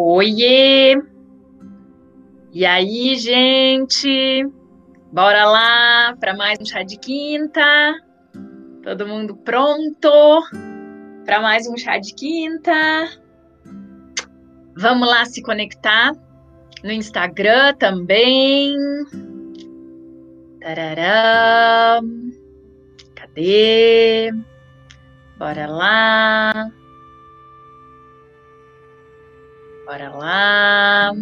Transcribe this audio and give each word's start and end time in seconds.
Oiê! 0.00 0.94
E 2.52 2.64
aí, 2.64 3.16
gente? 3.16 4.48
Bora 5.12 5.44
lá 5.44 6.16
para 6.20 6.36
mais 6.36 6.56
um 6.60 6.64
chá 6.64 6.84
de 6.84 6.96
quinta? 6.96 7.60
Todo 8.84 9.08
mundo 9.08 9.34
pronto 9.38 10.08
para 11.24 11.40
mais 11.40 11.66
um 11.66 11.76
chá 11.76 11.98
de 11.98 12.14
quinta? 12.14 12.70
Vamos 14.76 15.08
lá 15.08 15.24
se 15.24 15.42
conectar 15.42 16.12
no 16.84 16.92
Instagram 16.92 17.74
também. 17.74 18.76
Tarará. 20.60 22.00
Cadê? 23.16 24.30
Bora 25.36 25.66
lá. 25.66 26.70
Bora 29.88 30.10
lá. 30.10 31.12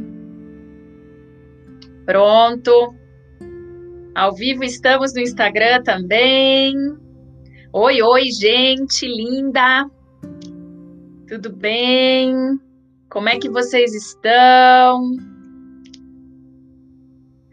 Pronto. 2.05 2.97
Ao 4.13 4.35
vivo 4.35 4.65
estamos 4.65 5.15
no 5.15 5.21
Instagram 5.21 5.85
também. 5.85 6.75
Oi, 7.73 8.03
oi, 8.03 8.25
gente 8.33 9.07
linda. 9.07 9.89
Tudo 11.29 11.53
bem? 11.53 12.35
Como 13.09 13.29
é 13.29 13.39
que 13.39 13.49
vocês 13.49 13.95
estão? 13.95 15.13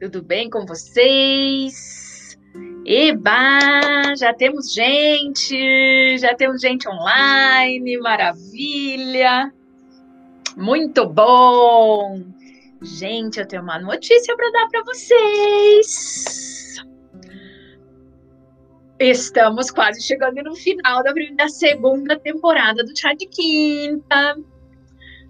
Tudo 0.01 0.23
bem 0.23 0.49
com 0.49 0.65
vocês? 0.65 2.39
Eba, 2.87 4.15
já 4.17 4.33
temos 4.33 4.73
gente, 4.73 6.17
já 6.17 6.33
temos 6.33 6.59
gente 6.59 6.89
online, 6.89 7.99
maravilha. 7.99 9.53
Muito 10.55 11.05
bom! 11.07 12.21
Gente, 12.81 13.39
eu 13.39 13.47
tenho 13.47 13.63
uma 13.63 13.79
notícia 13.79 14.35
para 14.35 14.51
dar 14.51 14.67
para 14.67 14.83
vocês. 14.83 16.75
Estamos 18.99 19.71
quase 19.71 20.01
chegando 20.01 20.43
no 20.43 20.55
final 20.55 21.01
da, 21.03 21.13
da 21.35 21.47
segunda 21.47 22.19
temporada 22.19 22.83
do 22.83 22.97
Chá 22.97 23.13
de 23.13 23.25
Quinta. 23.25 24.35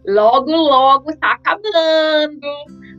Logo, 0.06 0.52
logo 0.52 1.16
tá 1.18 1.34
acabando. 1.34 2.48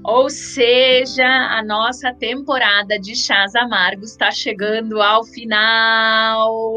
Ou 0.05 0.31
seja, 0.31 1.27
a 1.27 1.63
nossa 1.63 2.13
temporada 2.15 2.99
de 2.99 3.15
chás 3.17 3.55
amargos 3.55 4.13
está 4.13 4.31
chegando 4.31 5.03
ao 5.03 5.25
final. 5.25 6.75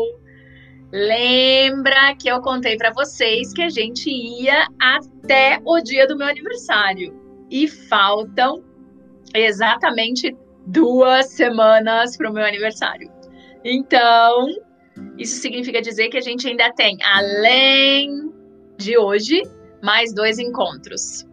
Lembra 0.91 2.15
que 2.15 2.29
eu 2.29 2.41
contei 2.41 2.77
para 2.77 2.91
vocês 2.91 3.51
que 3.53 3.61
a 3.61 3.69
gente 3.69 4.09
ia 4.09 4.67
até 4.79 5.59
o 5.65 5.81
dia 5.81 6.07
do 6.07 6.17
meu 6.17 6.27
aniversário. 6.27 7.13
E 7.49 7.67
faltam 7.67 8.63
exatamente 9.33 10.35
duas 10.65 11.27
semanas 11.27 12.15
para 12.17 12.29
o 12.29 12.33
meu 12.33 12.45
aniversário. 12.45 13.11
Então, 13.63 14.47
isso 15.17 15.41
significa 15.41 15.81
dizer 15.81 16.09
que 16.09 16.17
a 16.17 16.21
gente 16.21 16.47
ainda 16.47 16.71
tem, 16.73 16.97
além 17.03 18.31
de 18.77 18.97
hoje, 18.97 19.41
mais 19.81 20.13
dois 20.13 20.39
encontros. 20.39 21.25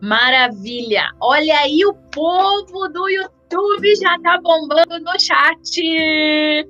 Maravilha! 0.00 1.10
Olha 1.20 1.58
aí, 1.58 1.84
o 1.84 1.94
povo 1.94 2.88
do 2.88 3.08
YouTube 3.08 3.96
já 3.96 4.18
tá 4.20 4.40
bombando 4.42 4.98
no 5.00 5.20
chat. 5.20 6.66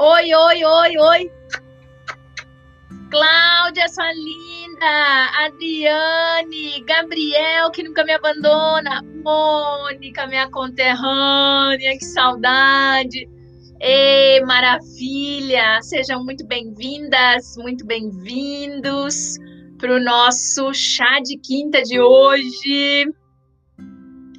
Oi, 0.00 0.34
oi, 0.34 0.64
oi, 0.64 0.98
oi. 0.98 1.30
Cláudia, 3.14 3.86
sua 3.90 4.12
linda. 4.12 5.44
Adriane, 5.46 6.84
Gabriel, 6.84 7.70
que 7.70 7.84
nunca 7.84 8.02
me 8.02 8.10
abandona. 8.10 9.04
Mônica, 9.22 10.26
minha 10.26 10.50
conterrânea, 10.50 11.96
que 11.96 12.04
saudade. 12.06 13.28
Ei, 13.80 14.40
maravilha! 14.40 15.80
Sejam 15.82 16.24
muito 16.24 16.44
bem-vindas, 16.44 17.56
muito 17.56 17.86
bem-vindos 17.86 19.36
para 19.78 19.94
o 19.94 20.00
nosso 20.00 20.74
chá 20.74 21.20
de 21.20 21.38
quinta 21.38 21.82
de 21.82 22.00
hoje. 22.00 23.06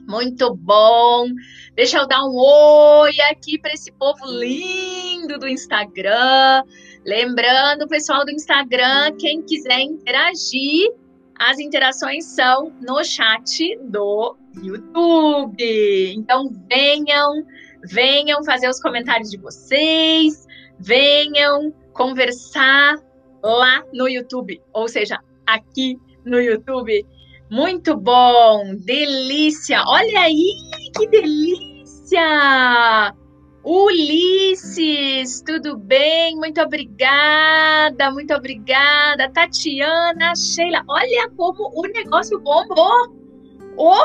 Muito 0.06 0.54
bom! 0.54 1.28
Deixa 1.76 2.00
eu 2.00 2.08
dar 2.08 2.26
um 2.26 2.36
oi 2.36 3.14
aqui 3.32 3.58
para 3.58 3.74
esse 3.74 3.92
povo 3.94 4.26
lindo 4.26 5.40
do 5.40 5.48
Instagram. 5.48 6.64
Lembrando, 7.06 7.88
pessoal 7.88 8.26
do 8.26 8.32
Instagram, 8.32 9.16
quem 9.20 9.44
quiser 9.44 9.80
interagir, 9.82 10.92
as 11.38 11.60
interações 11.60 12.26
são 12.26 12.74
no 12.82 13.04
chat 13.04 13.78
do 13.84 14.36
YouTube. 14.64 16.16
Então 16.16 16.50
venham, 16.68 17.46
venham 17.84 18.44
fazer 18.44 18.68
os 18.68 18.82
comentários 18.82 19.30
de 19.30 19.38
vocês, 19.38 20.48
venham 20.80 21.72
conversar 21.94 22.96
lá 23.44 23.84
no 23.94 24.10
YouTube, 24.10 24.60
ou 24.74 24.88
seja, 24.88 25.20
aqui 25.46 26.00
no 26.26 26.42
YouTube. 26.42 27.06
Muito 27.52 27.96
bom, 27.96 28.74
delícia. 28.84 29.84
Olha 29.86 30.22
aí, 30.22 30.56
que 30.98 31.08
delícia! 31.08 32.26
Ulisses, 33.66 35.42
tudo 35.42 35.76
bem? 35.76 36.36
Muito 36.36 36.62
obrigada, 36.62 38.12
muito 38.12 38.32
obrigada. 38.32 39.28
Tatiana, 39.32 40.36
Sheila, 40.36 40.84
olha 40.88 41.28
como 41.36 41.72
o 41.74 41.82
negócio 41.88 42.40
bombou. 42.40 43.10
Oh, 43.76 44.04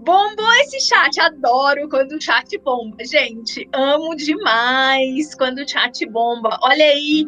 bombou 0.00 0.52
esse 0.60 0.80
chat. 0.86 1.18
Adoro 1.18 1.88
quando 1.88 2.12
o 2.12 2.20
chat 2.20 2.58
bomba, 2.58 3.02
gente. 3.02 3.66
Amo 3.72 4.14
demais 4.14 5.34
quando 5.34 5.60
o 5.60 5.68
chat 5.68 6.04
bomba. 6.04 6.58
Olha 6.62 6.84
aí, 6.84 7.26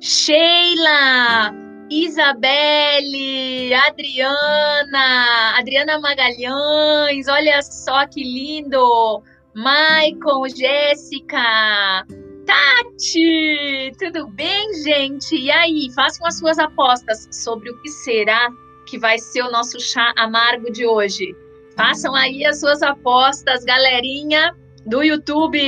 Sheila, 0.00 1.54
Isabelle, 1.88 3.72
Adriana, 3.72 5.58
Adriana 5.58 6.00
Magalhães, 6.00 7.28
olha 7.28 7.62
só 7.62 8.04
que 8.08 8.24
lindo! 8.24 9.22
Maicon, 9.58 10.48
Jéssica, 10.48 12.06
Tati, 12.46 13.90
tudo 13.98 14.28
bem, 14.28 14.72
gente? 14.84 15.34
E 15.34 15.50
aí, 15.50 15.88
façam 15.96 16.24
as 16.28 16.38
suas 16.38 16.60
apostas 16.60 17.26
sobre 17.32 17.68
o 17.68 17.82
que 17.82 17.88
será 17.88 18.50
que 18.86 18.96
vai 19.00 19.18
ser 19.18 19.42
o 19.42 19.50
nosso 19.50 19.80
chá 19.80 20.14
amargo 20.16 20.70
de 20.70 20.86
hoje. 20.86 21.34
Façam 21.76 22.14
aí 22.14 22.46
as 22.46 22.60
suas 22.60 22.84
apostas, 22.84 23.64
galerinha 23.64 24.54
do 24.86 25.02
YouTube. 25.02 25.58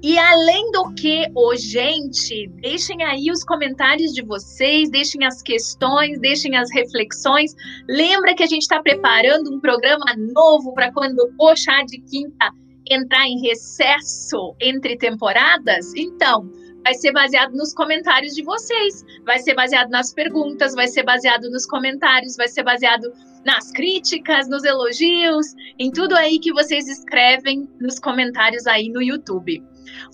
E 0.00 0.16
além 0.16 0.70
do 0.70 0.94
que, 0.94 1.26
oh, 1.34 1.56
gente, 1.56 2.46
deixem 2.60 3.02
aí 3.02 3.32
os 3.32 3.42
comentários 3.42 4.12
de 4.12 4.22
vocês, 4.22 4.90
deixem 4.90 5.24
as 5.24 5.42
questões, 5.42 6.20
deixem 6.20 6.56
as 6.56 6.72
reflexões. 6.72 7.52
Lembra 7.88 8.36
que 8.36 8.44
a 8.44 8.48
gente 8.48 8.62
está 8.62 8.80
preparando 8.80 9.52
um 9.52 9.58
programa 9.58 10.14
novo 10.16 10.72
para 10.72 10.92
quando 10.92 11.18
o 11.36 11.56
chá 11.56 11.82
de 11.82 11.98
quinta 12.02 12.52
entrar 12.90 13.26
em 13.26 13.40
recesso 13.40 14.54
entre 14.60 14.96
temporadas? 14.96 15.92
Então, 15.94 16.50
vai 16.82 16.94
ser 16.94 17.12
baseado 17.12 17.52
nos 17.52 17.74
comentários 17.74 18.34
de 18.34 18.42
vocês, 18.42 19.04
vai 19.24 19.38
ser 19.38 19.54
baseado 19.54 19.90
nas 19.90 20.12
perguntas, 20.12 20.74
vai 20.74 20.88
ser 20.88 21.02
baseado 21.02 21.50
nos 21.50 21.66
comentários, 21.66 22.36
vai 22.36 22.48
ser 22.48 22.62
baseado 22.62 23.12
nas 23.44 23.70
críticas, 23.72 24.48
nos 24.48 24.64
elogios, 24.64 25.46
em 25.78 25.90
tudo 25.90 26.16
aí 26.16 26.38
que 26.38 26.52
vocês 26.52 26.88
escrevem 26.88 27.68
nos 27.80 27.98
comentários 27.98 28.66
aí 28.66 28.88
no 28.88 29.02
YouTube. 29.02 29.62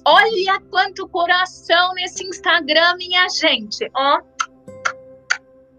Olha 0.05 0.61
quanto 0.71 1.09
coração 1.09 1.95
nesse 1.95 2.25
Instagram, 2.27 2.97
minha 2.97 3.29
gente. 3.29 3.89
Ó. 3.95 4.21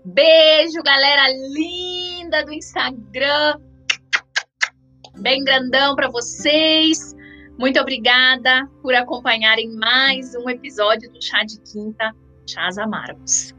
Beijo, 0.04 0.82
galera 0.84 1.28
linda 1.54 2.44
do 2.44 2.54
Instagram. 2.54 3.60
Bem 5.20 5.44
grandão 5.44 5.96
para 5.96 6.10
vocês. 6.10 7.16
Muito 7.58 7.80
obrigada 7.80 8.70
por 8.82 8.94
acompanharem 8.94 9.74
mais 9.76 10.36
um 10.36 10.50
episódio 10.50 11.10
do 11.12 11.24
Chá 11.24 11.44
de 11.44 11.60
Quinta, 11.62 12.14
Chás 12.46 12.78
Amargos. 12.78 13.56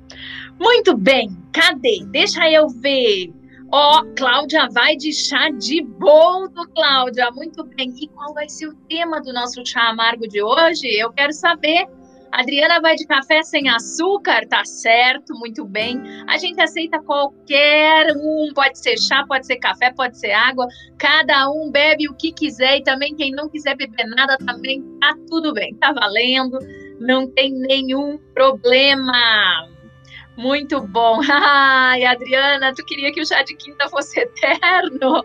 Muito 0.61 0.97
bem, 0.97 1.31
cadê? 1.53 2.05
Deixa 2.09 2.51
eu 2.51 2.69
ver. 2.69 3.33
Ó, 3.73 4.01
oh, 4.01 4.15
Cláudia 4.15 4.69
vai 4.71 4.97
de 4.97 5.13
chá 5.13 5.51
de 5.51 5.83
boldo, 5.83 6.69
Cláudia. 6.75 7.31
Muito 7.33 7.65
bem. 7.65 7.93
E 8.01 8.07
qual 8.09 8.35
vai 8.35 8.49
ser 8.49 8.69
o 8.69 8.75
tema 8.89 9.21
do 9.21 9.33
nosso 9.33 9.65
chá 9.65 9.89
amargo 9.89 10.29
de 10.29 10.43
hoje? 10.43 10.87
Eu 10.87 11.11
quero 11.13 11.33
saber. 11.33 11.87
Adriana 12.33 12.81
vai 12.81 12.95
de 12.97 13.07
café 13.07 13.43
sem 13.43 13.69
açúcar, 13.69 14.47
tá 14.49 14.65
certo, 14.65 15.35
muito 15.39 15.65
bem. 15.65 16.01
A 16.27 16.37
gente 16.39 16.61
aceita 16.61 17.01
qualquer 17.03 18.13
um, 18.17 18.53
pode 18.55 18.79
ser 18.79 18.99
chá, 18.99 19.25
pode 19.27 19.47
ser 19.47 19.57
café, 19.57 19.93
pode 19.93 20.19
ser 20.19 20.33
água. 20.33 20.67
Cada 20.99 21.51
um 21.51 21.71
bebe 21.71 22.09
o 22.09 22.15
que 22.15 22.33
quiser 22.33 22.79
e 22.79 22.83
também 22.83 23.15
quem 23.15 23.31
não 23.31 23.49
quiser 23.49 23.77
beber 23.77 24.07
nada 24.07 24.37
também 24.39 24.83
tá 25.01 25.15
tudo 25.29 25.53
bem, 25.53 25.75
tá 25.77 25.93
valendo, 25.93 26.59
não 27.01 27.31
tem 27.31 27.53
nenhum 27.53 28.19
problema. 28.35 29.69
Muito 30.37 30.81
bom. 30.83 31.21
Ai, 31.31 32.05
Adriana, 32.05 32.75
tu 32.75 32.85
queria 32.85 33.13
que 33.13 33.21
o 33.21 33.27
chá 33.27 33.43
de 33.43 33.57
quinta 33.57 33.89
fosse 33.89 34.21
eterno? 34.21 35.25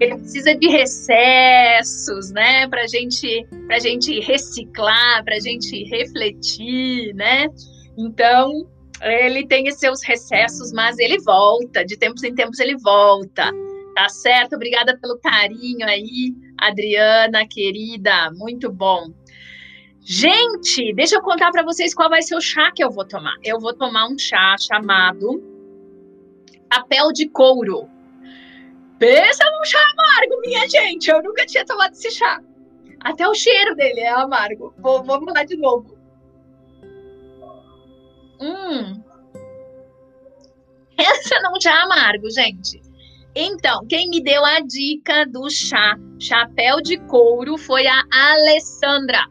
Ele 0.00 0.16
precisa 0.16 0.54
de 0.54 0.68
recessos, 0.68 2.30
né? 2.30 2.68
Para 2.68 2.86
gente, 2.86 3.46
a 3.70 3.78
gente 3.78 4.20
reciclar, 4.20 5.24
para 5.24 5.36
a 5.36 5.40
gente 5.40 5.84
refletir, 5.84 7.14
né? 7.14 7.48
Então, 7.96 8.68
ele 9.02 9.46
tem 9.46 9.70
seus 9.70 10.02
recessos, 10.02 10.72
mas 10.72 10.98
ele 10.98 11.18
volta, 11.20 11.84
de 11.84 11.96
tempos 11.96 12.22
em 12.22 12.34
tempos 12.34 12.58
ele 12.58 12.76
volta. 12.76 13.50
Tá 13.94 14.08
certo? 14.08 14.54
Obrigada 14.54 14.96
pelo 14.96 15.18
carinho 15.18 15.84
aí, 15.84 16.32
Adriana, 16.56 17.46
querida, 17.48 18.30
muito 18.32 18.70
bom. 18.70 19.12
Gente, 20.00 20.94
deixa 20.94 21.16
eu 21.16 21.20
contar 21.20 21.50
para 21.50 21.64
vocês 21.64 21.92
qual 21.92 22.08
vai 22.08 22.22
ser 22.22 22.36
o 22.36 22.40
chá 22.40 22.70
que 22.72 22.82
eu 22.82 22.90
vou 22.90 23.04
tomar. 23.04 23.34
Eu 23.44 23.58
vou 23.58 23.74
tomar 23.74 24.08
um 24.08 24.16
chá 24.16 24.56
chamado 24.58 25.42
papel 26.70 27.12
de 27.12 27.28
couro. 27.28 27.88
Pensa 28.98 29.44
num 29.44 29.64
chá 29.64 29.78
amargo, 29.78 30.40
minha 30.40 30.68
gente. 30.68 31.08
Eu 31.08 31.22
nunca 31.22 31.46
tinha 31.46 31.64
tomado 31.64 31.92
esse 31.92 32.10
chá. 32.10 32.40
Até 33.00 33.26
o 33.28 33.34
cheiro 33.34 33.76
dele 33.76 34.00
é 34.00 34.10
amargo. 34.10 34.74
Vou, 34.78 35.04
vamos 35.04 35.32
lá 35.32 35.44
de 35.44 35.56
novo. 35.56 35.96
Hum. 38.40 39.02
Pensa 40.96 41.40
num 41.42 41.60
chá 41.60 41.82
amargo, 41.82 42.28
gente. 42.30 42.82
Então, 43.36 43.86
quem 43.86 44.08
me 44.08 44.20
deu 44.20 44.44
a 44.44 44.58
dica 44.60 45.24
do 45.24 45.48
chá 45.48 45.96
chapéu 46.18 46.80
de 46.80 46.98
couro 47.06 47.56
foi 47.56 47.86
a 47.86 48.02
Alessandra. 48.12 49.24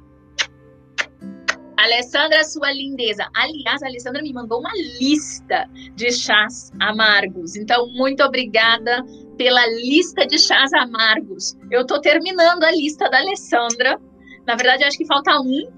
Alessandra, 1.75 2.43
sua 2.45 2.71
lindeza. 2.71 3.29
Aliás, 3.35 3.83
a 3.83 3.87
Alessandra 3.87 4.21
me 4.21 4.31
mandou 4.31 4.59
uma 4.61 4.71
lista 4.99 5.69
de 5.93 6.11
chás 6.11 6.71
amargos. 6.79 7.55
Então, 7.55 7.87
muito 7.89 8.23
obrigada 8.23 9.05
pela 9.37 9.65
lista 9.67 10.25
de 10.25 10.37
chás 10.39 10.73
amargos. 10.73 11.55
Eu 11.71 11.81
estou 11.81 12.01
terminando 12.01 12.63
a 12.63 12.71
lista 12.71 13.09
da 13.09 13.19
Alessandra. 13.19 13.99
Na 14.45 14.55
verdade, 14.55 14.83
acho 14.83 14.97
que 14.97 15.05
falta 15.05 15.39
um, 15.39 15.71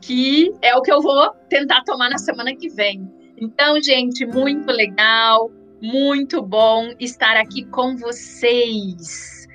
que 0.00 0.52
é 0.60 0.74
o 0.74 0.82
que 0.82 0.92
eu 0.92 1.00
vou 1.00 1.30
tentar 1.48 1.82
tomar 1.84 2.10
na 2.10 2.18
semana 2.18 2.54
que 2.54 2.68
vem. 2.68 3.08
Então, 3.36 3.80
gente, 3.82 4.26
muito 4.26 4.70
legal. 4.70 5.50
Muito 5.82 6.40
bom 6.42 6.94
estar 6.98 7.36
aqui 7.36 7.64
com 7.66 7.96
vocês. 7.96 9.46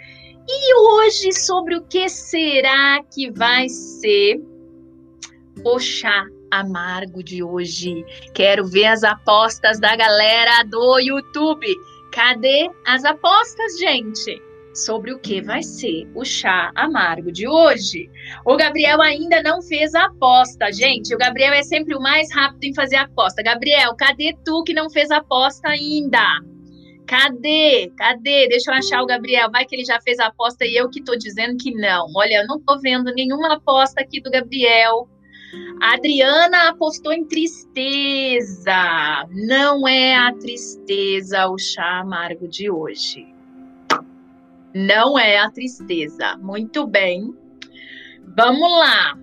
E 0.47 0.75
hoje, 0.75 1.31
sobre 1.33 1.75
o 1.75 1.83
que 1.83 2.07
será 2.09 3.03
que 3.13 3.31
vai 3.31 3.67
ser 3.69 4.39
o 5.63 5.79
chá 5.79 6.25
amargo 6.51 7.23
de 7.23 7.43
hoje? 7.43 8.03
Quero 8.33 8.65
ver 8.65 8.87
as 8.87 9.03
apostas 9.03 9.79
da 9.79 9.95
galera 9.95 10.63
do 10.63 10.99
YouTube. 10.99 11.67
Cadê 12.11 12.69
as 12.85 13.05
apostas, 13.05 13.77
gente? 13.77 14.41
sobre 14.73 15.11
o 15.11 15.19
que 15.19 15.41
vai 15.41 15.61
ser 15.61 16.07
o 16.15 16.23
chá 16.23 16.71
amargo 16.75 17.31
de 17.31 17.47
hoje. 17.47 18.09
O 18.45 18.55
Gabriel 18.55 19.01
ainda 19.01 19.41
não 19.41 19.61
fez 19.61 19.93
a 19.93 20.05
aposta, 20.05 20.71
gente. 20.71 21.13
O 21.13 21.17
Gabriel 21.17 21.53
é 21.53 21.63
sempre 21.63 21.95
o 21.95 22.01
mais 22.01 22.33
rápido 22.33 22.63
em 22.63 22.73
fazer 22.73 22.95
a 22.95 23.03
aposta. 23.03 23.43
Gabriel, 23.43 23.95
cadê 23.95 24.35
tu 24.45 24.63
que 24.63 24.73
não 24.73 24.89
fez 24.89 25.11
a 25.11 25.17
aposta 25.17 25.69
ainda? 25.69 26.23
Cadê? 27.07 27.91
Cadê? 27.97 28.47
Deixa 28.47 28.71
eu 28.71 28.75
achar 28.75 29.01
o 29.01 29.07
Gabriel. 29.07 29.49
Vai 29.51 29.65
que 29.65 29.75
ele 29.75 29.85
já 29.85 29.99
fez 30.01 30.19
a 30.19 30.27
aposta 30.27 30.65
e 30.65 30.75
eu 30.75 30.89
que 30.89 31.03
tô 31.03 31.15
dizendo 31.15 31.57
que 31.57 31.73
não. 31.73 32.05
Olha, 32.15 32.41
eu 32.41 32.47
não 32.47 32.59
tô 32.61 32.79
vendo 32.79 33.13
nenhuma 33.13 33.53
aposta 33.53 34.01
aqui 34.01 34.21
do 34.21 34.29
Gabriel. 34.29 35.09
A 35.81 35.93
Adriana 35.93 36.69
apostou 36.69 37.13
em 37.13 37.25
tristeza. 37.25 38.73
Não 39.31 39.87
é 39.87 40.15
a 40.15 40.33
tristeza 40.33 41.47
o 41.47 41.57
chá 41.57 41.99
amargo 41.99 42.47
de 42.47 42.69
hoje. 42.69 43.27
Não 44.73 45.17
é 45.17 45.39
a 45.39 45.49
tristeza. 45.49 46.37
Muito 46.37 46.85
bem. 46.85 47.33
Vamos 48.35 48.71
lá. 48.71 49.17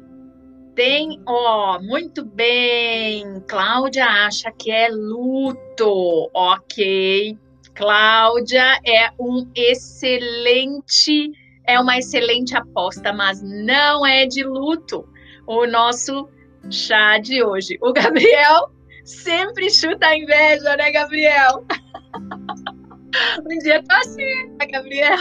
Tem, 0.75 1.21
ó, 1.27 1.81
muito 1.81 2.25
bem. 2.25 3.41
Cláudia 3.47 4.07
acha 4.07 4.51
que 4.53 4.71
é 4.71 4.89
luto. 4.89 6.31
Ok. 6.35 7.39
Cláudia 7.75 8.81
é 8.87 9.11
um 9.21 9.47
excelente, 9.55 11.31
é 11.67 11.79
uma 11.79 11.99
excelente 11.99 12.57
aposta, 12.57 13.13
mas 13.13 13.43
não 13.43 14.05
é 14.05 14.27
de 14.27 14.43
luto. 14.43 15.07
O 15.47 15.67
nosso 15.67 16.29
chá 16.71 17.19
de 17.19 17.43
hoje. 17.43 17.79
O 17.81 17.93
Gabriel 17.93 18.71
sempre 19.05 19.71
chuta 19.71 20.09
a 20.09 20.17
inveja, 20.17 20.77
né, 20.77 20.91
Gabriel? 20.91 21.65
Um 23.49 23.59
dia 23.59 23.83
tá 23.85 23.99
assim, 23.99 24.49
né, 24.59 24.67
Gabriel? 24.67 25.19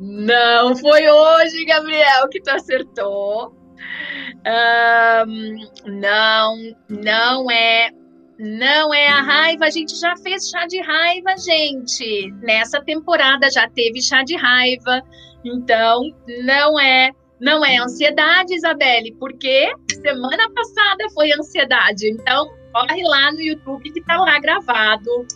Não 0.00 0.76
foi 0.76 1.08
hoje, 1.08 1.64
Gabriel, 1.64 2.28
que 2.30 2.40
tu 2.40 2.50
acertou. 2.50 3.56
Um, 4.46 5.56
não, 5.86 6.56
não 6.88 7.50
é. 7.50 7.90
Não 8.38 8.94
é 8.94 9.08
a 9.08 9.20
raiva, 9.20 9.64
a 9.64 9.70
gente 9.70 9.98
já 9.98 10.16
fez 10.16 10.48
chá 10.48 10.64
de 10.66 10.80
raiva, 10.80 11.36
gente. 11.36 12.32
Nessa 12.40 12.80
temporada 12.80 13.50
já 13.50 13.68
teve 13.68 14.00
chá 14.00 14.22
de 14.22 14.36
raiva. 14.36 15.02
Então, 15.44 16.02
não 16.44 16.78
é, 16.78 17.10
não 17.40 17.64
é 17.64 17.76
ansiedade, 17.78 18.54
Isabelle, 18.54 19.14
porque 19.18 19.72
semana 20.02 20.50
passada 20.52 21.08
foi 21.14 21.32
ansiedade. 21.32 22.10
Então, 22.10 22.50
corre 22.72 23.02
lá 23.04 23.32
no 23.32 23.40
YouTube 23.40 23.90
que 23.90 24.00
tá 24.04 24.16
lá 24.16 24.38
gravado 24.38 25.26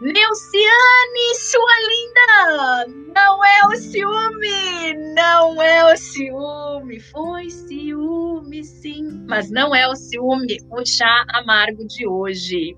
Neuciane, 0.00 1.34
sua 1.34 1.70
linda! 1.88 3.14
Não 3.14 3.44
é 3.44 3.66
o 3.66 3.76
ciúme! 3.76 4.92
Não 5.14 5.62
é 5.62 5.92
o 5.92 5.96
ciúme! 5.96 7.00
Foi 7.00 7.48
ciúme, 7.48 8.64
sim. 8.64 9.24
Mas 9.28 9.50
não 9.50 9.74
é 9.74 9.88
o 9.88 9.94
ciúme, 9.94 10.58
o 10.70 10.84
chá 10.84 11.24
amargo 11.28 11.86
de 11.86 12.06
hoje. 12.06 12.76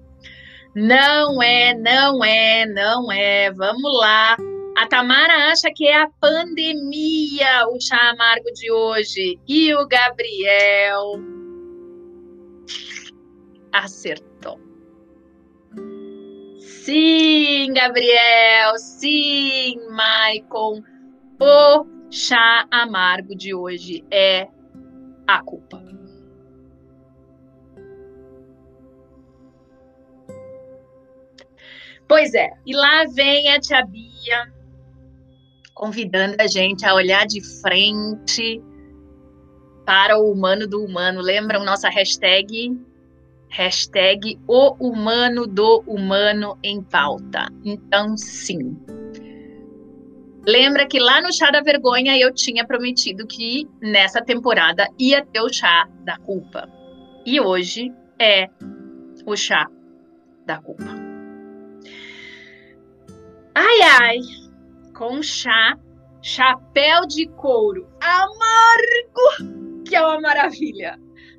Não 0.75 1.43
é, 1.43 1.75
não 1.75 2.23
é, 2.23 2.67
não 2.67 3.11
é. 3.11 3.51
Vamos 3.51 3.99
lá. 3.99 4.37
A 4.76 4.87
Tamara 4.87 5.50
acha 5.50 5.71
que 5.75 5.88
é 5.88 6.02
a 6.02 6.11
pandemia 6.21 7.66
o 7.71 7.80
chá 7.80 8.11
amargo 8.11 8.52
de 8.52 8.71
hoje. 8.71 9.40
E 9.49 9.75
o 9.75 9.88
Gabriel 9.88 11.14
acertou. 13.73 14.61
Sim, 16.59 17.73
Gabriel, 17.73 18.76
sim, 18.76 19.80
Maicon. 19.88 20.83
O 21.40 21.87
chá 22.11 22.66
amargo 22.71 23.35
de 23.35 23.54
hoje 23.54 24.04
é 24.11 24.47
a 25.26 25.42
culpa. 25.42 25.83
Pois 32.06 32.35
é, 32.35 32.50
e 32.66 32.76
lá 32.76 33.04
vem 33.06 33.50
a 33.50 33.59
tia 33.59 33.83
Bia 33.87 34.56
convidando 35.76 36.35
a 36.40 36.49
gente 36.49 36.85
a 36.85 36.95
olhar 36.95 37.26
de 37.26 37.40
frente 37.61 38.61
para 39.85 40.18
o 40.18 40.33
humano 40.33 40.66
do 40.66 40.83
humano. 40.83 41.21
Lembram 41.21 41.62
nossa 41.62 41.88
hashtag 41.88 42.75
Hashtag 43.49 44.38
o 44.47 44.75
humano 44.80 45.47
do 45.47 45.83
humano 45.87 46.59
em 46.62 46.83
pauta. 46.83 47.49
Então, 47.64 48.16
sim. 48.16 48.76
Lembra 50.47 50.87
que 50.87 50.99
lá 50.99 51.21
no 51.21 51.33
Chá 51.33 51.50
da 51.50 51.61
Vergonha 51.61 52.18
eu 52.18 52.33
tinha 52.33 52.66
prometido 52.66 53.26
que 53.26 53.68
nessa 53.80 54.23
temporada 54.23 54.87
ia 54.99 55.25
ter 55.25 55.40
o 55.40 55.52
Chá 55.52 55.88
da 56.04 56.18
Culpa. 56.18 56.68
E 57.25 57.40
hoje 57.40 57.92
é 58.21 58.49
o 59.25 59.37
Chá 59.37 59.68
da 60.45 60.59
Culpa. 60.59 60.95
Ai, 63.54 63.80
ai, 64.00 64.18
com 64.97 65.23
chá, 65.23 65.79
chapéu 66.23 67.07
de 67.07 67.26
couro 67.29 67.87
amargo, 68.00 69.83
que 69.85 69.95
é 69.95 70.00
uma 70.00 70.21
maravilha. 70.21 70.99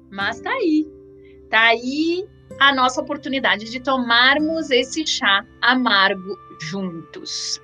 Mas 0.10 0.40
tá 0.40 0.52
aí, 0.52 0.86
Tá 1.50 1.68
aí 1.68 2.26
a 2.60 2.74
nossa 2.74 3.02
oportunidade 3.02 3.70
de 3.70 3.80
tomarmos 3.80 4.70
esse 4.70 5.06
chá 5.06 5.46
amargo 5.62 6.38
juntos. 6.62 7.62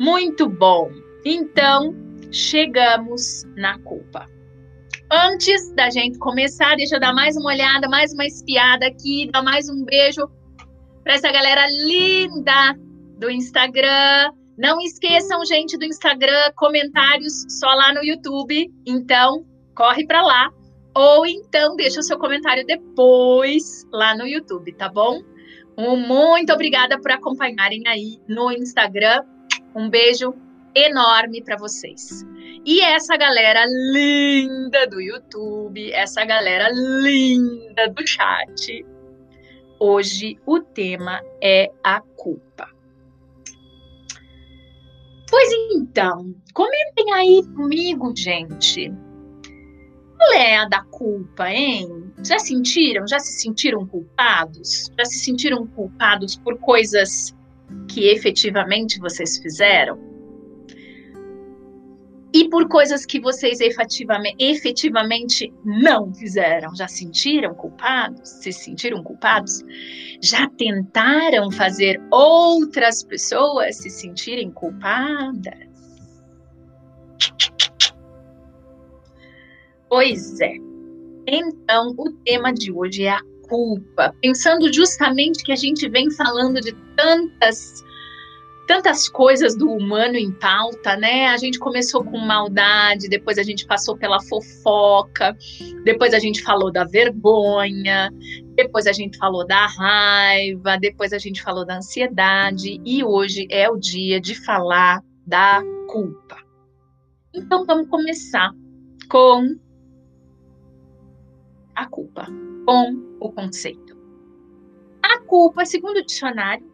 Muito 0.00 0.48
bom. 0.48 0.90
Então, 1.24 1.94
chegamos 2.32 3.44
na 3.56 3.78
culpa. 3.78 4.28
Antes 5.10 5.72
da 5.74 5.90
gente 5.90 6.18
começar, 6.18 6.74
deixa 6.76 6.96
eu 6.96 7.00
dar 7.00 7.12
mais 7.12 7.36
uma 7.36 7.50
olhada, 7.50 7.88
mais 7.88 8.12
uma 8.12 8.26
espiada 8.26 8.86
aqui, 8.86 9.30
dar 9.32 9.42
mais 9.42 9.68
um 9.68 9.84
beijo 9.84 10.28
para 11.04 11.14
essa 11.14 11.30
galera 11.30 11.66
linda 11.68 12.76
do 13.18 13.30
Instagram. 13.30 14.32
Não 14.56 14.80
esqueçam, 14.80 15.44
gente, 15.44 15.76
do 15.76 15.84
Instagram, 15.84 16.52
comentários 16.56 17.44
só 17.48 17.68
lá 17.74 17.92
no 17.92 18.04
YouTube. 18.04 18.72
Então, 18.86 19.44
corre 19.74 20.06
para 20.06 20.22
lá 20.22 20.50
ou 20.94 21.26
então 21.26 21.74
deixa 21.74 21.98
o 21.98 22.02
seu 22.02 22.16
comentário 22.18 22.64
depois 22.64 23.84
lá 23.92 24.16
no 24.16 24.26
YouTube, 24.26 24.72
tá 24.74 24.88
bom? 24.88 25.20
muito 25.76 26.52
obrigada 26.52 27.00
por 27.00 27.10
acompanharem 27.10 27.82
aí 27.88 28.20
no 28.28 28.52
Instagram. 28.52 29.24
Um 29.74 29.90
beijo 29.90 30.32
enorme 30.72 31.42
para 31.42 31.56
vocês. 31.56 32.24
E 32.64 32.80
essa 32.80 33.16
galera 33.16 33.64
linda 33.92 34.86
do 34.86 35.00
YouTube, 35.00 35.90
essa 35.92 36.24
galera 36.24 36.70
linda 36.70 37.88
do 37.88 38.06
chat. 38.06 38.86
Hoje 39.80 40.38
o 40.46 40.60
tema 40.60 41.20
é 41.42 41.72
a 41.82 42.00
culpa. 42.00 42.73
Pois 45.30 45.48
então, 45.74 46.34
comentem 46.52 47.12
aí 47.12 47.42
comigo, 47.54 48.12
gente. 48.16 48.92
Qual 50.16 50.32
é 50.32 50.56
a 50.58 50.68
da 50.68 50.82
culpa, 50.84 51.50
hein? 51.50 52.12
Já 52.24 52.38
sentiram? 52.38 53.06
Já 53.06 53.18
se 53.18 53.32
sentiram 53.40 53.86
culpados? 53.86 54.90
Já 54.98 55.04
se 55.04 55.18
sentiram 55.18 55.66
culpados 55.66 56.36
por 56.36 56.58
coisas 56.58 57.34
que 57.88 58.08
efetivamente 58.08 58.98
vocês 59.00 59.38
fizeram? 59.38 60.13
E 62.34 62.48
por 62.48 62.68
coisas 62.68 63.06
que 63.06 63.20
vocês 63.20 63.60
efetivamente, 63.60 64.34
efetivamente 64.40 65.54
não 65.64 66.12
fizeram. 66.12 66.74
Já 66.74 66.88
sentiram 66.88 67.54
culpados? 67.54 68.28
Se 68.28 68.52
sentiram 68.52 69.04
culpados? 69.04 69.62
Já 70.20 70.50
tentaram 70.50 71.48
fazer 71.52 72.02
outras 72.10 73.04
pessoas 73.04 73.76
se 73.76 73.88
sentirem 73.88 74.50
culpadas? 74.50 75.54
Pois 79.88 80.40
é. 80.40 80.54
Então, 81.28 81.94
o 81.96 82.10
tema 82.24 82.52
de 82.52 82.72
hoje 82.72 83.04
é 83.04 83.10
a 83.10 83.22
culpa, 83.48 84.12
pensando 84.20 84.72
justamente 84.72 85.44
que 85.44 85.52
a 85.52 85.56
gente 85.56 85.88
vem 85.88 86.10
falando 86.10 86.60
de 86.60 86.72
tantas 86.96 87.84
tantas 88.66 89.08
coisas 89.08 89.56
do 89.56 89.70
humano 89.70 90.16
em 90.16 90.32
pauta, 90.32 90.96
né? 90.96 91.26
A 91.26 91.36
gente 91.36 91.58
começou 91.58 92.04
com 92.04 92.18
maldade, 92.18 93.08
depois 93.08 93.38
a 93.38 93.42
gente 93.42 93.66
passou 93.66 93.96
pela 93.96 94.20
fofoca, 94.22 95.36
depois 95.84 96.14
a 96.14 96.18
gente 96.18 96.42
falou 96.42 96.72
da 96.72 96.84
vergonha, 96.84 98.10
depois 98.54 98.86
a 98.86 98.92
gente 98.92 99.18
falou 99.18 99.46
da 99.46 99.66
raiva, 99.66 100.78
depois 100.78 101.12
a 101.12 101.18
gente 101.18 101.42
falou 101.42 101.64
da 101.64 101.76
ansiedade 101.76 102.80
e 102.84 103.04
hoje 103.04 103.46
é 103.50 103.68
o 103.68 103.76
dia 103.76 104.20
de 104.20 104.34
falar 104.34 105.02
da 105.26 105.62
culpa. 105.88 106.36
Então 107.34 107.64
vamos 107.64 107.88
começar 107.88 108.52
com 109.10 109.56
a 111.74 111.86
culpa, 111.86 112.26
com 112.64 113.16
o 113.20 113.32
conceito. 113.32 113.94
A 115.02 115.20
culpa, 115.20 115.66
segundo 115.66 115.98
o 115.98 116.06
dicionário, 116.06 116.64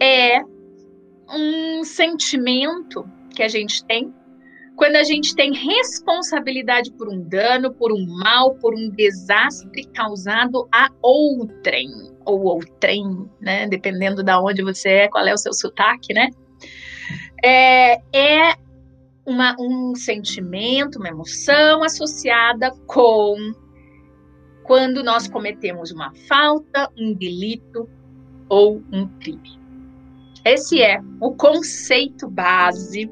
é 0.00 0.42
um 1.32 1.84
sentimento 1.84 3.08
que 3.34 3.42
a 3.42 3.48
gente 3.48 3.84
tem 3.84 4.12
quando 4.76 4.96
a 4.96 5.04
gente 5.04 5.34
tem 5.34 5.52
responsabilidade 5.52 6.90
por 6.92 7.08
um 7.08 7.22
dano, 7.22 7.72
por 7.72 7.92
um 7.92 8.06
mal, 8.06 8.54
por 8.54 8.74
um 8.74 8.88
desastre 8.88 9.84
causado 9.94 10.66
a 10.72 10.88
outrem 11.02 11.90
ou 12.24 12.42
outrem, 12.44 13.28
né? 13.40 13.68
Dependendo 13.68 14.22
da 14.22 14.38
de 14.38 14.42
onde 14.42 14.62
você 14.62 14.88
é, 14.88 15.08
qual 15.08 15.26
é 15.26 15.32
o 15.32 15.38
seu 15.38 15.52
sotaque, 15.52 16.14
né? 16.14 16.30
É, 17.44 18.00
é 18.12 18.56
uma, 19.26 19.54
um 19.60 19.94
sentimento, 19.94 20.98
uma 20.98 21.08
emoção 21.08 21.82
associada 21.82 22.72
com 22.86 23.36
quando 24.64 25.02
nós 25.02 25.28
cometemos 25.28 25.90
uma 25.90 26.12
falta, 26.28 26.88
um 26.96 27.12
delito 27.12 27.88
ou 28.48 28.82
um 28.92 29.06
crime. 29.18 29.61
Esse 30.44 30.82
é 30.82 31.00
o 31.20 31.34
conceito 31.34 32.28
base 32.28 33.08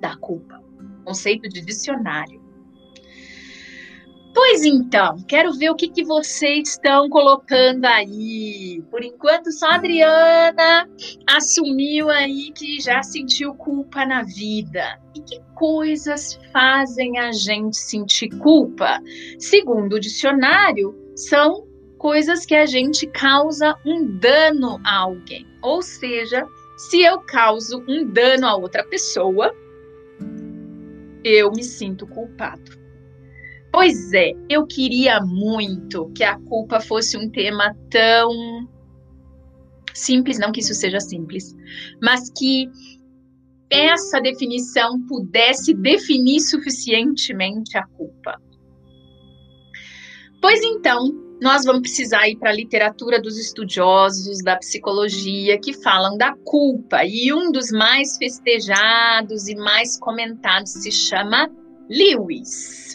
da 0.00 0.16
culpa, 0.16 0.60
conceito 1.04 1.48
de 1.48 1.60
dicionário. 1.60 2.42
Pois 4.34 4.64
então, 4.64 5.22
quero 5.28 5.52
ver 5.52 5.70
o 5.70 5.74
que, 5.74 5.88
que 5.88 6.02
vocês 6.02 6.70
estão 6.70 7.08
colocando 7.08 7.84
aí. 7.84 8.82
Por 8.90 9.04
enquanto, 9.04 9.52
só 9.52 9.66
a 9.66 9.74
Adriana 9.74 10.88
assumiu 11.28 12.08
aí 12.08 12.50
que 12.52 12.80
já 12.80 13.02
sentiu 13.02 13.54
culpa 13.54 14.06
na 14.06 14.22
vida. 14.22 14.98
E 15.14 15.20
que 15.20 15.38
coisas 15.54 16.40
fazem 16.50 17.18
a 17.18 17.30
gente 17.30 17.76
sentir 17.76 18.30
culpa? 18.38 19.00
Segundo 19.38 19.96
o 19.96 20.00
dicionário, 20.00 20.96
são 21.14 21.66
coisas 22.02 22.44
que 22.44 22.56
a 22.56 22.66
gente 22.66 23.06
causa 23.06 23.78
um 23.86 24.04
dano 24.04 24.80
a 24.82 24.98
alguém. 25.02 25.46
Ou 25.62 25.80
seja, 25.80 26.44
se 26.76 27.00
eu 27.00 27.20
causo 27.20 27.84
um 27.86 28.04
dano 28.04 28.44
a 28.44 28.56
outra 28.56 28.82
pessoa, 28.82 29.54
eu 31.22 31.52
me 31.52 31.62
sinto 31.62 32.04
culpado. 32.08 32.72
Pois 33.72 34.12
é, 34.12 34.32
eu 34.48 34.66
queria 34.66 35.20
muito 35.20 36.10
que 36.10 36.24
a 36.24 36.36
culpa 36.40 36.80
fosse 36.80 37.16
um 37.16 37.30
tema 37.30 37.72
tão 37.88 38.68
simples, 39.94 40.40
não 40.40 40.50
que 40.50 40.58
isso 40.58 40.74
seja 40.74 40.98
simples, 40.98 41.54
mas 42.02 42.28
que 42.36 42.68
essa 43.70 44.20
definição 44.20 45.00
pudesse 45.06 45.72
definir 45.72 46.40
suficientemente 46.40 47.78
a 47.78 47.86
culpa. 47.86 48.42
Pois 50.40 50.60
então, 50.64 51.31
nós 51.42 51.64
vamos 51.64 51.82
precisar 51.82 52.28
ir 52.28 52.36
para 52.36 52.50
a 52.50 52.54
literatura 52.54 53.20
dos 53.20 53.36
estudiosos 53.36 54.44
da 54.44 54.56
psicologia 54.56 55.58
que 55.58 55.72
falam 55.72 56.16
da 56.16 56.36
culpa. 56.44 57.04
E 57.04 57.32
um 57.32 57.50
dos 57.50 57.72
mais 57.72 58.16
festejados 58.16 59.48
e 59.48 59.56
mais 59.56 59.98
comentados 59.98 60.70
se 60.70 60.92
chama 60.92 61.50
Lewis. 61.90 62.91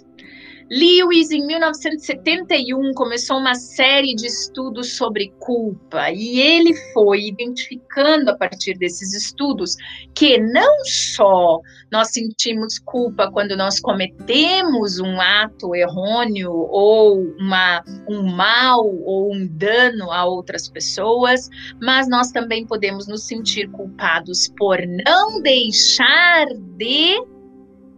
Lewis, 0.70 1.32
em 1.32 1.46
1971, 1.48 2.94
começou 2.94 3.38
uma 3.38 3.56
série 3.56 4.14
de 4.14 4.28
estudos 4.28 4.98
sobre 4.98 5.34
culpa. 5.40 6.12
E 6.12 6.40
ele 6.40 6.74
foi 6.94 7.28
identificando 7.28 8.32
a 8.32 8.38
partir 8.38 8.78
desses 8.78 9.14
estudos 9.14 9.76
que 10.14 10.38
não 10.38 10.84
só 10.84 11.60
nós 11.90 12.12
sentimos 12.12 12.80
culpa 12.80 13.32
quando 13.32 13.56
nós 13.56 13.80
cometemos 13.80 15.00
um 15.00 15.22
ato 15.22 15.74
errôneo 15.74 16.52
ou 16.52 17.22
uma, 17.40 17.82
um 18.10 18.24
mal 18.24 18.86
ou 18.86 19.34
um 19.34 19.48
dano 19.48 20.12
a 20.12 20.26
outras 20.26 20.68
pessoas, 20.68 21.50
mas 21.82 22.10
nós 22.10 22.32
também 22.32 22.66
podemos 22.66 23.08
nos 23.08 23.26
sentir 23.26 23.70
culpados 23.72 24.52
por 24.58 24.78
não 24.86 25.42
deixar 25.42 26.48
de 26.78 27.18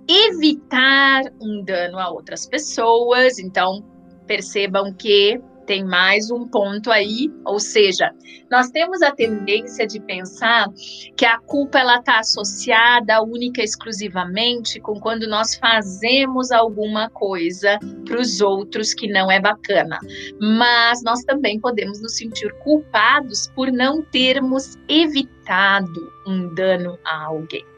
evitar 0.10 1.22
um 1.39 1.63
dano 1.63 2.00
a 2.00 2.10
outras 2.10 2.48
pessoas. 2.48 3.38
Então, 3.38 3.86
percebam 4.25 4.92
que 4.94 5.39
tem 5.70 5.86
mais 5.86 6.32
um 6.32 6.48
ponto 6.48 6.89
aí, 6.89 7.32
ou 7.46 7.60
seja, 7.60 8.12
nós 8.50 8.72
temos 8.72 9.04
a 9.04 9.12
tendência 9.12 9.86
de 9.86 10.00
pensar 10.00 10.68
que 11.16 11.24
a 11.24 11.38
culpa 11.42 11.78
ela 11.78 12.00
está 12.00 12.18
associada 12.18 13.22
única 13.22 13.62
e 13.62 13.66
exclusivamente 13.66 14.80
com 14.80 15.00
quando 15.00 15.28
nós 15.28 15.54
fazemos 15.58 16.51
alguma 16.51 17.08
coisa 17.12 17.78
para 18.04 18.20
os 18.20 18.42
outros 18.42 18.96
que 18.96 19.08
não 19.08 19.30
é 19.30 19.39
bacana, 19.39 20.00
mas 20.42 21.04
nós 21.04 21.24
também 21.24 21.60
podemos 21.60 22.01
nos 22.01 22.18
sentir 22.18 22.51
culpados 22.63 23.51
por 23.54 23.72
não 23.72 24.01
termos 24.01 24.75
evitado 24.88 26.12
um 26.25 26.51
dano 26.56 26.98
a 27.06 27.25
alguém. 27.25 27.69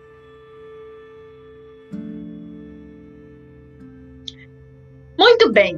Muito 5.22 5.52
bem, 5.52 5.78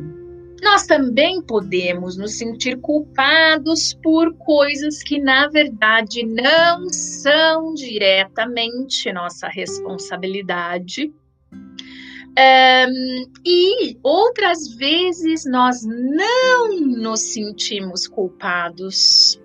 nós 0.61 0.85
também 0.87 1.41
podemos 1.41 2.15
nos 2.15 2.37
sentir 2.37 2.79
culpados 2.79 3.93
por 4.01 4.33
coisas 4.37 5.03
que, 5.03 5.19
na 5.19 5.49
verdade, 5.49 6.23
não 6.23 6.87
são 6.89 7.73
diretamente 7.73 9.11
nossa 9.11 9.49
responsabilidade. 9.49 11.13
Um, 11.51 13.25
e 13.45 13.97
outras 14.01 14.77
vezes 14.77 15.43
nós 15.45 15.83
não 15.83 16.79
nos 16.79 17.19
sentimos 17.33 18.07
culpados 18.07 19.37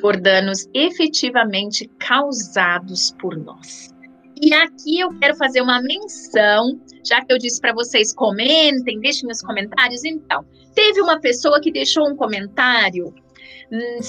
por 0.00 0.18
danos 0.18 0.66
efetivamente 0.72 1.86
causados 1.98 3.14
por 3.20 3.36
nós. 3.36 3.93
E 4.44 4.52
aqui 4.52 5.00
eu 5.00 5.08
quero 5.18 5.34
fazer 5.36 5.62
uma 5.62 5.80
menção, 5.80 6.78
já 7.02 7.24
que 7.24 7.32
eu 7.32 7.38
disse 7.38 7.58
para 7.58 7.72
vocês 7.72 8.12
comentem, 8.12 9.00
deixem 9.00 9.26
nos 9.26 9.40
comentários. 9.40 10.04
Então, 10.04 10.44
teve 10.74 11.00
uma 11.00 11.18
pessoa 11.18 11.58
que 11.62 11.72
deixou 11.72 12.06
um 12.06 12.14
comentário, 12.14 13.06
hum, 13.72 14.00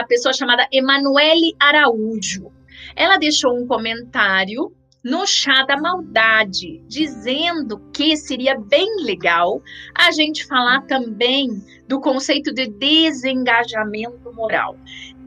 a 0.00 0.04
pessoa 0.04 0.32
chamada 0.32 0.66
Emanuele 0.72 1.54
Araújo. 1.60 2.50
Ela 2.96 3.18
deixou 3.18 3.56
um 3.56 3.68
comentário 3.68 4.74
no 5.04 5.26
chá 5.26 5.64
da 5.66 5.76
maldade, 5.76 6.82
dizendo 6.88 7.78
que 7.92 8.16
seria 8.16 8.58
bem 8.58 9.04
legal 9.04 9.60
a 9.94 10.10
gente 10.10 10.46
falar 10.46 10.80
também 10.86 11.50
do 11.86 12.00
conceito 12.00 12.54
de 12.54 12.68
desengajamento 12.68 14.32
moral. 14.32 14.78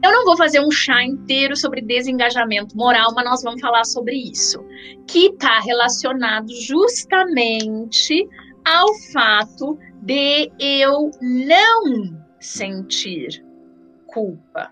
Eu 0.02 0.12
não 0.12 0.24
vou 0.24 0.36
fazer 0.36 0.60
um 0.60 0.70
chá 0.70 1.04
inteiro 1.04 1.56
sobre 1.56 1.80
desengajamento 1.80 2.76
moral, 2.76 3.12
mas 3.14 3.24
nós 3.24 3.42
vamos 3.42 3.60
falar 3.60 3.84
sobre 3.84 4.16
isso, 4.16 4.64
que 5.06 5.26
está 5.26 5.60
relacionado 5.60 6.52
justamente 6.60 8.28
ao 8.64 8.94
fato 9.12 9.78
de 10.02 10.50
eu 10.58 11.10
não 11.20 12.18
sentir 12.40 13.44
culpa, 14.06 14.70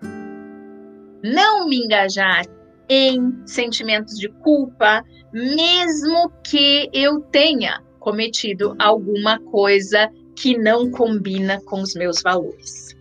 não 1.23 1.67
me 1.67 1.77
engajar 1.77 2.45
em 2.89 3.45
sentimentos 3.45 4.17
de 4.17 4.29
culpa, 4.29 5.03
mesmo 5.33 6.31
que 6.43 6.89
eu 6.93 7.21
tenha 7.21 7.81
cometido 7.99 8.75
alguma 8.79 9.39
coisa 9.39 10.09
que 10.35 10.57
não 10.57 10.89
combina 10.91 11.59
com 11.65 11.81
os 11.81 11.93
meus 11.95 12.21
valores. 12.21 12.95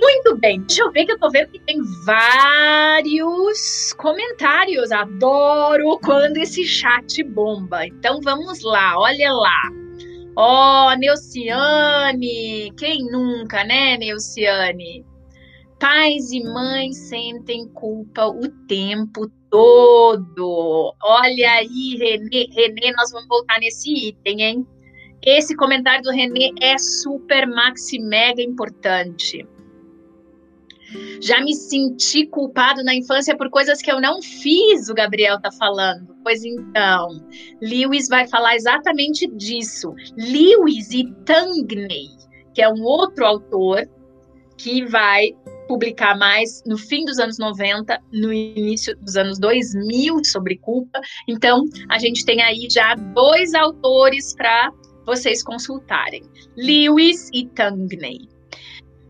Muito 0.00 0.36
bem, 0.36 0.60
deixa 0.62 0.82
eu 0.82 0.92
ver 0.92 1.06
que 1.06 1.12
eu 1.12 1.18
tô 1.18 1.28
vendo 1.28 1.50
que 1.50 1.58
tem 1.60 1.80
vários 2.04 3.92
comentários. 3.94 4.92
Adoro 4.92 5.98
quando 5.98 6.36
esse 6.36 6.64
chat 6.64 7.22
bomba. 7.24 7.84
Então 7.84 8.20
vamos 8.22 8.62
lá, 8.62 8.98
olha 8.98 9.32
lá. 9.32 9.60
Ó, 10.36 10.92
oh, 10.92 10.96
Neuciane, 10.96 12.72
quem 12.76 13.10
nunca, 13.10 13.64
né, 13.64 13.96
Neuciane? 13.96 15.04
Pais 15.78 16.32
e 16.32 16.42
mães 16.42 16.96
sentem 16.96 17.68
culpa 17.68 18.26
o 18.26 18.48
tempo 18.66 19.30
todo. 19.48 20.94
Olha 21.02 21.52
aí, 21.52 21.96
Renê, 21.96 22.48
Renê, 22.50 22.92
nós 22.92 23.12
vamos 23.12 23.28
voltar 23.28 23.60
nesse 23.60 24.08
item, 24.08 24.42
hein? 24.42 24.66
Esse 25.22 25.54
comentário 25.56 26.02
do 26.02 26.10
Renê 26.10 26.52
é 26.60 26.76
super 26.78 27.46
maxi 27.46 27.98
mega 27.98 28.42
importante. 28.42 29.46
Já 31.20 31.40
me 31.42 31.54
senti 31.54 32.26
culpado 32.26 32.82
na 32.82 32.94
infância 32.94 33.36
por 33.36 33.50
coisas 33.50 33.82
que 33.82 33.92
eu 33.92 34.00
não 34.00 34.22
fiz, 34.22 34.88
o 34.88 34.94
Gabriel 34.94 35.40
tá 35.40 35.50
falando. 35.52 36.16
Pois 36.22 36.44
então, 36.44 37.08
Lewis 37.60 38.08
vai 38.08 38.26
falar 38.26 38.56
exatamente 38.56 39.26
disso. 39.26 39.94
Lewis 40.16 40.90
e 40.92 41.12
Tangney, 41.24 42.08
que 42.54 42.62
é 42.62 42.68
um 42.68 42.82
outro 42.82 43.26
autor 43.26 43.88
que 44.56 44.84
vai 44.86 45.36
publicar 45.68 46.18
mais 46.18 46.62
no 46.66 46.76
fim 46.76 47.04
dos 47.04 47.18
anos 47.18 47.38
90, 47.38 48.00
no 48.12 48.32
início 48.32 48.96
dos 48.96 49.16
anos 49.16 49.38
2000 49.38 50.24
sobre 50.24 50.56
culpa. 50.56 51.00
Então, 51.28 51.64
a 51.88 51.98
gente 51.98 52.24
tem 52.24 52.42
aí 52.42 52.66
já 52.68 52.96
dois 52.96 53.54
autores 53.54 54.34
para 54.34 54.72
vocês 55.06 55.42
consultarem: 55.42 56.22
Lewis 56.56 57.30
e 57.32 57.46
Tangney. 57.46 58.28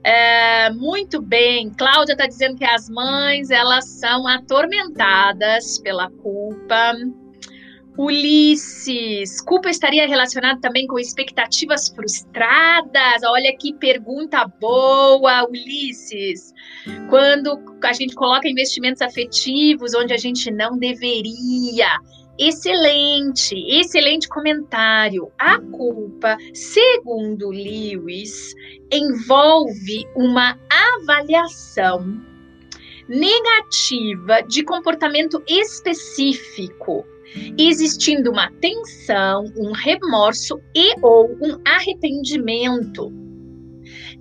É, 0.05 0.71
muito 0.71 1.21
bem, 1.21 1.71
Cláudia 1.71 2.13
está 2.13 2.27
dizendo 2.27 2.57
que 2.57 2.65
as 2.65 2.89
mães 2.89 3.51
elas 3.51 3.85
são 3.85 4.27
atormentadas 4.27 5.79
pela 5.81 6.11
culpa. 6.11 6.95
Ulisses, 7.99 9.41
culpa 9.41 9.69
estaria 9.69 10.07
relacionada 10.07 10.61
também 10.61 10.87
com 10.87 11.01
expectativas 11.01 11.89
frustradas? 11.89 13.25
Olha 13.25 13.53
que 13.59 13.75
pergunta 13.75 14.47
boa, 14.61 15.45
Ulisses. 15.49 16.55
Quando 17.11 17.59
a 17.83 17.93
gente 17.93 18.15
coloca 18.15 18.49
investimentos 18.49 19.03
afetivos 19.03 19.97
onde 19.97 20.15
a 20.15 20.17
gente 20.17 20.49
não 20.49 20.79
deveria. 20.79 21.89
Excelente, 22.39 23.57
excelente 23.69 24.29
comentário. 24.29 25.33
A 25.37 25.59
culpa, 25.59 26.37
segundo 26.55 27.51
Lewis, 27.51 28.55
envolve 28.93 30.07
uma 30.15 30.57
avaliação 31.03 32.17
negativa 33.09 34.43
de 34.43 34.63
comportamento 34.63 35.43
específico 35.49 37.05
existindo 37.59 38.31
uma 38.31 38.51
tensão, 38.61 39.45
um 39.57 39.73
remorso 39.73 40.61
e 40.75 40.95
ou 41.03 41.31
um 41.41 41.61
arrependimento 41.67 43.13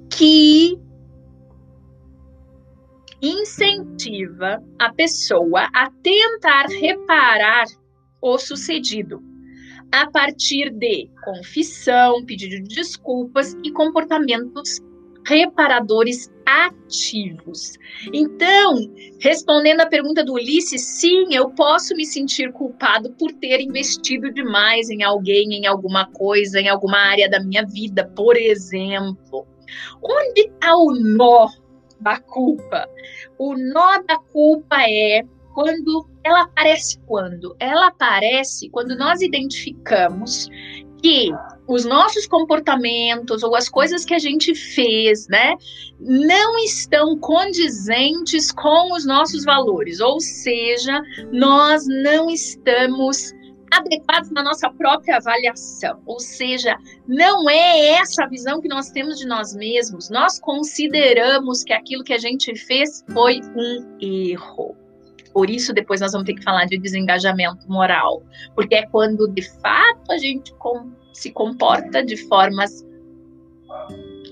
que 0.10 0.78
incentiva 3.22 4.64
a 4.80 4.94
pessoa 4.94 5.68
a 5.74 5.90
tentar 6.04 6.68
reparar 6.68 7.66
o 8.22 8.38
sucedido 8.38 9.22
a 9.92 10.10
partir 10.12 10.70
de 10.70 11.10
confissão, 11.24 12.24
pedido 12.26 12.62
de 12.64 12.76
desculpas 12.76 13.56
e 13.64 13.72
comportamentos 13.72 14.80
reparadores 15.28 16.32
ativos. 16.46 17.78
Então, 18.14 18.76
respondendo 19.20 19.82
à 19.82 19.86
pergunta 19.86 20.24
do 20.24 20.34
Ulisses, 20.34 20.82
sim, 20.82 21.36
eu 21.36 21.50
posso 21.50 21.94
me 21.96 22.06
sentir 22.06 22.54
culpado 22.54 23.12
por 23.12 23.34
ter 23.34 23.60
investido 23.60 24.32
demais 24.32 24.90
em 24.90 25.04
alguém, 25.04 25.54
em 25.54 25.68
alguma 25.68 26.06
coisa, 26.12 26.62
em 26.62 26.70
alguma 26.70 26.98
área 26.98 27.30
da 27.30 27.44
minha 27.44 27.66
vida, 27.66 28.10
por 28.16 28.38
exemplo. 28.38 29.46
Onde 30.02 30.42
está 30.42 30.76
o 30.78 30.94
nó 30.94 31.50
da 32.00 32.20
culpa? 32.22 32.88
O 33.38 33.54
nó 33.54 34.02
da 34.08 34.18
culpa 34.32 34.78
é 34.82 35.24
quando 35.54 36.08
ela 36.24 36.44
aparece 36.44 37.00
quando? 37.06 37.56
Ela 37.60 37.88
aparece 37.88 38.70
quando 38.70 38.96
nós 38.96 39.22
identificamos 39.22 40.48
que 41.02 41.32
os 41.68 41.86
nossos 41.86 42.26
comportamentos 42.26 43.44
ou 43.44 43.56
as 43.56 43.68
coisas 43.68 44.06
que 44.06 44.14
a 44.14 44.20
gente 44.20 44.56
fez, 44.56 45.28
né, 45.28 45.56
não 46.00 46.58
estão 46.60 47.18
condizentes 47.18 48.52
com 48.52 48.94
os 48.94 49.06
nossos 49.06 49.44
valores, 49.44 50.00
ou 50.00 50.20
seja, 50.20 51.02
nós 51.32 51.86
não 51.86 52.30
estamos 52.30 53.34
adequados 53.72 54.32
na 54.32 54.42
nossa 54.42 54.70
própria 54.70 55.18
avaliação, 55.18 56.02
ou 56.06 56.20
seja, 56.20 56.78
não 57.06 57.50
é 57.50 57.96
essa 57.96 58.24
a 58.24 58.28
visão 58.28 58.62
que 58.62 58.70
nós 58.70 58.90
temos 58.92 59.18
de 59.18 59.28
nós 59.28 59.54
mesmos. 59.54 60.10
Nós 60.10 60.40
consideramos 60.40 61.64
que 61.64 61.74
aquilo 61.74 62.04
que 62.04 62.14
a 62.14 62.18
gente 62.18 62.56
fez 62.56 63.04
foi 63.12 63.42
um 63.56 63.98
erro. 64.00 64.87
Por 65.38 65.52
isso, 65.52 65.72
depois 65.72 66.02
nós 66.02 66.14
vamos 66.14 66.26
ter 66.26 66.34
que 66.34 66.42
falar 66.42 66.66
de 66.66 66.80
desengajamento 66.80 67.70
moral, 67.70 68.24
porque 68.56 68.74
é 68.74 68.88
quando 68.88 69.28
de 69.28 69.44
fato 69.62 70.12
a 70.12 70.18
gente 70.18 70.52
se 71.14 71.30
comporta 71.30 72.04
de 72.04 72.18
formas 72.18 72.84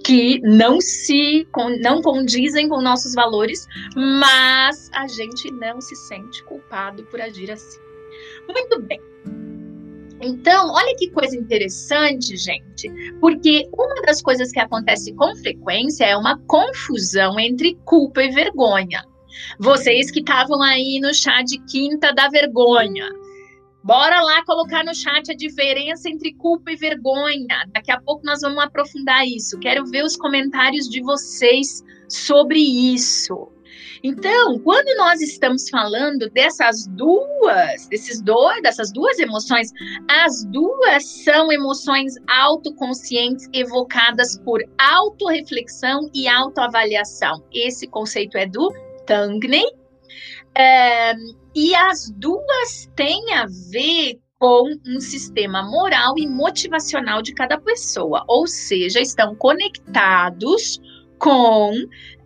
que 0.03 0.39
não 0.41 0.81
se 0.81 1.47
não 1.79 2.01
condizem 2.01 2.67
com 2.67 2.81
nossos 2.81 3.13
valores, 3.13 3.67
mas 3.95 4.89
a 4.95 5.05
gente 5.05 5.51
não 5.51 5.79
se 5.79 5.95
sente 5.95 6.43
culpado 6.45 7.03
por 7.03 7.21
agir 7.21 7.51
assim. 7.51 7.79
Muito 8.49 8.81
bem. 8.81 8.99
Então, 10.23 10.71
olha 10.71 10.95
que 10.97 11.11
coisa 11.11 11.37
interessante, 11.37 12.35
gente, 12.35 12.91
porque 13.19 13.69
uma 13.71 14.01
das 14.01 14.23
coisas 14.23 14.51
que 14.51 14.59
acontece 14.59 15.13
com 15.13 15.35
frequência 15.35 16.05
é 16.05 16.17
uma 16.17 16.39
confusão 16.47 17.39
entre 17.39 17.77
culpa 17.85 18.23
e 18.23 18.31
vergonha. 18.31 19.05
Vocês 19.59 20.11
que 20.11 20.19
estavam 20.19 20.61
aí 20.61 20.99
no 20.99 21.13
chá 21.13 21.41
de 21.41 21.59
quinta 21.65 22.13
da 22.13 22.27
vergonha. 22.29 23.09
Bora 23.83 24.19
lá 24.21 24.43
colocar 24.45 24.83
no 24.83 24.95
chat 24.95 25.31
a 25.31 25.35
diferença 25.35 26.09
entre 26.09 26.33
culpa 26.33 26.71
e 26.71 26.75
vergonha. 26.75 27.65
Daqui 27.71 27.91
a 27.91 28.01
pouco 28.01 28.25
nós 28.25 28.41
vamos 28.41 28.63
aprofundar 28.63 29.25
isso. 29.27 29.59
Quero 29.59 29.85
ver 29.85 30.03
os 30.03 30.17
comentários 30.17 30.89
de 30.89 31.01
vocês 31.01 31.83
sobre 32.09 32.59
isso. 32.59 33.51
Então, 34.03 34.59
quando 34.59 34.95
nós 34.97 35.21
estamos 35.21 35.69
falando 35.69 36.29
dessas 36.29 36.87
duas, 36.87 37.87
desses 37.87 38.21
dois, 38.21 38.61
dessas 38.61 38.91
duas 38.91 39.17
emoções, 39.19 39.71
as 40.07 40.45
duas 40.45 41.05
são 41.23 41.51
emoções 41.51 42.13
autoconscientes 42.27 43.49
evocadas 43.53 44.37
por 44.39 44.63
autorreflexão 44.77 46.09
e 46.13 46.27
autoavaliação. 46.27 47.43
Esse 47.51 47.87
conceito 47.87 48.37
é 48.37 48.45
do 48.45 48.71
Tangney. 49.05 49.65
É, 50.57 51.13
e 51.53 51.75
as 51.75 52.09
duas 52.11 52.89
têm 52.95 53.33
a 53.33 53.45
ver 53.71 54.19
com 54.39 54.69
um 54.85 54.99
sistema 54.99 55.63
moral 55.63 56.17
e 56.17 56.27
motivacional 56.27 57.21
de 57.21 57.33
cada 57.33 57.59
pessoa, 57.59 58.23
ou 58.27 58.47
seja, 58.47 58.99
estão 58.99 59.35
conectados 59.35 60.79
com 61.17 61.73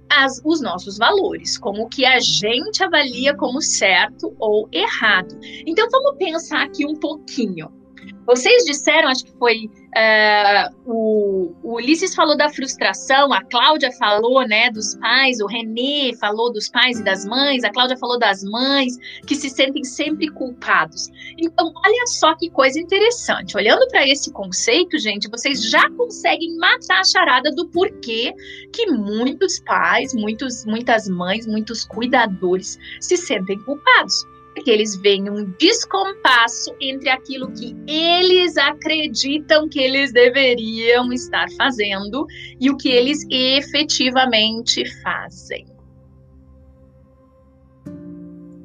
as, 0.09 0.41
os 0.43 0.59
nossos 0.61 0.97
valores, 0.97 1.57
com 1.57 1.71
o 1.71 1.87
que 1.87 2.05
a 2.05 2.19
gente 2.19 2.83
avalia 2.83 3.35
como 3.35 3.61
certo 3.61 4.35
ou 4.39 4.67
errado. 4.71 5.39
Então 5.65 5.87
vamos 5.89 6.17
pensar 6.17 6.63
aqui 6.63 6.85
um 6.85 6.95
pouquinho. 6.95 7.78
Vocês 8.25 8.63
disseram, 8.63 9.09
acho 9.09 9.25
que 9.25 9.31
foi 9.37 9.65
uh, 9.65 10.75
o, 10.85 11.55
o 11.63 11.75
Ulisses 11.75 12.13
falou 12.13 12.37
da 12.37 12.49
frustração, 12.49 13.33
a 13.33 13.43
Cláudia 13.43 13.91
falou, 13.93 14.47
né, 14.47 14.69
dos 14.69 14.95
pais, 14.95 15.39
o 15.39 15.47
Renê 15.47 16.15
falou 16.19 16.51
dos 16.51 16.69
pais 16.69 16.99
e 16.99 17.03
das 17.03 17.25
mães, 17.25 17.63
a 17.63 17.71
Cláudia 17.71 17.97
falou 17.97 18.19
das 18.19 18.43
mães 18.43 18.93
que 19.25 19.35
se 19.35 19.49
sentem 19.49 19.83
sempre 19.83 20.29
culpados. 20.29 21.07
Então, 21.37 21.71
olha 21.85 22.07
só 22.07 22.35
que 22.35 22.49
coisa 22.49 22.79
interessante. 22.79 23.57
Olhando 23.57 23.87
para 23.87 24.07
esse 24.07 24.31
conceito, 24.31 24.97
gente, 24.99 25.29
vocês 25.29 25.69
já 25.69 25.89
conseguem 25.91 26.55
matar 26.57 26.99
a 26.99 27.03
charada 27.03 27.51
do 27.51 27.67
porquê 27.69 28.33
que 28.73 28.87
muitos 28.87 29.59
pais, 29.61 30.13
muitos, 30.13 30.65
muitas 30.65 31.07
mães, 31.07 31.47
muitos 31.47 31.83
cuidadores 31.83 32.77
se 32.99 33.17
sentem 33.17 33.59
culpados 33.59 34.25
que 34.63 34.69
eles 34.69 34.95
veem 34.97 35.29
um 35.29 35.45
descompasso 35.57 36.75
entre 36.81 37.09
aquilo 37.09 37.51
que 37.53 37.75
eles 37.87 38.57
acreditam 38.57 39.69
que 39.69 39.79
eles 39.79 40.11
deveriam 40.11 41.11
estar 41.13 41.49
fazendo 41.51 42.25
e 42.59 42.69
o 42.69 42.77
que 42.77 42.89
eles 42.89 43.25
efetivamente 43.29 44.83
fazem. 45.01 45.65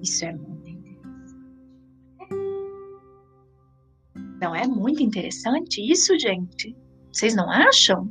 Isso 0.03 0.25
é 0.25 0.33
muito 0.33 0.69
interessante. 0.69 1.35
Não 4.41 4.55
é 4.55 4.67
muito 4.67 5.03
interessante 5.03 5.81
isso, 5.81 6.19
gente? 6.19 6.77
Vocês 7.13 7.35
não 7.35 7.51
acham? 7.51 8.11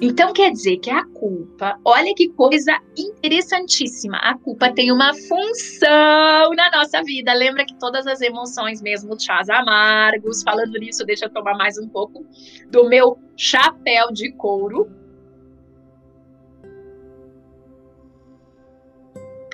Então 0.00 0.32
quer 0.32 0.50
dizer 0.52 0.78
que 0.78 0.90
a 0.90 1.04
culpa, 1.04 1.78
olha 1.84 2.14
que 2.14 2.28
coisa 2.30 2.78
interessantíssima, 2.96 4.16
a 4.18 4.38
culpa 4.38 4.72
tem 4.72 4.92
uma 4.92 5.12
função 5.14 6.54
na 6.54 6.70
nossa 6.70 7.02
vida. 7.02 7.32
Lembra 7.32 7.64
que 7.64 7.78
todas 7.78 8.06
as 8.06 8.20
emoções, 8.20 8.80
mesmo 8.80 9.18
chás 9.18 9.48
amargos, 9.48 10.42
falando 10.42 10.78
nisso, 10.78 11.04
deixa 11.04 11.26
eu 11.26 11.30
tomar 11.30 11.56
mais 11.56 11.78
um 11.78 11.88
pouco 11.88 12.24
do 12.70 12.88
meu 12.88 13.18
chapéu 13.36 14.12
de 14.12 14.32
couro. 14.32 14.90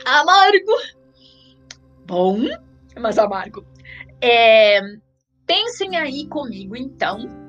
Amargo. 0.05 0.73
Bom, 2.07 2.39
mas 3.01 3.19
amargo. 3.19 3.65
É, 4.21 4.81
pensem 5.47 5.97
aí 5.97 6.27
comigo, 6.29 6.77
então, 6.77 7.44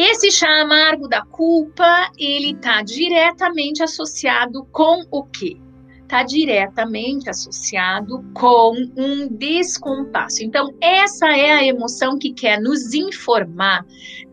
esse 0.00 0.30
chá 0.30 0.62
amargo 0.62 1.06
da 1.06 1.22
culpa, 1.26 2.10
ele 2.18 2.52
está 2.52 2.80
diretamente 2.80 3.82
associado 3.82 4.64
com 4.72 5.02
o 5.10 5.24
quê? 5.24 5.58
Está 6.02 6.22
diretamente 6.22 7.28
associado 7.28 8.24
com 8.32 8.72
um 8.96 9.28
descompasso. 9.28 10.42
Então, 10.42 10.74
essa 10.80 11.28
é 11.36 11.52
a 11.52 11.64
emoção 11.64 12.18
que 12.18 12.32
quer 12.32 12.58
nos 12.60 12.94
informar 12.94 13.84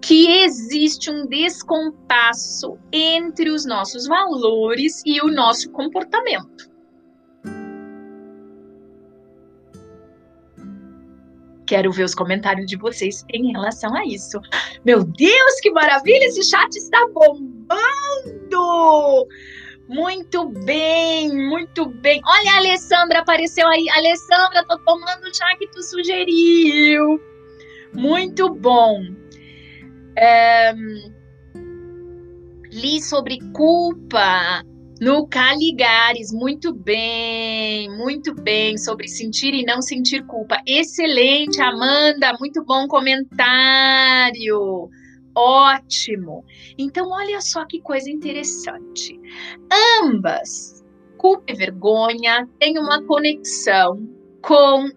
que 0.02 0.42
existe 0.42 1.12
um 1.12 1.28
descompasso 1.28 2.78
entre 2.92 3.50
os 3.50 3.66
nossos 3.66 4.08
valores 4.08 5.04
e 5.06 5.22
o 5.22 5.28
nosso 5.28 5.70
comportamento. 5.72 6.77
Quero 11.68 11.92
ver 11.92 12.06
os 12.06 12.16
comentários 12.16 12.66
de 12.66 12.78
vocês 12.78 13.26
em 13.32 13.52
relação 13.52 13.94
a 13.96 14.06
isso. 14.06 14.40
Meu 14.86 15.04
Deus, 15.04 15.60
que 15.62 15.70
maravilha! 15.72 16.26
Esse 16.26 16.44
chat 16.44 16.74
está 16.76 17.06
bombando! 17.14 17.78
Muito 19.88 20.50
bem, 20.50 21.30
muito 21.30 21.86
bem. 21.86 22.22
Olha, 22.26 22.52
a 22.52 22.58
Alessandra 22.58 23.20
apareceu 23.20 23.68
aí. 23.68 23.86
Alessandra, 23.90 24.66
tô 24.66 24.78
tomando 24.80 25.24
o 25.24 25.34
chá 25.34 25.56
que 25.58 25.68
tu 25.68 25.82
sugeriu. 25.82 27.22
Muito 27.94 28.54
bom. 28.54 29.02
É... 30.18 30.74
Li 32.72 33.02
sobre 33.02 33.40
culpa 33.54 34.64
no 35.00 35.28
Caligares, 35.28 36.34
muito 36.34 36.74
bem, 36.74 37.90
muito 37.98 38.34
bem, 38.34 38.78
sobre 38.78 39.08
sentir 39.08 39.54
e 39.54 39.66
não 39.66 39.82
sentir 39.82 40.26
culpa. 40.26 40.62
Excelente, 40.66 41.62
Amanda, 41.62 42.34
muito 42.40 42.64
bom 42.64 42.88
comentário. 42.88 44.90
Ótimo. 45.36 46.44
Então, 46.78 47.10
olha 47.10 47.40
só 47.42 47.66
que 47.66 47.80
coisa 47.80 48.10
interessante. 48.10 49.20
Ambas, 50.02 50.84
culpa 51.18 51.44
e 51.48 51.56
vergonha, 51.56 52.48
têm 52.60 52.80
uma 52.80 53.04
conexão 53.04 54.10
com 54.42 54.90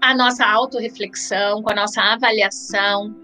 a 0.00 0.14
nossa 0.14 0.46
autorreflexão, 0.46 1.62
com 1.62 1.72
a 1.72 1.74
nossa 1.74 2.00
avaliação, 2.00 3.16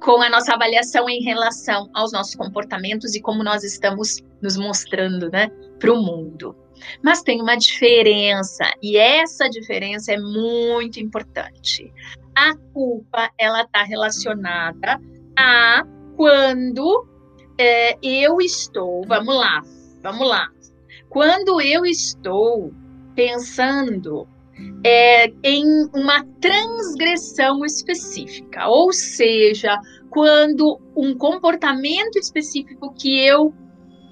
com 0.00 0.20
a 0.20 0.28
nossa 0.28 0.52
avaliação 0.52 1.08
em 1.08 1.22
relação 1.22 1.88
aos 1.94 2.12
nossos 2.12 2.34
comportamentos 2.34 3.14
e 3.14 3.20
como 3.20 3.42
nós 3.42 3.64
estamos 3.64 4.22
nos 4.42 4.56
mostrando, 4.56 5.30
né, 5.30 5.48
para 5.78 5.92
o 5.92 6.02
mundo. 6.02 6.56
Mas 7.02 7.22
tem 7.22 7.40
uma 7.40 7.56
diferença 7.56 8.64
e 8.82 8.96
essa 8.96 9.48
diferença 9.48 10.12
é 10.12 10.18
muito 10.18 11.00
importante. 11.00 11.92
A 12.34 12.56
culpa 12.72 13.30
ela 13.36 13.62
está 13.62 13.82
relacionada 13.82 15.00
a 15.36 15.84
quando 16.16 17.06
é, 17.58 17.96
eu 18.02 18.40
estou, 18.40 19.04
vamos 19.06 19.34
lá, 19.34 19.62
vamos 20.02 20.28
lá, 20.28 20.48
quando 21.08 21.60
eu 21.60 21.84
estou 21.84 22.72
pensando 23.14 24.28
é, 24.84 25.32
em 25.42 25.64
uma 25.94 26.24
transgressão 26.40 27.64
específica, 27.64 28.68
ou 28.68 28.92
seja, 28.92 29.78
quando 30.10 30.80
um 30.96 31.16
comportamento 31.16 32.16
específico 32.16 32.92
que 32.94 33.24
eu 33.24 33.52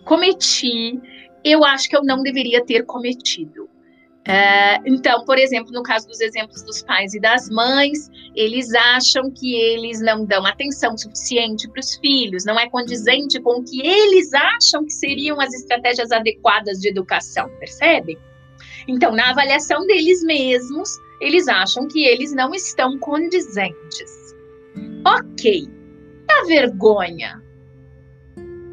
cometi, 0.06 0.98
eu 1.44 1.64
acho 1.64 1.88
que 1.90 1.96
eu 1.96 2.02
não 2.02 2.22
deveria 2.22 2.64
ter 2.64 2.86
cometido. 2.86 3.68
É, 4.28 4.78
então, 4.84 5.24
por 5.24 5.38
exemplo, 5.38 5.70
no 5.70 5.84
caso 5.84 6.08
dos 6.08 6.20
exemplos 6.20 6.62
dos 6.62 6.82
pais 6.82 7.14
e 7.14 7.20
das 7.20 7.48
mães, 7.48 8.10
eles 8.34 8.74
acham 8.74 9.30
que 9.30 9.54
eles 9.54 10.00
não 10.00 10.24
dão 10.24 10.44
atenção 10.44 10.96
suficiente 10.98 11.68
para 11.70 11.78
os 11.78 11.94
filhos, 11.96 12.44
não 12.44 12.58
é 12.58 12.68
condizente 12.68 13.40
com 13.40 13.60
o 13.60 13.64
que 13.64 13.86
eles 13.86 14.34
acham 14.34 14.84
que 14.84 14.92
seriam 14.92 15.40
as 15.40 15.54
estratégias 15.54 16.10
adequadas 16.10 16.78
de 16.80 16.88
educação, 16.88 17.48
percebem? 17.60 18.18
Então, 18.88 19.12
na 19.12 19.30
avaliação 19.30 19.86
deles 19.86 20.22
mesmos, 20.24 20.88
eles 21.20 21.46
acham 21.46 21.86
que 21.86 22.04
eles 22.04 22.32
não 22.32 22.52
estão 22.52 22.98
condizentes. 22.98 24.34
Ok. 25.06 25.68
A 26.28 26.46
vergonha. 26.46 27.45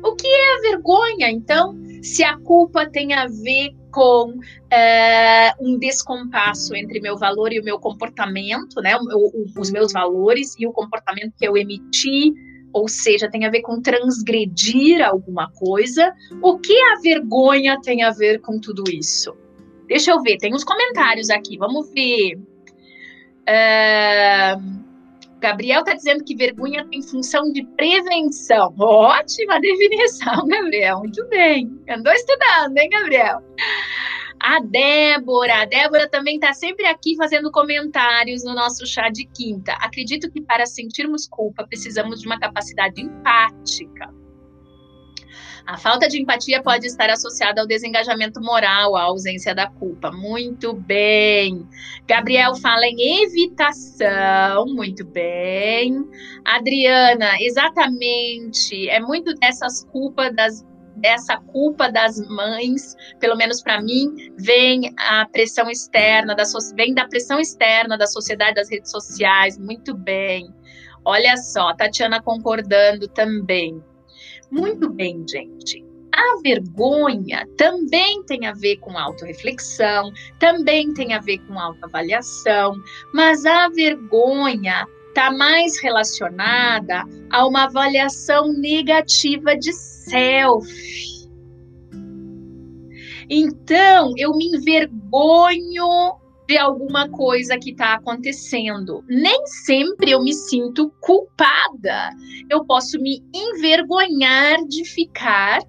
O 0.04 0.16
que 0.16 0.28
é 0.28 0.58
a 0.58 0.62
vergonha, 0.62 1.32
então, 1.32 1.76
se 2.02 2.24
a 2.24 2.38
culpa 2.38 2.90
tem 2.90 3.14
a 3.14 3.26
ver 3.28 3.72
com 3.90 4.40
é, 4.72 5.54
um 5.60 5.78
descompasso 5.78 6.76
entre 6.76 7.00
meu 7.00 7.18
valor 7.18 7.54
e 7.54 7.60
o 7.60 7.64
meu 7.64 7.80
comportamento, 7.80 8.82
né? 8.82 8.98
O, 8.98 9.00
o, 9.00 9.46
os 9.58 9.72
meus 9.72 9.94
valores 9.94 10.56
e 10.60 10.68
o 10.68 10.74
comportamento 10.74 11.34
que 11.38 11.48
eu 11.48 11.56
emiti, 11.56 12.34
ou 12.74 12.90
seja, 12.90 13.30
tem 13.30 13.46
a 13.46 13.50
ver 13.50 13.62
com 13.62 13.82
transgredir 13.82 15.08
alguma 15.08 15.50
coisa. 15.52 16.12
O 16.42 16.60
que 16.60 16.76
a 16.76 17.00
vergonha 17.02 17.80
tem 17.82 18.04
a 18.04 18.10
ver 18.10 18.42
com 18.42 18.60
tudo 18.60 18.84
isso? 18.92 19.34
Deixa 19.88 20.12
eu 20.12 20.22
ver, 20.22 20.38
tem 20.38 20.54
uns 20.54 20.64
comentários 20.64 21.30
aqui, 21.30 21.58
vamos 21.58 21.90
ver. 21.92 22.36
Uh, 23.48 24.84
Gabriel 25.44 25.82
está 25.82 25.94
dizendo 25.94 26.24
que 26.24 26.38
vergonha 26.38 26.88
tem 26.90 27.02
função 27.02 27.52
de 27.52 27.66
prevenção. 27.76 28.74
Ótima 28.80 29.60
definição, 29.60 30.38
Gabriel. 30.48 31.00
Muito 31.00 31.28
bem. 31.28 31.70
Andou 31.90 32.14
estudando, 32.14 32.78
hein, 32.78 32.90
Gabriel? 32.90 33.44
A 34.40 34.62
Débora, 34.62 35.64
a 35.64 35.66
Débora 35.66 36.10
também 36.10 36.36
está 36.36 36.54
sempre 36.54 36.86
aqui 36.86 37.18
fazendo 37.18 37.52
comentários 37.52 38.42
no 38.46 38.54
nosso 38.54 38.86
chá 38.86 39.10
de 39.10 39.26
quinta. 39.26 39.74
Acredito 39.82 40.32
que 40.32 40.42
para 40.42 40.66
sentirmos 40.66 41.28
culpa 41.28 41.68
precisamos 41.68 42.22
de 42.22 42.26
uma 42.26 42.40
capacidade 42.40 43.02
empática. 43.02 44.23
A 45.66 45.78
falta 45.78 46.10
de 46.10 46.22
empatia 46.22 46.62
pode 46.62 46.86
estar 46.86 47.10
associada 47.10 47.62
ao 47.62 47.68
desengajamento 47.68 48.42
moral, 48.42 48.96
à 48.98 49.04
ausência 49.04 49.56
da 49.56 49.68
culpa. 49.68 50.12
Muito 50.12 50.74
bem. 50.74 51.66
Gabriel 52.06 52.54
fala 52.56 52.86
em 52.86 53.24
evitação. 53.24 54.66
Muito 54.68 55.06
bem. 55.06 56.04
Adriana, 56.44 57.32
exatamente. 57.40 58.90
É 58.90 59.00
muito 59.00 59.34
dessas 59.36 59.86
culpas 59.86 60.36
das 60.36 60.66
dessa 60.96 61.38
culpa 61.38 61.92
das 61.92 62.20
mães, 62.30 62.96
pelo 63.20 63.36
menos 63.36 63.64
para 63.64 63.82
mim, 63.82 64.14
vem 64.38 64.94
a 64.96 65.26
pressão 65.26 65.68
externa 65.70 66.36
da 66.36 66.44
vem 66.76 66.94
da 66.94 67.08
pressão 67.08 67.40
externa 67.40 67.98
da 67.98 68.06
sociedade, 68.06 68.56
das 68.56 68.70
redes 68.70 68.92
sociais. 68.92 69.58
Muito 69.58 69.96
bem. 69.96 70.54
Olha 71.04 71.36
só, 71.36 71.74
Tatiana 71.76 72.22
concordando 72.22 73.08
também. 73.08 73.82
Muito 74.54 74.88
bem, 74.88 75.26
gente. 75.28 75.84
A 76.12 76.40
vergonha 76.44 77.44
também 77.58 78.22
tem 78.26 78.46
a 78.46 78.54
ver 78.54 78.78
com 78.78 78.96
autorreflexão, 78.96 80.14
também 80.38 80.94
tem 80.94 81.16
a 81.16 81.20
ver 81.20 81.40
com 81.40 81.60
autoavaliação, 81.60 82.76
mas 83.12 83.48
a 83.48 83.68
vergonha 83.70 84.86
está 85.08 85.32
mais 85.32 85.82
relacionada 85.82 87.04
a 87.32 87.48
uma 87.48 87.64
avaliação 87.64 88.54
negativa 88.54 89.58
de 89.58 89.74
self. 89.74 90.72
Então, 93.28 94.14
eu 94.18 94.36
me 94.36 94.56
envergonho 94.56 96.14
de 96.48 96.58
alguma 96.58 97.10
coisa 97.10 97.58
que 97.58 97.72
está 97.72 97.94
acontecendo. 97.94 99.04
Nem 99.08 99.46
sempre 99.46 100.12
eu 100.12 100.22
me 100.22 100.34
sinto 100.34 100.92
culpada. 101.00 102.10
Eu 102.50 102.66
posso 102.66 103.00
me 103.00 103.24
envergonhar 103.34 104.64
de 104.68 104.86
ficar 104.86 105.60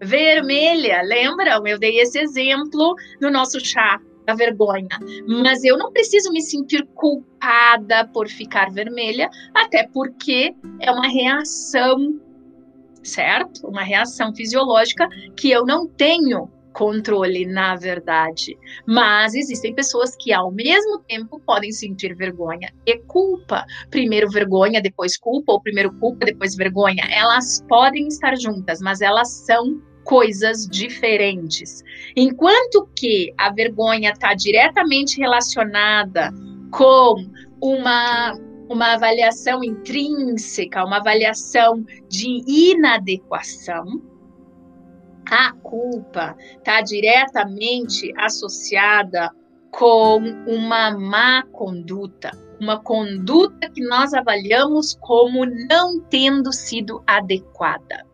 vermelha. 0.00 1.02
Lembram? 1.02 1.66
Eu 1.66 1.78
dei 1.78 2.00
esse 2.00 2.18
exemplo 2.18 2.94
no 3.20 3.30
nosso 3.30 3.58
chá 3.64 4.00
da 4.26 4.34
vergonha. 4.34 4.98
Mas 5.26 5.64
eu 5.64 5.78
não 5.78 5.92
preciso 5.92 6.30
me 6.32 6.42
sentir 6.42 6.84
culpada 6.94 8.06
por 8.08 8.28
ficar 8.28 8.70
vermelha, 8.70 9.30
até 9.54 9.86
porque 9.86 10.54
é 10.80 10.90
uma 10.90 11.08
reação, 11.08 12.20
certo? 13.02 13.66
Uma 13.68 13.82
reação 13.82 14.34
fisiológica 14.34 15.08
que 15.36 15.50
eu 15.50 15.64
não 15.64 15.86
tenho 15.86 16.50
controle, 16.76 17.46
na 17.46 17.74
verdade. 17.74 18.56
Mas 18.86 19.34
existem 19.34 19.74
pessoas 19.74 20.14
que, 20.20 20.30
ao 20.30 20.52
mesmo 20.52 20.98
tempo, 21.08 21.40
podem 21.40 21.72
sentir 21.72 22.14
vergonha 22.14 22.70
e 22.84 22.98
culpa. 22.98 23.64
Primeiro 23.90 24.28
vergonha, 24.30 24.82
depois 24.82 25.16
culpa, 25.16 25.52
ou 25.52 25.60
primeiro 25.60 25.90
culpa, 25.98 26.26
depois 26.26 26.54
vergonha. 26.54 27.04
Elas 27.10 27.64
podem 27.66 28.06
estar 28.08 28.36
juntas, 28.36 28.80
mas 28.82 29.00
elas 29.00 29.28
são 29.46 29.80
coisas 30.04 30.68
diferentes. 30.68 31.82
Enquanto 32.14 32.88
que 32.94 33.32
a 33.38 33.50
vergonha 33.50 34.10
está 34.10 34.34
diretamente 34.34 35.18
relacionada 35.18 36.30
com 36.70 37.26
uma 37.60 38.38
uma 38.68 38.94
avaliação 38.94 39.62
intrínseca, 39.62 40.84
uma 40.84 40.96
avaliação 40.96 41.84
de 42.08 42.42
inadequação, 42.48 43.84
a 45.30 45.52
culpa 45.62 46.36
está 46.56 46.80
diretamente 46.80 48.12
associada 48.16 49.30
com 49.70 50.18
uma 50.46 50.96
má 50.96 51.42
conduta, 51.52 52.30
uma 52.60 52.80
conduta 52.80 53.68
que 53.70 53.82
nós 53.84 54.14
avaliamos 54.14 54.96
como 55.00 55.44
não 55.68 56.00
tendo 56.00 56.52
sido 56.52 57.02
adequada. 57.06 58.06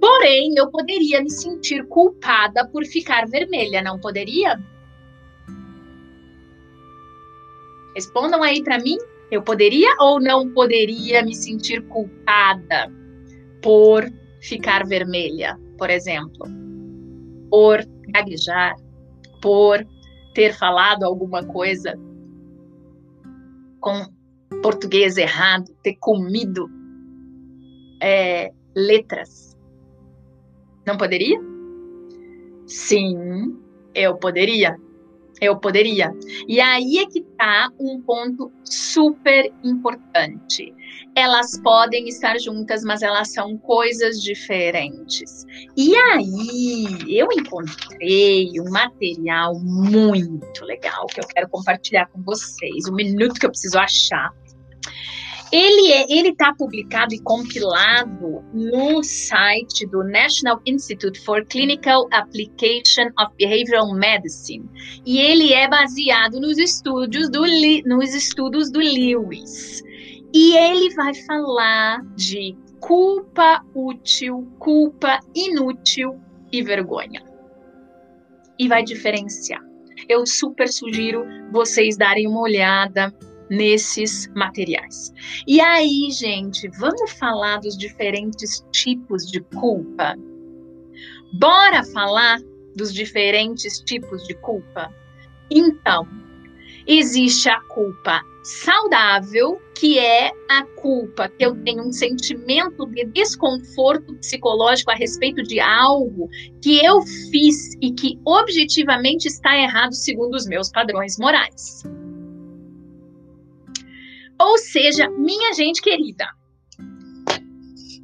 Porém, 0.00 0.54
eu 0.56 0.70
poderia 0.70 1.22
me 1.22 1.30
sentir 1.30 1.86
culpada 1.86 2.66
por 2.68 2.84
ficar 2.84 3.26
vermelha, 3.28 3.82
não 3.82 3.98
poderia? 3.98 4.60
Respondam 7.94 8.42
aí 8.42 8.62
para 8.62 8.78
mim. 8.78 8.98
Eu 9.30 9.42
poderia 9.42 9.88
ou 9.98 10.20
não 10.20 10.50
poderia 10.50 11.22
me 11.22 11.34
sentir 11.34 11.82
culpada 11.82 12.92
por 13.62 14.04
ficar 14.42 14.86
vermelha, 14.86 15.58
por 15.78 15.88
exemplo, 15.88 16.46
por 17.48 17.80
gaguejar, 18.08 18.74
por 19.40 19.86
ter 20.34 20.52
falado 20.54 21.04
alguma 21.04 21.44
coisa 21.44 21.98
com 23.80 24.06
português 24.62 25.16
errado, 25.16 25.72
ter 25.82 25.96
comido 25.96 26.68
é, 28.00 28.52
letras. 28.74 29.56
Não 30.86 30.96
poderia? 30.96 31.38
Sim, 32.66 33.58
eu 33.94 34.16
poderia 34.16 34.76
eu 35.42 35.56
poderia. 35.56 36.14
E 36.46 36.60
aí 36.60 36.98
é 36.98 37.06
que 37.06 37.18
está 37.18 37.68
um 37.78 38.00
ponto 38.00 38.52
super 38.64 39.52
importante. 39.64 40.72
Elas 41.16 41.60
podem 41.60 42.06
estar 42.08 42.38
juntas, 42.38 42.84
mas 42.84 43.02
elas 43.02 43.32
são 43.32 43.58
coisas 43.58 44.22
diferentes. 44.22 45.44
E 45.76 45.96
aí 45.96 47.04
eu 47.08 47.28
encontrei 47.32 48.52
um 48.60 48.70
material 48.70 49.58
muito 49.58 50.64
legal 50.64 51.06
que 51.06 51.20
eu 51.20 51.26
quero 51.26 51.48
compartilhar 51.48 52.06
com 52.06 52.22
vocês. 52.22 52.86
Um 52.88 52.94
minuto 52.94 53.34
que 53.34 53.44
eu 53.44 53.50
preciso 53.50 53.78
achar 53.78 54.32
ele 55.52 55.92
é, 55.92 56.06
ele 56.10 56.30
está 56.30 56.54
publicado 56.54 57.14
e 57.14 57.20
compilado 57.20 58.42
no 58.54 59.04
site 59.04 59.86
do 59.86 60.02
National 60.02 60.58
Institute 60.66 61.20
for 61.20 61.44
Clinical 61.44 62.08
Application 62.10 63.08
of 63.20 63.36
Behavioral 63.36 63.92
Medicine. 63.94 64.64
E 65.04 65.18
ele 65.18 65.52
é 65.52 65.68
baseado 65.68 66.40
nos 66.40 66.56
estudos 66.56 67.30
do 67.30 67.42
nos 67.84 68.14
estudos 68.14 68.72
do 68.72 68.78
Lewis. 68.78 69.82
E 70.32 70.56
ele 70.56 70.94
vai 70.94 71.12
falar 71.26 72.02
de 72.16 72.56
culpa 72.80 73.62
útil, 73.74 74.50
culpa 74.58 75.20
inútil 75.34 76.18
e 76.50 76.62
vergonha. 76.62 77.22
E 78.58 78.68
vai 78.68 78.82
diferenciar. 78.82 79.60
Eu 80.08 80.26
super 80.26 80.68
sugiro 80.68 81.26
vocês 81.52 81.94
darem 81.94 82.26
uma 82.26 82.40
olhada 82.40 83.14
nesses 83.52 84.28
materiais. 84.34 85.12
E 85.46 85.60
aí, 85.60 86.10
gente, 86.10 86.66
vamos 86.78 87.12
falar 87.12 87.60
dos 87.60 87.76
diferentes 87.76 88.64
tipos 88.72 89.30
de 89.30 89.40
culpa? 89.40 90.16
Bora 91.34 91.84
falar 91.84 92.40
dos 92.74 92.94
diferentes 92.94 93.78
tipos 93.80 94.26
de 94.26 94.34
culpa? 94.36 94.90
Então, 95.50 96.08
existe 96.86 97.50
a 97.50 97.60
culpa 97.60 98.24
saudável, 98.42 99.60
que 99.78 99.98
é 99.98 100.32
a 100.48 100.64
culpa 100.80 101.28
que 101.28 101.44
eu 101.44 101.54
tenho 101.62 101.86
um 101.86 101.92
sentimento 101.92 102.86
de 102.86 103.04
desconforto 103.04 104.14
psicológico 104.14 104.90
a 104.90 104.94
respeito 104.94 105.42
de 105.42 105.60
algo 105.60 106.28
que 106.62 106.82
eu 106.82 107.02
fiz 107.30 107.74
e 107.82 107.92
que 107.92 108.18
objetivamente 108.24 109.28
está 109.28 109.56
errado 109.56 109.92
segundo 109.92 110.34
os 110.34 110.46
meus 110.46 110.70
padrões 110.70 111.18
morais. 111.18 111.82
Ou 114.40 114.58
seja, 114.58 115.08
minha 115.10 115.52
gente 115.52 115.80
querida, 115.80 116.26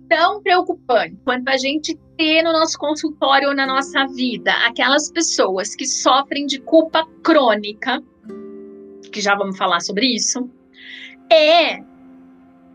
tão 0.08 0.42
preocupante 0.42 1.16
quanto 1.24 1.48
a 1.48 1.56
gente 1.56 1.98
ter 2.16 2.42
no 2.42 2.52
nosso 2.52 2.78
consultório 2.78 3.48
ou 3.48 3.54
na 3.54 3.66
nossa 3.66 4.06
vida 4.06 4.52
aquelas 4.66 5.10
pessoas 5.10 5.74
que 5.74 5.86
sofrem 5.86 6.46
de 6.46 6.60
culpa 6.60 7.06
crônica, 7.22 8.02
que 9.12 9.20
já 9.20 9.34
vamos 9.34 9.56
falar 9.56 9.80
sobre 9.80 10.06
isso, 10.06 10.50
é 11.30 11.78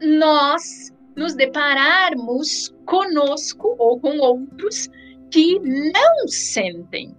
nós 0.02 0.94
nos 1.16 1.34
depararmos 1.36 2.74
conosco 2.86 3.76
ou 3.78 4.00
com 4.00 4.18
outros 4.20 4.90
que 5.32 5.60
não 5.60 6.28
sentem 6.28 7.16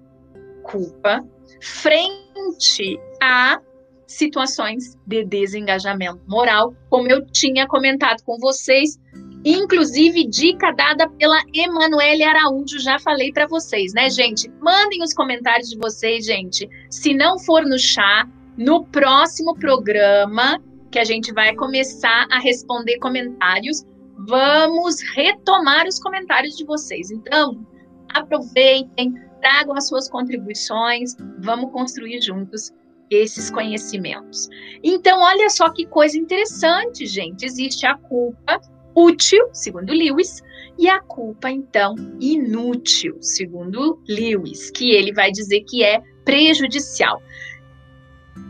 culpa 0.63 1.25
frente 1.61 2.99
a 3.23 3.61
situações 4.07 4.97
de 5.07 5.25
desengajamento 5.25 6.21
moral, 6.27 6.75
como 6.91 7.09
eu 7.09 7.25
tinha 7.27 7.67
comentado 7.67 8.23
com 8.25 8.39
vocês, 8.39 8.99
inclusive 9.45 10.27
dica 10.29 10.73
dada 10.73 11.09
pela 11.11 11.41
Emanuele 11.53 12.23
Araújo, 12.23 12.79
já 12.79 12.99
falei 12.99 13.33
para 13.33 13.47
vocês, 13.47 13.93
né, 13.93 14.09
gente? 14.11 14.51
Mandem 14.61 15.03
os 15.03 15.13
comentários 15.13 15.69
de 15.69 15.79
vocês, 15.79 16.25
gente. 16.25 16.69
Se 16.91 17.15
não 17.15 17.39
for 17.39 17.65
no 17.65 17.79
chá, 17.79 18.29
no 18.57 18.85
próximo 18.87 19.55
programa 19.55 20.61
que 20.91 20.99
a 20.99 21.05
gente 21.05 21.33
vai 21.33 21.55
começar 21.55 22.27
a 22.31 22.39
responder 22.39 22.99
comentários, 22.99 23.85
vamos 24.17 24.97
retomar 25.15 25.87
os 25.87 25.99
comentários 25.99 26.57
de 26.57 26.65
vocês. 26.65 27.11
Então, 27.11 27.67
aproveitem, 28.13 29.15
tragam 29.41 29.75
as 29.77 29.89
suas 29.89 30.09
contribuições, 30.09 31.17
vamos 31.41 31.73
construir 31.73 32.21
juntos 32.21 32.73
esses 33.15 33.51
conhecimentos. 33.51 34.49
Então, 34.83 35.21
olha 35.21 35.49
só 35.51 35.71
que 35.71 35.87
coisa 35.87 36.19
interessante, 36.19 37.07
gente. 37.07 37.45
Existe 37.45 37.87
a 37.87 37.97
culpa 37.97 38.61
útil, 38.95 39.49
segundo 39.53 39.93
Lewis, 39.93 40.43
e 40.79 40.89
a 40.89 41.01
culpa, 41.01 41.51
então, 41.51 41.95
inútil, 42.21 43.17
segundo 43.21 44.01
Lewis, 44.09 44.71
que 44.71 44.91
ele 44.91 45.13
vai 45.13 45.31
dizer 45.31 45.61
que 45.63 45.85
é 45.85 46.03
prejudicial. 46.25 47.23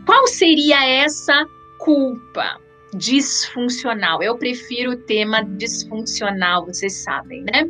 Qual 0.05 0.27
seria 0.27 0.83
essa 0.87 1.45
culpa 1.79 2.59
disfuncional? 2.93 4.23
Eu 4.23 4.37
prefiro 4.37 4.91
o 4.91 4.97
tema 4.97 5.41
disfuncional, 5.43 6.65
vocês 6.65 7.03
sabem, 7.03 7.43
né? 7.43 7.69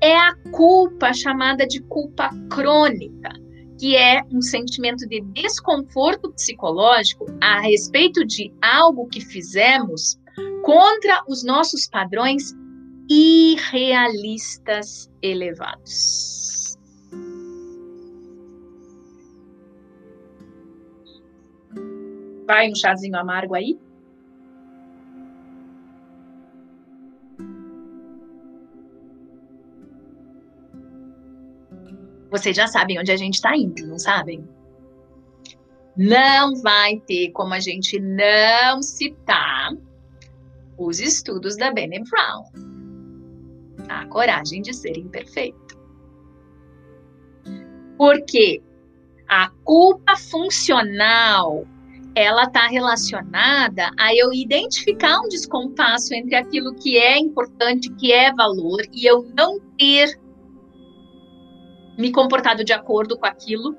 É 0.00 0.16
a 0.16 0.34
culpa 0.50 1.12
chamada 1.12 1.66
de 1.66 1.80
culpa 1.82 2.28
crônica 2.50 3.41
que 3.82 3.96
é 3.96 4.22
um 4.30 4.40
sentimento 4.40 5.08
de 5.08 5.20
desconforto 5.20 6.32
psicológico 6.32 7.26
a 7.40 7.60
respeito 7.60 8.24
de 8.24 8.54
algo 8.62 9.08
que 9.08 9.20
fizemos 9.20 10.16
contra 10.62 11.24
os 11.26 11.42
nossos 11.42 11.88
padrões 11.88 12.54
irrealistas 13.10 15.10
elevados. 15.20 16.78
Vai 22.46 22.70
um 22.70 22.76
chazinho 22.76 23.18
amargo 23.18 23.56
aí? 23.56 23.76
Vocês 32.32 32.56
já 32.56 32.66
sabem 32.66 32.98
onde 32.98 33.12
a 33.12 33.16
gente 33.16 33.34
está 33.34 33.54
indo, 33.54 33.86
não 33.86 33.98
sabem? 33.98 34.42
Não 35.94 36.54
vai 36.62 36.98
ter 37.06 37.30
como 37.32 37.52
a 37.52 37.60
gente 37.60 38.00
não 38.00 38.82
citar 38.82 39.76
os 40.78 40.98
estudos 40.98 41.58
da 41.58 41.70
Bene 41.70 42.02
Brown. 42.08 42.44
A 43.86 44.06
coragem 44.06 44.62
de 44.62 44.72
ser 44.72 44.96
imperfeito. 44.96 45.78
Porque 47.98 48.62
a 49.28 49.50
culpa 49.62 50.16
funcional 50.16 51.66
ela 52.14 52.44
está 52.44 52.66
relacionada 52.66 53.90
a 53.98 54.14
eu 54.14 54.32
identificar 54.32 55.20
um 55.20 55.28
descompasso 55.28 56.14
entre 56.14 56.34
aquilo 56.34 56.74
que 56.74 56.96
é 56.96 57.18
importante, 57.18 57.92
que 57.96 58.10
é 58.10 58.32
valor, 58.32 58.80
e 58.90 59.04
eu 59.04 59.22
não 59.36 59.60
ter 59.78 60.18
me 61.96 62.10
comportado 62.10 62.64
de 62.64 62.72
acordo 62.72 63.18
com 63.18 63.26
aquilo. 63.26 63.76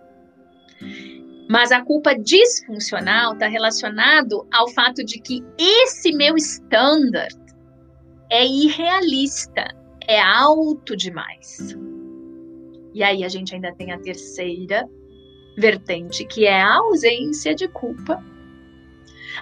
Mas 1.50 1.72
a 1.72 1.82
culpa 1.82 2.18
disfuncional 2.18 3.34
está 3.34 3.48
relacionado 3.48 4.48
ao 4.52 4.70
fato 4.70 5.04
de 5.04 5.20
que 5.20 5.44
esse 5.58 6.14
meu 6.14 6.36
standard 6.38 7.38
é 8.30 8.46
irrealista, 8.46 9.68
é 10.08 10.22
alto 10.22 10.96
demais. 10.96 11.76
E 12.94 13.04
aí 13.04 13.24
a 13.24 13.30
gente 13.30 13.54
ainda 13.54 13.74
tem 13.74 13.92
a 13.92 14.00
terceira 14.00 14.88
vertente, 15.58 16.26
que 16.26 16.46
é 16.46 16.62
a 16.62 16.76
ausência 16.76 17.54
de 17.54 17.68
culpa. 17.68 18.24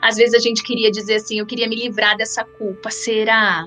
Às 0.02 0.16
vezes 0.16 0.34
a 0.34 0.40
gente 0.40 0.64
queria 0.64 0.90
dizer 0.90 1.16
assim, 1.16 1.40
eu 1.40 1.46
queria 1.46 1.68
me 1.68 1.76
livrar 1.76 2.18
dessa 2.18 2.44
culpa, 2.44 2.90
será? 2.90 3.66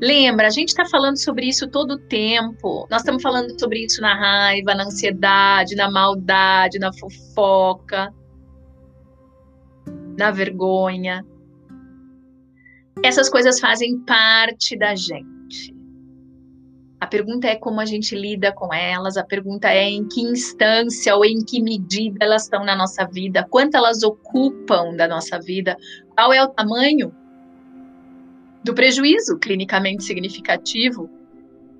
Lembra, 0.00 0.46
a 0.46 0.50
gente 0.50 0.68
está 0.68 0.86
falando 0.86 1.16
sobre 1.16 1.46
isso 1.46 1.68
todo 1.68 1.92
o 1.92 1.98
tempo. 1.98 2.86
Nós 2.88 3.00
estamos 3.02 3.20
falando 3.20 3.58
sobre 3.58 3.84
isso 3.84 4.00
na 4.00 4.14
raiva, 4.14 4.74
na 4.74 4.84
ansiedade, 4.84 5.74
na 5.74 5.90
maldade, 5.90 6.78
na 6.78 6.92
fofoca, 6.92 8.14
na 10.16 10.30
vergonha. 10.30 11.26
Essas 13.02 13.28
coisas 13.28 13.58
fazem 13.58 13.98
parte 14.00 14.76
da 14.78 14.94
gente. 14.94 15.76
A 17.00 17.06
pergunta 17.06 17.48
é 17.48 17.56
como 17.56 17.80
a 17.80 17.84
gente 17.84 18.14
lida 18.16 18.52
com 18.52 18.74
elas, 18.74 19.16
a 19.16 19.24
pergunta 19.24 19.68
é 19.68 19.88
em 19.88 20.06
que 20.08 20.20
instância 20.20 21.14
ou 21.14 21.24
em 21.24 21.44
que 21.44 21.62
medida 21.62 22.18
elas 22.20 22.44
estão 22.44 22.64
na 22.64 22.74
nossa 22.74 23.04
vida, 23.04 23.46
quanto 23.48 23.76
elas 23.76 24.02
ocupam 24.02 24.96
da 24.96 25.06
nossa 25.06 25.38
vida, 25.38 25.76
qual 26.16 26.32
é 26.32 26.42
o 26.42 26.48
tamanho 26.48 27.12
do 28.64 28.74
prejuízo 28.74 29.38
clinicamente 29.38 30.04
significativo 30.04 31.08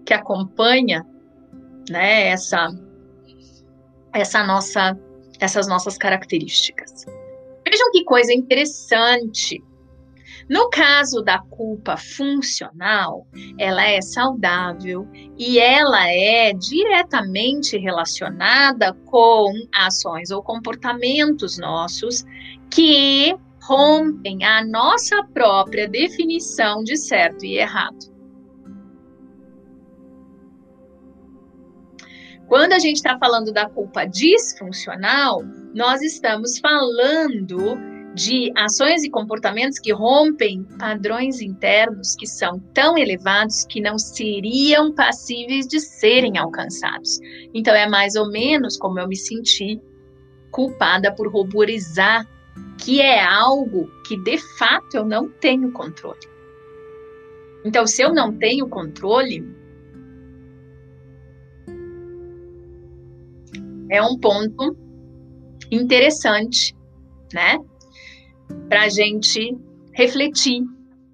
que 0.05 0.15
acompanha 0.15 1.05
né, 1.91 2.29
essa, 2.29 2.69
essa 4.13 4.45
nossa, 4.45 4.99
essas 5.41 5.67
nossas 5.67 5.99
características. 5.99 7.05
Vejam 7.69 7.91
que 7.91 8.05
coisa 8.05 8.33
interessante. 8.33 9.63
No 10.49 10.71
caso 10.71 11.21
da 11.21 11.39
culpa 11.41 11.99
funcional, 11.99 13.27
ela 13.59 13.87
é 13.87 14.01
saudável 14.01 15.07
e 15.37 15.59
ela 15.59 16.09
é 16.09 16.55
diretamente 16.55 17.77
relacionada 17.77 18.95
com 19.05 19.53
ações 19.75 20.31
ou 20.31 20.43
comportamentos 20.43 21.59
nossos 21.59 22.25
que 22.71 23.37
rompem 23.69 24.43
a 24.45 24.65
nossa 24.65 25.23
própria 25.35 25.87
definição 25.87 26.83
de 26.83 26.97
certo 26.97 27.45
e 27.45 27.59
errado. 27.59 27.99
Quando 32.47 32.73
a 32.73 32.79
gente 32.79 32.97
está 32.97 33.19
falando 33.19 33.53
da 33.53 33.69
culpa 33.69 34.07
disfuncional, 34.07 35.43
nós 35.75 36.01
estamos 36.01 36.59
falando 36.59 37.77
de 38.15 38.51
ações 38.57 39.05
e 39.05 39.11
comportamentos 39.11 39.79
que 39.79 39.93
rompem 39.93 40.65
padrões 40.79 41.43
internos 41.43 42.17
que 42.17 42.27
são 42.27 42.59
tão 42.73 42.97
elevados 42.97 43.67
que 43.67 43.83
não 43.83 43.99
seriam 43.99 44.95
passíveis 44.95 45.67
de 45.67 45.79
serem 45.79 46.39
alcançados. 46.39 47.21
Então, 47.53 47.75
é 47.75 47.87
mais 47.87 48.17
ou 48.17 48.31
menos 48.31 48.79
como 48.79 48.99
eu 48.99 49.07
me 49.07 49.15
senti 49.15 49.79
culpada 50.51 51.15
por 51.15 51.31
ruborizar 51.31 52.27
que 52.79 53.01
é 53.01 53.23
algo 53.23 53.91
que 54.07 54.17
de 54.17 54.39
fato 54.57 54.97
eu 54.97 55.05
não 55.05 55.29
tenho 55.29 55.73
controle. 55.73 56.29
Então, 57.65 57.87
se 57.87 58.03
eu 58.03 58.15
não 58.15 58.37
tenho 58.37 58.69
controle, 58.69 59.45
é 63.91 64.03
um 64.03 64.19
ponto 64.19 64.77
interessante, 65.71 66.75
né? 67.33 67.59
Para 68.69 68.85
a 68.85 68.89
gente 68.89 69.57
refletir 69.93 70.63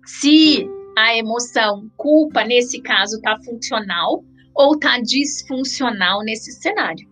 se 0.04 0.68
a 0.96 1.16
emoção 1.16 1.90
culpa, 1.96 2.44
nesse 2.44 2.80
caso, 2.80 3.16
está 3.16 3.36
funcional 3.42 4.24
ou 4.54 4.74
está 4.74 5.00
disfuncional 5.00 6.22
nesse 6.22 6.52
cenário. 6.52 7.08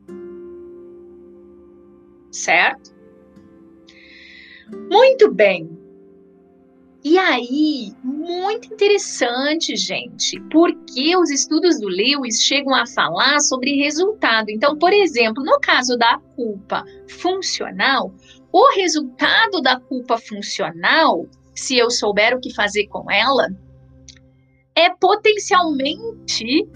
Certo? 2.31 2.92
Muito 4.91 5.33
bem. 5.33 5.83
E 7.05 7.19
aí, 7.19 7.93
muito 8.05 8.73
interessante, 8.73 9.75
gente, 9.75 10.41
porque 10.53 11.17
os 11.17 11.31
estudos 11.31 11.81
do 11.81 11.89
Lewis 11.89 12.41
chegam 12.41 12.73
a 12.73 12.87
falar 12.87 13.41
sobre 13.41 13.83
resultado. 13.83 14.51
Então, 14.51 14.79
por 14.79 14.93
exemplo, 14.93 15.43
no 15.43 15.59
caso 15.59 15.97
da 15.99 16.21
culpa 16.37 16.85
funcional, 17.09 18.15
o 18.53 18.71
resultado 18.77 19.61
da 19.61 19.81
culpa 19.81 20.17
funcional, 20.17 21.27
se 21.57 21.77
eu 21.77 21.91
souber 21.91 22.37
o 22.37 22.41
que 22.41 22.55
fazer 22.55 22.87
com 22.87 23.11
ela, 23.11 23.49
é 24.77 24.89
potencialmente 24.91 26.69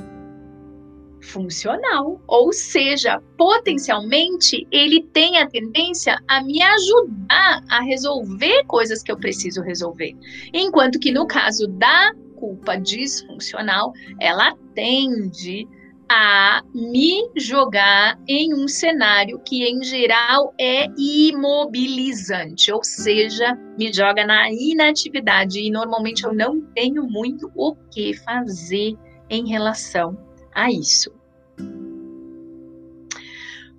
funcional, 1.26 2.20
ou 2.26 2.52
seja, 2.52 3.20
potencialmente 3.36 4.66
ele 4.70 5.02
tem 5.12 5.38
a 5.38 5.46
tendência 5.48 6.18
a 6.28 6.42
me 6.42 6.62
ajudar 6.62 7.62
a 7.68 7.82
resolver 7.82 8.64
coisas 8.66 9.02
que 9.02 9.10
eu 9.10 9.18
preciso 9.18 9.62
resolver. 9.62 10.14
Enquanto 10.52 10.98
que 10.98 11.12
no 11.12 11.26
caso 11.26 11.66
da 11.66 12.12
culpa 12.36 12.76
disfuncional, 12.76 13.92
ela 14.20 14.54
tende 14.74 15.66
a 16.08 16.62
me 16.72 17.28
jogar 17.36 18.16
em 18.28 18.54
um 18.54 18.68
cenário 18.68 19.40
que, 19.44 19.64
em 19.64 19.82
geral, 19.82 20.54
é 20.58 20.86
imobilizante, 20.96 22.70
ou 22.70 22.84
seja, 22.84 23.58
me 23.76 23.92
joga 23.92 24.24
na 24.24 24.48
inatividade. 24.52 25.58
E 25.58 25.70
normalmente 25.70 26.24
eu 26.24 26.32
não 26.32 26.60
tenho 26.74 27.02
muito 27.04 27.50
o 27.56 27.74
que 27.90 28.14
fazer 28.14 28.94
em 29.28 29.48
relação 29.48 30.16
a 30.56 30.70
isso. 30.70 31.12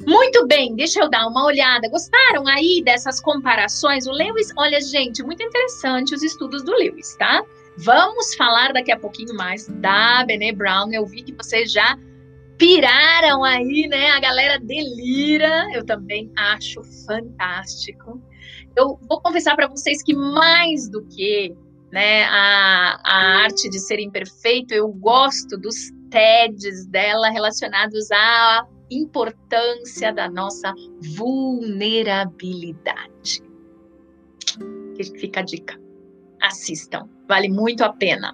Muito 0.05 0.47
bem, 0.47 0.75
deixa 0.75 1.01
eu 1.01 1.09
dar 1.09 1.27
uma 1.27 1.43
olhada. 1.43 1.89
Gostaram 1.89 2.47
aí 2.47 2.81
dessas 2.85 3.19
comparações? 3.19 4.05
O 4.05 4.11
Lewis, 4.11 4.53
olha, 4.55 4.79
gente, 4.79 5.23
muito 5.23 5.43
interessante 5.43 6.13
os 6.13 6.21
estudos 6.21 6.63
do 6.63 6.71
Lewis, 6.71 7.15
tá? 7.17 7.43
Vamos 7.79 8.35
falar 8.35 8.71
daqui 8.73 8.91
a 8.91 8.99
pouquinho 8.99 9.35
mais 9.35 9.67
da 9.67 10.23
Brené 10.23 10.53
Brown. 10.53 10.93
Eu 10.93 11.05
vi 11.05 11.23
que 11.23 11.33
vocês 11.33 11.71
já 11.71 11.97
piraram 12.57 13.43
aí, 13.43 13.87
né? 13.89 14.11
A 14.11 14.19
galera 14.19 14.59
delira. 14.59 15.67
Eu 15.73 15.83
também 15.83 16.31
acho 16.37 16.81
fantástico. 17.05 18.21
Eu 18.75 18.99
vou 19.09 19.19
confessar 19.19 19.55
para 19.55 19.67
vocês 19.67 20.03
que 20.03 20.15
mais 20.15 20.87
do 20.89 21.03
que 21.07 21.55
né, 21.91 22.25
a, 22.25 22.99
a 23.03 23.43
arte 23.43 23.69
de 23.69 23.79
ser 23.79 23.99
imperfeito, 23.99 24.73
eu 24.73 24.87
gosto 24.89 25.57
dos 25.57 25.91
TEDs 26.09 26.87
dela 26.87 27.29
relacionados 27.29 28.09
à 28.11 28.65
importância 28.89 30.13
da 30.13 30.29
nossa 30.29 30.73
vulnerabilidade. 31.15 33.43
Fica 35.19 35.41
a 35.41 35.43
dica. 35.43 35.77
Assistam, 36.41 37.07
vale 37.27 37.49
muito 37.49 37.83
a 37.83 37.93
pena. 37.93 38.33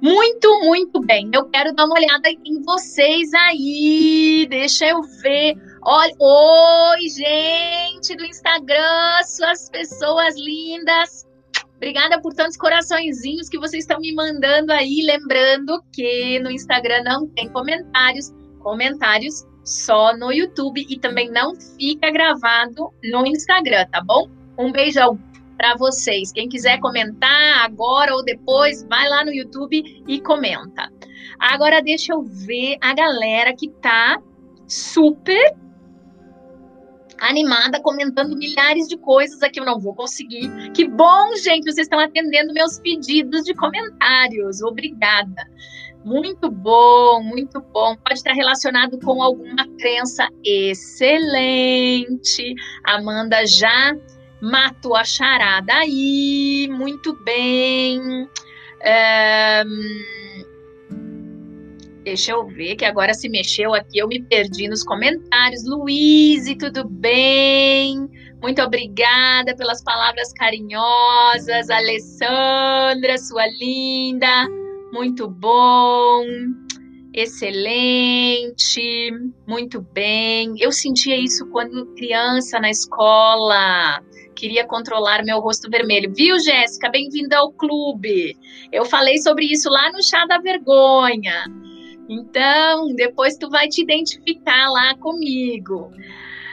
Muito, 0.00 0.48
muito 0.60 1.00
bem. 1.00 1.28
Eu 1.32 1.48
quero 1.48 1.74
dar 1.74 1.86
uma 1.86 1.96
olhada 1.96 2.28
em 2.28 2.62
vocês 2.62 3.34
aí. 3.34 4.46
Deixa 4.48 4.86
eu 4.86 5.02
ver. 5.02 5.56
Olha, 5.82 6.14
oi, 6.18 7.08
gente 7.08 8.14
do 8.16 8.24
Instagram, 8.24 9.22
suas 9.24 9.68
pessoas 9.70 10.36
lindas. 10.36 11.25
Obrigada 11.76 12.20
por 12.20 12.32
tantos 12.32 12.56
coraçõezinhos 12.56 13.48
que 13.48 13.58
vocês 13.58 13.84
estão 13.84 14.00
me 14.00 14.14
mandando 14.14 14.72
aí. 14.72 15.02
Lembrando 15.02 15.82
que 15.92 16.38
no 16.40 16.50
Instagram 16.50 17.02
não 17.04 17.28
tem 17.28 17.48
comentários, 17.48 18.32
comentários 18.60 19.44
só 19.64 20.16
no 20.16 20.32
YouTube 20.32 20.86
e 20.88 20.98
também 20.98 21.30
não 21.30 21.54
fica 21.78 22.10
gravado 22.10 22.92
no 23.04 23.26
Instagram, 23.26 23.86
tá 23.90 24.02
bom? 24.02 24.28
Um 24.58 24.72
beijão 24.72 25.18
para 25.56 25.74
vocês. 25.76 26.32
Quem 26.32 26.48
quiser 26.48 26.78
comentar 26.80 27.64
agora 27.64 28.14
ou 28.14 28.24
depois, 28.24 28.82
vai 28.84 29.08
lá 29.08 29.24
no 29.24 29.32
YouTube 29.32 29.82
e 30.06 30.20
comenta. 30.20 30.90
Agora 31.38 31.82
deixa 31.82 32.12
eu 32.12 32.22
ver 32.22 32.76
a 32.80 32.94
galera 32.94 33.54
que 33.54 33.68
tá 33.68 34.18
super 34.66 35.54
animada, 37.18 37.80
comentando 37.80 38.36
milhares 38.36 38.88
de 38.88 38.96
coisas 38.96 39.42
aqui. 39.42 39.60
Eu 39.60 39.64
não 39.64 39.78
vou 39.78 39.94
conseguir. 39.94 40.50
Que 40.72 40.86
bom, 40.88 41.34
gente, 41.36 41.64
vocês 41.64 41.86
estão 41.86 41.98
atendendo 41.98 42.52
meus 42.52 42.78
pedidos 42.78 43.44
de 43.44 43.54
comentários. 43.54 44.62
Obrigada. 44.62 45.46
Muito 46.04 46.50
bom, 46.50 47.20
muito 47.22 47.60
bom. 47.60 47.96
Pode 47.96 48.14
estar 48.14 48.32
relacionado 48.32 48.98
com 49.00 49.20
alguma 49.20 49.66
crença 49.76 50.28
excelente. 50.44 50.94
Amanda 52.84 53.44
já 53.44 53.92
matou 54.40 54.94
a 54.94 55.02
charada 55.02 55.74
aí. 55.74 56.68
Muito 56.70 57.12
bem. 57.24 58.28
É... 58.80 59.64
Deixa 62.06 62.30
eu 62.30 62.46
ver 62.46 62.76
que 62.76 62.84
agora 62.84 63.12
se 63.12 63.28
mexeu 63.28 63.74
aqui, 63.74 63.98
eu 63.98 64.06
me 64.06 64.22
perdi 64.22 64.68
nos 64.68 64.84
comentários. 64.84 65.64
Luiz, 65.66 66.44
tudo 66.56 66.88
bem? 66.88 68.08
Muito 68.40 68.62
obrigada 68.62 69.56
pelas 69.56 69.82
palavras 69.82 70.32
carinhosas. 70.34 71.68
Alessandra, 71.68 73.18
sua 73.18 73.48
linda. 73.58 74.46
Muito 74.92 75.28
bom. 75.28 76.22
Excelente. 77.12 79.10
Muito 79.44 79.80
bem. 79.92 80.54
Eu 80.60 80.70
sentia 80.70 81.18
isso 81.18 81.44
quando 81.50 81.92
criança 81.96 82.60
na 82.60 82.70
escola 82.70 84.00
queria 84.36 84.64
controlar 84.64 85.24
meu 85.24 85.40
rosto 85.40 85.68
vermelho. 85.68 86.12
Viu, 86.14 86.38
Jéssica? 86.38 86.88
Bem-vinda 86.88 87.38
ao 87.38 87.50
clube. 87.50 88.36
Eu 88.70 88.84
falei 88.84 89.18
sobre 89.18 89.46
isso 89.46 89.68
lá 89.68 89.90
no 89.90 90.00
Chá 90.00 90.24
da 90.26 90.38
Vergonha. 90.38 91.65
Então, 92.08 92.94
depois 92.94 93.36
tu 93.36 93.48
vai 93.50 93.68
te 93.68 93.82
identificar 93.82 94.70
lá 94.70 94.96
comigo. 94.96 95.90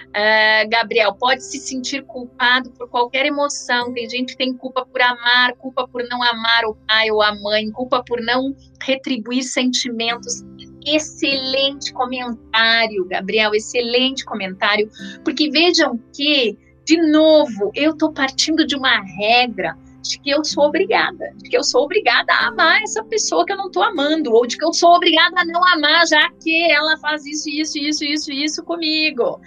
Uh, 0.10 0.70
Gabriel, 0.70 1.16
pode 1.16 1.44
se 1.44 1.58
sentir 1.58 2.04
culpado 2.04 2.70
por 2.72 2.88
qualquer 2.88 3.26
emoção. 3.26 3.92
Tem 3.94 4.08
gente 4.08 4.34
que 4.34 4.38
tem 4.38 4.54
culpa 4.54 4.86
por 4.86 5.02
amar, 5.02 5.54
culpa 5.54 5.88
por 5.88 6.04
não 6.08 6.22
amar 6.22 6.66
o 6.66 6.76
pai 6.88 7.10
ou 7.10 7.22
a 7.22 7.34
mãe, 7.34 7.72
culpa 7.72 8.04
por 8.04 8.22
não 8.22 8.56
retribuir 8.82 9.44
sentimentos. 9.44 10.44
Excelente 10.86 11.92
comentário, 11.94 13.08
Gabriel, 13.08 13.56
excelente 13.56 14.24
comentário. 14.24 14.88
Porque 15.24 15.50
vejam 15.50 16.00
que, 16.16 16.58
de 16.86 16.98
novo, 17.12 17.72
eu 17.74 17.92
estou 17.92 18.14
partindo 18.14 18.68
de 18.68 18.76
uma 18.76 19.02
regra 19.18 19.76
de 20.04 20.20
que 20.20 20.30
eu 20.30 20.44
sou 20.44 20.66
obrigada, 20.66 21.34
de 21.38 21.50
que 21.50 21.58
eu 21.58 21.64
sou 21.64 21.84
obrigada 21.84 22.32
a 22.34 22.48
amar 22.48 22.82
essa 22.82 23.04
pessoa 23.06 23.46
que 23.46 23.54
eu 23.54 23.58
não 23.58 23.68
estou 23.68 23.84
amando, 23.84 24.34
ou 24.34 24.46
de 24.46 24.58
que 24.58 24.66
eu 24.66 24.74
sou 24.74 24.94
obrigada 24.94 25.40
a 25.40 25.46
não 25.46 25.64
amar, 25.66 26.06
já 26.06 26.30
que 26.44 26.70
ela 26.70 26.98
faz 26.98 27.26
isso, 27.26 27.50
isso, 27.50 27.78
isso, 27.78 28.04
isso, 28.04 28.32
isso 28.32 28.64
comigo. 28.64 29.40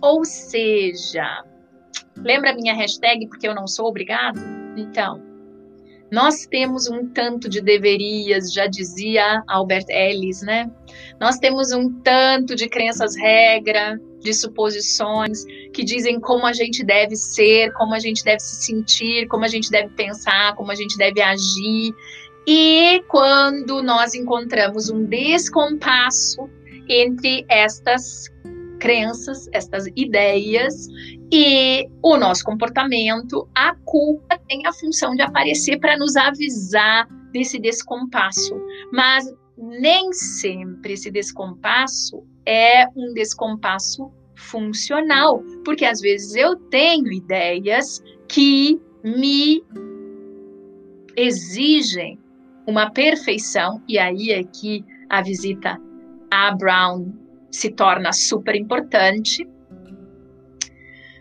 Ou 0.00 0.24
seja, 0.24 1.44
lembra 2.16 2.52
a 2.52 2.54
minha 2.54 2.74
hashtag 2.74 3.26
porque 3.26 3.48
eu 3.48 3.54
não 3.54 3.66
sou 3.66 3.86
obrigado? 3.86 4.38
Então, 4.76 5.20
nós 6.10 6.46
temos 6.46 6.88
um 6.88 7.08
tanto 7.08 7.48
de 7.48 7.60
deverias, 7.60 8.52
já 8.52 8.66
dizia 8.66 9.42
Albert 9.48 9.86
Ellis, 9.88 10.40
né? 10.42 10.70
Nós 11.20 11.38
temos 11.38 11.72
um 11.72 12.00
tanto 12.02 12.54
de 12.54 12.68
crenças 12.68 13.16
regra, 13.16 14.00
de 14.26 14.34
suposições 14.34 15.44
que 15.72 15.84
dizem 15.84 16.20
como 16.20 16.44
a 16.46 16.52
gente 16.52 16.84
deve 16.84 17.14
ser, 17.14 17.72
como 17.74 17.94
a 17.94 17.98
gente 17.98 18.24
deve 18.24 18.40
se 18.40 18.64
sentir, 18.66 19.28
como 19.28 19.44
a 19.44 19.48
gente 19.48 19.70
deve 19.70 19.88
pensar, 19.90 20.54
como 20.56 20.72
a 20.72 20.74
gente 20.74 20.98
deve 20.98 21.22
agir. 21.22 21.94
E 22.46 23.02
quando 23.08 23.82
nós 23.82 24.14
encontramos 24.14 24.90
um 24.90 25.04
descompasso 25.04 26.48
entre 26.88 27.44
estas 27.48 28.26
crenças, 28.80 29.48
estas 29.52 29.86
ideias 29.96 30.88
e 31.32 31.88
o 32.02 32.16
nosso 32.16 32.44
comportamento, 32.44 33.48
a 33.54 33.74
culpa 33.84 34.38
tem 34.48 34.66
a 34.66 34.72
função 34.72 35.14
de 35.14 35.22
aparecer 35.22 35.78
para 35.78 35.96
nos 35.96 36.16
avisar 36.16 37.08
desse 37.32 37.58
descompasso. 37.58 38.60
Mas 38.92 39.24
nem 39.56 40.12
sempre 40.12 40.94
esse 40.94 41.10
descompasso 41.10 42.24
é 42.46 42.86
um 42.96 43.12
descompasso 43.12 44.10
funcional, 44.36 45.42
porque 45.64 45.84
às 45.84 46.00
vezes 46.00 46.34
eu 46.34 46.56
tenho 46.56 47.12
ideias 47.12 48.02
que 48.28 48.80
me 49.02 49.62
exigem 51.16 52.18
uma 52.66 52.90
perfeição, 52.90 53.82
e 53.88 53.98
aí 53.98 54.30
é 54.30 54.44
que 54.44 54.84
a 55.08 55.22
visita 55.22 55.80
a 56.30 56.54
Brown 56.54 57.12
se 57.50 57.70
torna 57.70 58.12
super 58.12 58.54
importante. 58.54 59.48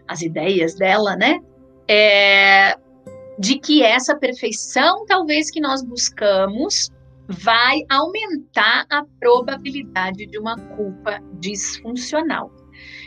As 0.07 0.21
ideias 0.21 0.75
dela, 0.75 1.15
né? 1.15 1.39
É, 1.87 2.75
de 3.39 3.59
que 3.59 3.83
essa 3.83 4.15
perfeição, 4.15 5.05
talvez 5.05 5.51
que 5.51 5.61
nós 5.61 5.83
buscamos, 5.83 6.89
vai 7.27 7.81
aumentar 7.89 8.85
a 8.89 9.03
probabilidade 9.19 10.25
de 10.25 10.37
uma 10.37 10.57
culpa 10.57 11.19
disfuncional. 11.39 12.51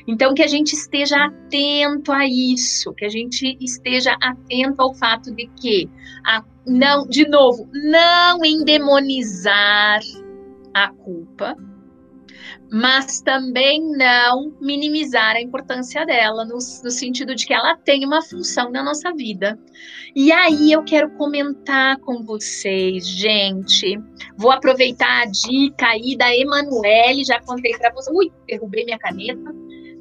Então, 0.06 0.34
que 0.34 0.42
a 0.42 0.46
gente 0.46 0.72
esteja 0.72 1.26
atento 1.26 2.10
a 2.10 2.26
isso, 2.26 2.94
que 2.94 3.04
a 3.04 3.10
gente 3.10 3.56
esteja 3.60 4.16
atento 4.22 4.80
ao 4.80 4.94
fato 4.94 5.30
de 5.34 5.46
que, 5.60 5.88
a, 6.24 6.42
não, 6.66 7.06
de 7.06 7.28
novo, 7.28 7.68
não 7.72 8.44
endemonizar 8.44 10.00
a 10.72 10.88
culpa, 10.88 11.54
mas 12.70 13.20
também 13.22 13.80
não 13.96 14.52
minimizar 14.60 15.36
a 15.36 15.40
importância 15.40 16.04
dela, 16.04 16.44
no, 16.44 16.54
no, 16.54 16.90
sentido 16.90 17.34
de 17.34 17.46
que 17.46 17.54
ela 17.54 17.76
tem 17.76 18.04
uma 18.04 18.20
função 18.22 18.70
na 18.70 18.82
nossa 18.82 19.12
vida. 19.12 19.58
E 20.14 20.30
aí 20.30 20.72
eu 20.72 20.82
quero 20.82 21.10
comentar 21.12 21.98
com 22.00 22.22
vocês, 22.22 23.06
gente. 23.06 23.98
Vou 24.36 24.50
aproveitar 24.50 25.22
a 25.22 25.26
dica 25.26 25.86
aí 25.86 26.16
da 26.16 26.34
Emanuele, 26.34 27.24
já 27.24 27.40
contei 27.40 27.72
para 27.78 27.92
vocês. 27.92 28.14
Ui, 28.14 28.30
derrubei 28.46 28.84
minha 28.84 28.98
caneta. 28.98 29.54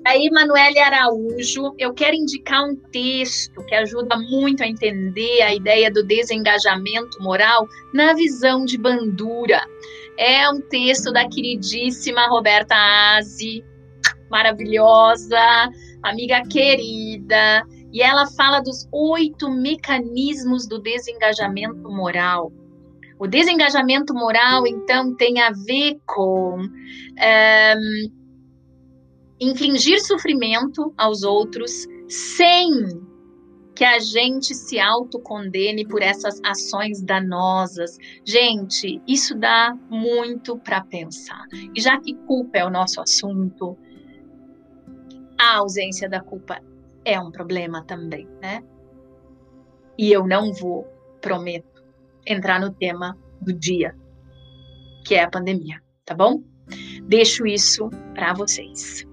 A 0.05 0.18
Emanuele 0.18 0.80
Araújo, 0.80 1.74
eu 1.78 1.93
quero 1.93 2.15
indicar 2.15 2.63
um 2.63 2.76
texto 2.93 3.61
que 3.65 3.76
ajuda 3.76 4.18
muito 4.18 4.63
a 4.63 4.68
entender 4.68 5.41
a 5.41 5.53
ideia 5.53 5.91
do 5.91 6.01
desengajamento 6.01 7.22
moral 7.22 7.68
na 7.93 8.13
visão 8.13 8.63
de 8.63 8.78
Bandura. 8.78 9.61
É 10.18 10.49
um 10.49 10.59
texto 10.61 11.11
da 11.11 11.28
queridíssima 11.30 12.28
Roberta 12.28 12.76
Aze, 13.18 13.63
maravilhosa, 14.30 15.39
amiga 16.03 16.41
querida, 16.43 17.63
e 17.93 18.01
ela 18.01 18.26
fala 18.28 18.59
dos 18.59 18.88
oito 18.91 19.49
mecanismos 19.49 20.68
do 20.68 20.80
desengajamento 20.80 21.89
moral. 21.89 22.51
O 23.20 23.28
desengajamento 23.28 24.13
moral, 24.13 24.68
então, 24.68 25.15
tem 25.15 25.41
a 25.41 25.51
ver 25.51 25.97
com 26.05 26.59
um, 26.59 28.11
infligir 29.39 29.99
sofrimento 30.01 30.93
aos 30.97 31.24
outros 31.24 31.88
sem 32.07 32.72
que 33.78 33.86
a 33.86 33.99
gente 33.99 34.55
se 34.55 34.80
autocondene 34.80 35.86
por 35.88 36.01
essas 36.01 36.41
ações 36.43 36.99
danosas. 36.99 37.95
Gente, 38.25 38.99
isso 39.07 39.36
dá 39.36 39.78
muito 39.88 40.57
para 40.57 40.84
pensar. 40.84 41.45
E 41.75 41.80
já 41.80 42.01
que 42.01 42.15
culpa 42.25 42.57
é 42.57 42.65
o 42.65 42.71
nosso 42.71 42.99
assunto, 42.99 43.78
a 45.39 45.57
ausência 45.57 46.09
da 46.09 46.19
culpa 46.19 46.59
é 47.05 47.19
um 47.19 47.30
problema 47.30 47.84
também, 47.84 48.28
né? 48.41 48.63
E 49.95 50.11
eu 50.11 50.25
não 50.25 50.51
vou, 50.53 50.88
prometo, 51.21 51.84
entrar 52.25 52.59
no 52.59 52.73
tema 52.73 53.15
do 53.39 53.53
dia, 53.53 53.95
que 55.05 55.13
é 55.13 55.23
a 55.23 55.30
pandemia, 55.30 55.84
tá 56.03 56.15
bom? 56.15 56.41
Deixo 57.03 57.45
isso 57.45 57.91
para 58.15 58.34
vocês. 58.34 59.05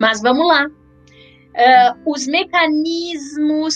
Mas 0.00 0.22
vamos 0.22 0.48
lá, 0.48 0.66
uh, 1.54 2.10
os 2.10 2.26
mecanismos 2.26 3.74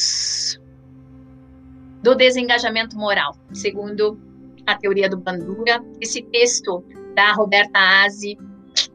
do 2.02 2.14
desengajamento 2.14 2.96
moral, 2.96 3.36
segundo 3.52 4.18
a 4.66 4.76
teoria 4.76 5.08
do 5.08 5.16
Bandura. 5.16 5.84
Esse 6.00 6.22
texto 6.22 6.84
da 7.14 7.32
Roberta 7.32 7.78
Aze 8.04 8.36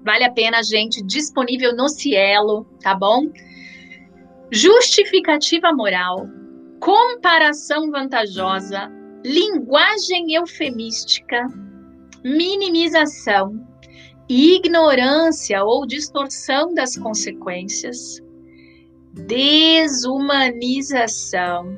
vale 0.04 0.24
a 0.24 0.32
pena, 0.32 0.64
gente, 0.64 1.04
disponível 1.04 1.76
no 1.76 1.90
Cielo, 1.90 2.66
tá 2.82 2.96
bom? 2.96 3.32
Justificativa 4.52 5.72
moral, 5.74 6.28
comparação 6.80 7.90
vantajosa, 7.90 8.92
linguagem 9.26 10.34
eufemística, 10.34 11.48
minimização, 12.24 13.66
ignorância 14.28 15.64
ou 15.64 15.86
distorção 15.86 16.74
das 16.74 16.98
consequências, 16.98 18.22
desumanização, 19.14 21.78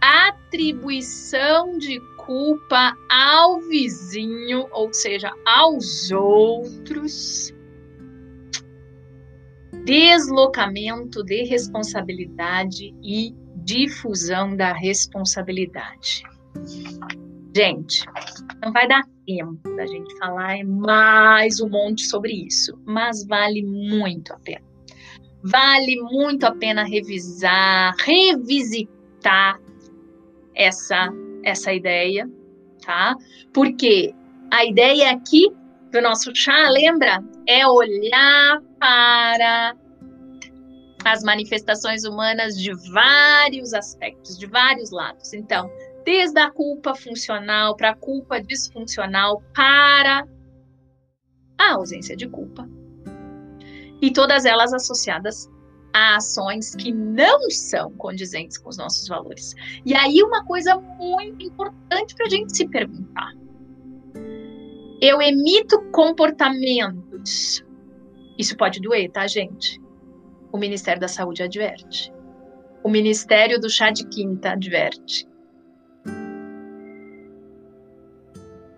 atribuição 0.00 1.76
de 1.78 2.00
culpa 2.18 2.96
ao 3.10 3.60
vizinho, 3.62 4.68
ou 4.70 4.92
seja, 4.92 5.32
aos 5.46 6.10
outros, 6.10 7.54
deslocamento 9.84 11.24
de 11.24 11.44
responsabilidade 11.44 12.94
e 13.02 13.34
difusão 13.56 14.56
da 14.56 14.72
responsabilidade. 14.72 16.22
Gente, 17.56 18.04
não 18.62 18.72
vai 18.72 18.86
dar 18.86 19.02
tempo 19.26 19.74
da 19.74 19.86
gente 19.86 20.16
falar 20.18 20.62
mais 20.64 21.60
um 21.60 21.68
monte 21.68 22.06
sobre 22.06 22.46
isso, 22.46 22.78
mas 22.84 23.26
vale 23.26 23.62
muito 23.62 24.32
a 24.32 24.38
pena. 24.38 24.67
Vale 25.42 25.96
muito 26.02 26.44
a 26.44 26.54
pena 26.54 26.84
revisar, 26.84 27.94
revisitar 27.98 29.60
essa 30.54 31.08
essa 31.44 31.72
ideia, 31.72 32.28
tá? 32.84 33.16
Porque 33.52 34.14
a 34.50 34.64
ideia 34.64 35.10
aqui 35.10 35.48
do 35.92 36.00
nosso 36.00 36.34
chá, 36.34 36.68
lembra? 36.68 37.22
É 37.46 37.66
olhar 37.66 38.60
para 38.78 39.74
as 41.04 41.22
manifestações 41.22 42.04
humanas 42.04 42.56
de 42.56 42.72
vários 42.92 43.72
aspectos, 43.72 44.38
de 44.38 44.46
vários 44.46 44.90
lados. 44.90 45.32
Então, 45.32 45.70
desde 46.04 46.38
a 46.38 46.50
culpa 46.50 46.94
funcional 46.94 47.76
para 47.76 47.90
a 47.90 47.96
culpa 47.96 48.40
disfuncional 48.42 49.42
para 49.54 50.26
a 51.58 51.74
ausência 51.74 52.16
de 52.16 52.28
culpa. 52.28 52.68
E 54.00 54.12
todas 54.12 54.44
elas 54.44 54.72
associadas 54.72 55.50
a 55.92 56.16
ações 56.16 56.74
que 56.74 56.92
não 56.92 57.50
são 57.50 57.90
condizentes 57.92 58.58
com 58.58 58.68
os 58.68 58.76
nossos 58.76 59.08
valores. 59.08 59.54
E 59.84 59.94
aí, 59.94 60.22
uma 60.22 60.44
coisa 60.44 60.76
muito 60.76 61.44
importante 61.44 62.14
para 62.14 62.26
a 62.26 62.30
gente 62.30 62.56
se 62.56 62.68
perguntar: 62.68 63.32
eu 65.00 65.20
emito 65.20 65.80
comportamentos. 65.90 67.64
Isso 68.38 68.56
pode 68.56 68.80
doer, 68.80 69.10
tá, 69.10 69.26
gente? 69.26 69.80
O 70.52 70.58
Ministério 70.58 71.00
da 71.00 71.08
Saúde 71.08 71.42
adverte. 71.42 72.12
O 72.84 72.88
Ministério 72.88 73.60
do 73.60 73.68
Chá 73.68 73.90
de 73.90 74.06
Quinta 74.06 74.52
adverte. 74.52 75.26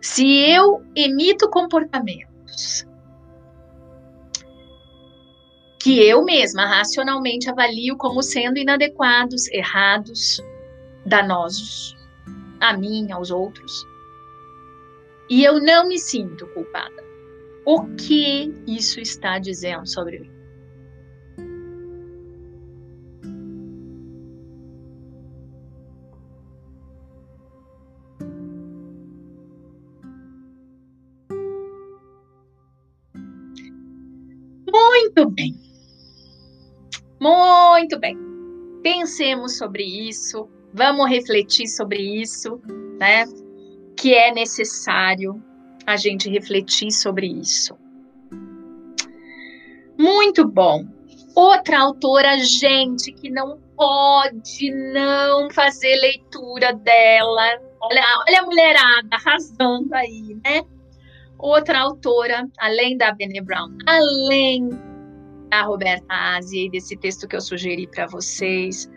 Se 0.01 0.27
eu 0.51 0.83
emito 0.97 1.49
comportamentos 1.51 2.90
que 5.81 5.99
eu 6.07 6.23
mesma 6.23 6.67
racionalmente 6.67 7.49
avalio 7.49 7.97
como 7.97 8.23
sendo 8.23 8.59
inadequados, 8.59 9.49
errados, 9.49 10.41
danosos 11.07 11.97
a 12.61 12.77
mim, 12.77 13.11
aos 13.11 13.31
outros, 13.31 13.87
e 15.31 15.43
eu 15.43 15.59
não 15.59 15.89
me 15.89 15.99
sinto 15.99 16.47
culpada. 16.49 17.03
O 17.65 17.87
que 17.95 18.53
isso 18.67 19.01
está 19.01 19.39
dizendo 19.39 19.87
sobre 19.87 20.19
mim? 20.19 20.31
Muito 34.71 35.31
bem. 35.31 35.70
Muito 37.91 37.99
bem. 37.99 38.17
Pensemos 38.85 39.59
sobre 39.59 39.83
isso, 39.83 40.49
vamos 40.73 41.11
refletir 41.11 41.67
sobre 41.67 41.99
isso, 42.23 42.61
né? 43.01 43.25
que 43.97 44.15
é 44.15 44.33
necessário 44.33 45.43
a 45.85 45.97
gente 45.97 46.31
refletir 46.31 46.93
sobre 46.93 47.27
isso. 47.27 47.77
Muito 49.99 50.47
bom. 50.47 50.85
Outra 51.35 51.81
autora, 51.81 52.39
gente, 52.39 53.11
que 53.11 53.29
não 53.29 53.59
pode 53.77 54.71
não 54.93 55.51
fazer 55.51 55.97
leitura 55.97 56.73
dela. 56.73 57.43
Olha, 57.81 58.03
olha 58.29 58.41
a 58.41 58.47
mulherada 58.47 59.09
arrasando 59.11 59.93
aí, 59.97 60.39
né? 60.45 60.63
Outra 61.37 61.81
autora, 61.81 62.49
além 62.57 62.97
da 62.97 63.13
Bene 63.13 63.41
Brown, 63.41 63.77
além 63.85 64.90
da 65.51 65.63
Roberta 65.63 66.07
Asia 66.09 66.67
e 66.67 66.71
desse 66.71 66.97
texto 66.97 67.27
que 67.27 67.37
eu 67.37 67.41
sugeri 67.41 67.87
para 67.87 68.07
vocês, 68.07 68.91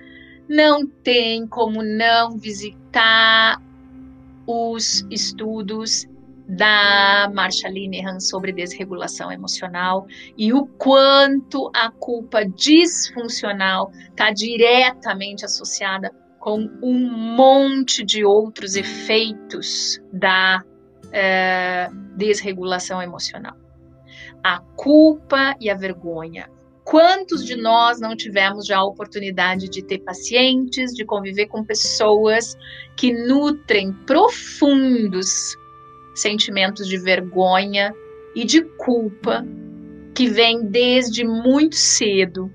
não 0.48 0.86
tem 0.88 1.48
como 1.48 1.82
não 1.84 2.38
visitar 2.38 3.62
os 4.46 5.06
estudos 5.10 6.08
da 6.48 7.32
Marsha 7.34 7.70
Linehan 7.70 8.20
sobre 8.20 8.52
desregulação 8.52 9.32
emocional 9.32 10.06
e 10.38 10.54
o 10.54 10.66
quanto 10.66 11.72
a 11.74 11.90
culpa 11.90 12.46
disfuncional 12.46 13.92
está 14.10 14.30
diretamente 14.32 15.46
associada 15.46 16.12
com 16.40 16.70
um 16.84 17.36
monte 17.36 18.04
de 18.04 18.26
outros 18.26 18.76
efeitos 18.76 20.02
da 20.12 20.62
é, 21.14 21.90
desregulação 22.18 23.02
emocional. 23.02 23.63
A 24.44 24.60
culpa 24.76 25.56
e 25.60 25.70
a 25.70 25.76
vergonha, 25.76 26.50
Quantos 26.84 27.46
de 27.46 27.56
nós 27.56 28.00
não 28.00 28.16
tivemos 28.16 28.66
já 28.66 28.78
a 28.78 28.84
oportunidade 28.84 29.70
de 29.70 29.82
ter 29.82 30.00
pacientes, 30.00 30.94
de 30.94 31.06
conviver 31.06 31.48
com 31.48 31.64
pessoas 31.64 32.58
que 32.98 33.14
nutrem 33.14 33.94
profundos 34.06 35.56
sentimentos 36.14 36.88
de 36.88 36.98
vergonha 36.98 37.94
e 38.36 38.44
de 38.44 38.62
culpa 38.78 39.46
que 40.14 40.28
vêm 40.28 40.66
desde 40.66 41.24
muito 41.24 41.76
cedo 41.76 42.52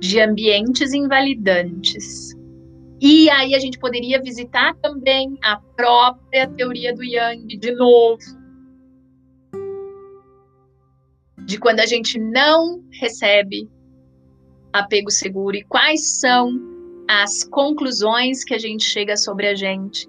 de 0.00 0.18
ambientes 0.18 0.92
invalidantes. 0.94 2.34
E 3.00 3.28
aí 3.30 3.54
a 3.54 3.58
gente 3.58 3.78
poderia 3.78 4.20
visitar 4.20 4.74
também 4.76 5.38
a 5.42 5.56
própria 5.76 6.48
teoria 6.48 6.94
do 6.94 7.04
Yang 7.04 7.58
de 7.58 7.72
novo, 7.72 8.18
de 11.50 11.58
quando 11.58 11.80
a 11.80 11.86
gente 11.86 12.16
não 12.16 12.80
recebe 12.92 13.68
apego 14.72 15.10
seguro 15.10 15.56
e 15.56 15.64
quais 15.64 16.20
são 16.20 16.52
as 17.08 17.42
conclusões 17.42 18.44
que 18.44 18.54
a 18.54 18.58
gente 18.58 18.84
chega 18.84 19.16
sobre 19.16 19.48
a 19.48 19.54
gente 19.56 20.08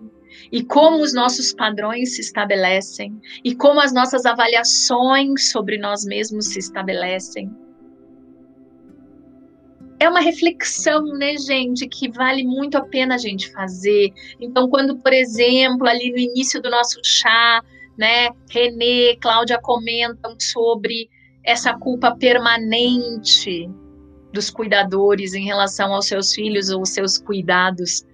e 0.52 0.64
como 0.64 1.02
os 1.02 1.16
nossos 1.16 1.52
padrões 1.52 2.14
se 2.14 2.22
estabelecem 2.22 3.20
e 3.44 3.56
como 3.56 3.80
as 3.80 3.92
nossas 3.92 4.24
avaliações 4.24 5.50
sobre 5.50 5.80
nós 5.80 6.06
mesmos 6.06 6.46
se 6.46 6.60
estabelecem. 6.60 7.50
É 10.00 10.08
uma 10.08 10.20
reflexão, 10.20 11.04
né, 11.06 11.38
gente, 11.38 11.88
que 11.88 12.08
vale 12.12 12.44
muito 12.44 12.78
a 12.78 12.86
pena 12.86 13.16
a 13.16 13.18
gente 13.18 13.52
fazer. 13.52 14.14
Então, 14.40 14.70
quando, 14.70 14.96
por 15.00 15.12
exemplo, 15.12 15.88
ali 15.88 16.12
no 16.12 16.20
início 16.20 16.62
do 16.62 16.70
nosso 16.70 17.00
chá, 17.04 17.64
né, 17.98 18.30
Renê, 18.48 19.16
Cláudia 19.20 19.60
comentam 19.60 20.36
sobre 20.40 21.10
essa 21.44 21.74
culpa 21.74 22.16
permanente 22.16 23.70
dos 24.32 24.50
cuidadores 24.50 25.34
em 25.34 25.44
relação 25.44 25.94
aos 25.94 26.08
seus 26.08 26.34
filhos 26.34 26.70
ou 26.70 26.86
seus 26.86 27.18
cuidados. 27.18 28.06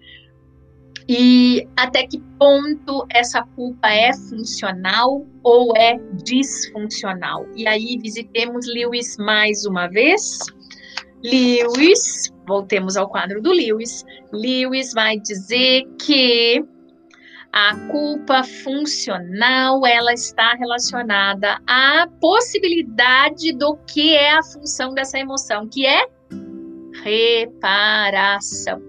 E 1.09 1.65
até 1.77 2.05
que 2.05 2.19
ponto 2.37 3.05
essa 3.09 3.41
culpa 3.55 3.89
é 3.89 4.11
funcional 4.13 5.25
ou 5.41 5.75
é 5.77 5.97
disfuncional? 6.23 7.45
E 7.55 7.65
aí 7.65 7.97
visitemos 7.97 8.67
Lewis 8.67 9.15
mais 9.17 9.65
uma 9.65 9.87
vez. 9.87 10.39
Lewis, 11.23 12.33
voltemos 12.45 12.97
ao 12.97 13.07
quadro 13.09 13.41
do 13.41 13.51
Lewis. 13.51 14.03
Lewis 14.33 14.93
vai 14.93 15.17
dizer 15.17 15.83
que 16.01 16.63
a 17.51 17.75
culpa 17.89 18.43
funcional 18.43 19.85
ela 19.85 20.13
está 20.13 20.53
relacionada 20.53 21.59
à 21.67 22.07
possibilidade 22.19 23.53
do 23.53 23.77
que 23.87 24.13
é 24.13 24.33
a 24.33 24.43
função 24.43 24.93
dessa 24.93 25.17
emoção, 25.17 25.67
que 25.67 25.85
é 25.85 26.07
reparação. 27.03 28.81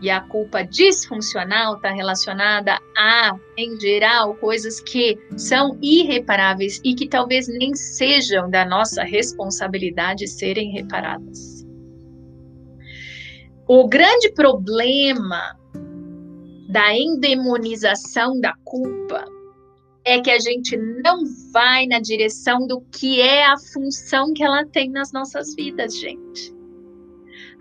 E 0.00 0.10
a 0.10 0.20
culpa 0.20 0.62
disfuncional 0.62 1.74
está 1.76 1.90
relacionada 1.90 2.78
a, 2.96 3.36
em 3.56 3.78
geral, 3.80 4.34
coisas 4.36 4.80
que 4.80 5.18
são 5.36 5.76
irreparáveis 5.82 6.80
e 6.84 6.94
que 6.94 7.08
talvez 7.08 7.48
nem 7.48 7.74
sejam 7.74 8.48
da 8.48 8.64
nossa 8.64 9.02
responsabilidade 9.02 10.28
serem 10.28 10.70
reparadas. 10.70 11.57
O 13.68 13.86
grande 13.86 14.32
problema 14.32 15.54
da 16.70 16.96
endemonização 16.96 18.40
da 18.40 18.54
culpa 18.64 19.22
é 20.06 20.18
que 20.22 20.30
a 20.30 20.38
gente 20.38 20.74
não 20.74 21.22
vai 21.52 21.86
na 21.86 22.00
direção 22.00 22.66
do 22.66 22.80
que 22.90 23.20
é 23.20 23.44
a 23.44 23.58
função 23.58 24.32
que 24.32 24.42
ela 24.42 24.64
tem 24.64 24.88
nas 24.88 25.12
nossas 25.12 25.54
vidas, 25.54 25.98
gente. 25.98 26.50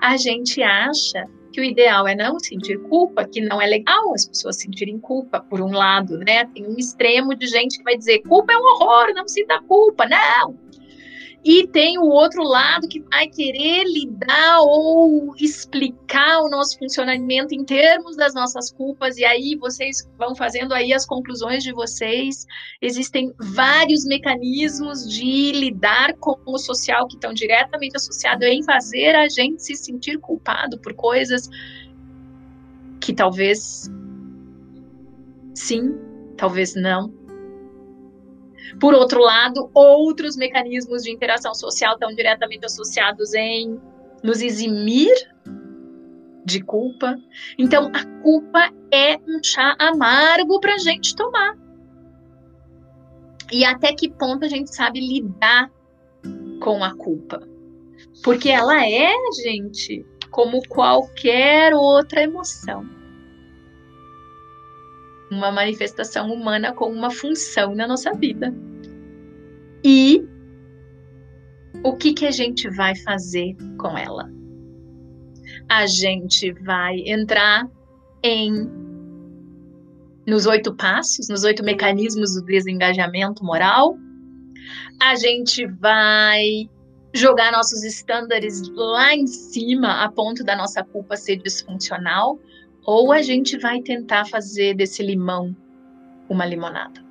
A 0.01 0.15
gente 0.15 0.63
acha 0.63 1.27
que 1.51 1.59
o 1.59 1.63
ideal 1.63 2.07
é 2.07 2.15
não 2.15 2.39
sentir 2.39 2.79
culpa, 2.83 3.25
que 3.25 3.41
não 3.41 3.61
é 3.61 3.65
legal 3.65 4.13
as 4.13 4.25
pessoas 4.29 4.61
sentirem 4.61 4.97
culpa, 4.97 5.41
por 5.41 5.59
um 5.59 5.73
lado, 5.73 6.17
né? 6.19 6.45
Tem 6.45 6.65
um 6.65 6.77
extremo 6.77 7.35
de 7.35 7.47
gente 7.47 7.79
que 7.79 7.83
vai 7.83 7.97
dizer 7.97 8.19
culpa 8.19 8.53
é 8.53 8.57
um 8.57 8.63
horror, 8.63 9.13
não 9.13 9.27
sinta 9.27 9.61
culpa. 9.63 10.07
Não! 10.07 10.57
E 11.49 11.65
tem 11.65 11.97
o 11.97 12.03
outro 12.03 12.43
lado 12.43 12.89
que 12.89 12.99
vai 12.99 13.25
querer 13.25 13.85
lidar 13.85 14.59
ou 14.63 15.33
explicar 15.37 16.41
o 16.41 16.49
nosso 16.49 16.77
funcionamento 16.77 17.55
em 17.55 17.63
termos 17.63 18.17
das 18.17 18.33
nossas 18.33 18.69
culpas, 18.69 19.17
e 19.17 19.23
aí 19.23 19.55
vocês 19.55 20.05
vão 20.17 20.35
fazendo 20.35 20.73
aí 20.73 20.91
as 20.91 21.05
conclusões 21.05 21.63
de 21.63 21.71
vocês. 21.71 22.45
Existem 22.81 23.33
vários 23.39 24.03
mecanismos 24.03 25.09
de 25.09 25.53
lidar 25.53 26.15
com 26.15 26.37
o 26.45 26.57
social 26.57 27.07
que 27.07 27.15
estão 27.15 27.33
diretamente 27.33 27.95
associados 27.95 28.45
em 28.45 28.61
fazer 28.61 29.15
a 29.15 29.29
gente 29.29 29.63
se 29.63 29.73
sentir 29.73 30.19
culpado 30.19 30.77
por 30.79 30.93
coisas 30.95 31.49
que 32.99 33.13
talvez 33.13 33.89
sim, 35.55 35.95
talvez 36.35 36.75
não, 36.75 37.09
por 38.79 38.93
outro 38.93 39.21
lado, 39.21 39.69
outros 39.73 40.35
mecanismos 40.35 41.03
de 41.03 41.11
interação 41.11 41.53
social 41.53 41.93
estão 41.93 42.13
diretamente 42.13 42.65
associados 42.65 43.33
em 43.33 43.79
nos 44.23 44.41
eximir 44.41 45.13
de 46.45 46.61
culpa. 46.61 47.17
Então, 47.57 47.91
a 47.93 48.05
culpa 48.21 48.71
é 48.91 49.17
um 49.27 49.43
chá 49.43 49.75
amargo 49.77 50.59
para 50.59 50.75
a 50.75 50.77
gente 50.77 51.15
tomar. 51.15 51.55
E 53.51 53.63
até 53.63 53.93
que 53.93 54.09
ponto 54.09 54.45
a 54.45 54.47
gente 54.47 54.73
sabe 54.73 54.99
lidar 54.99 55.71
com 56.61 56.83
a 56.83 56.95
culpa? 56.95 57.41
Porque 58.23 58.49
ela 58.49 58.85
é, 58.85 59.13
gente, 59.43 60.05
como 60.31 60.61
qualquer 60.67 61.73
outra 61.73 62.23
emoção. 62.23 62.85
Uma 65.31 65.51
manifestação 65.51 66.31
humana 66.31 66.73
com 66.73 66.89
uma 66.91 67.11
função 67.11 67.75
na 67.75 67.87
nossa 67.87 68.13
vida. 68.13 68.53
E 69.83 70.25
o 71.83 71.95
que, 71.95 72.13
que 72.13 72.25
a 72.25 72.31
gente 72.31 72.69
vai 72.69 72.95
fazer 72.95 73.55
com 73.77 73.97
ela? 73.97 74.29
A 75.69 75.85
gente 75.85 76.51
vai 76.53 76.99
entrar 77.05 77.69
em 78.23 78.69
nos 80.25 80.45
oito 80.45 80.75
passos, 80.75 81.29
nos 81.29 81.43
oito 81.45 81.63
mecanismos 81.63 82.33
do 82.33 82.43
desengajamento 82.43 83.43
moral. 83.43 83.97
A 85.01 85.15
gente 85.15 85.65
vai 85.65 86.69
jogar 87.13 87.51
nossos 87.51 87.83
estándares 87.83 88.69
lá 88.75 89.15
em 89.15 89.25
cima 89.25 90.03
a 90.03 90.11
ponto 90.11 90.43
da 90.43 90.55
nossa 90.55 90.83
culpa 90.83 91.15
ser 91.15 91.37
disfuncional, 91.37 92.39
ou 92.87 93.11
a 93.11 93.21
gente 93.21 93.57
vai 93.57 93.81
tentar 93.81 94.25
fazer 94.25 94.73
desse 94.73 95.03
limão 95.03 95.53
uma 96.29 96.45
limonada. 96.45 97.05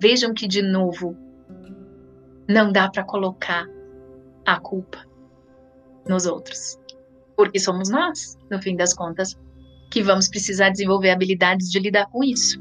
Vejam 0.00 0.32
que, 0.32 0.48
de 0.48 0.62
novo, 0.62 1.14
não 2.48 2.72
dá 2.72 2.88
para 2.88 3.04
colocar 3.04 3.66
a 4.46 4.58
culpa 4.58 5.04
nos 6.08 6.24
outros. 6.24 6.78
Porque 7.36 7.58
somos 7.58 7.90
nós, 7.90 8.38
no 8.50 8.60
fim 8.62 8.74
das 8.74 8.94
contas, 8.94 9.38
que 9.90 10.02
vamos 10.02 10.28
precisar 10.28 10.70
desenvolver 10.70 11.10
habilidades 11.10 11.70
de 11.70 11.78
lidar 11.78 12.06
com 12.06 12.24
isso. 12.24 12.58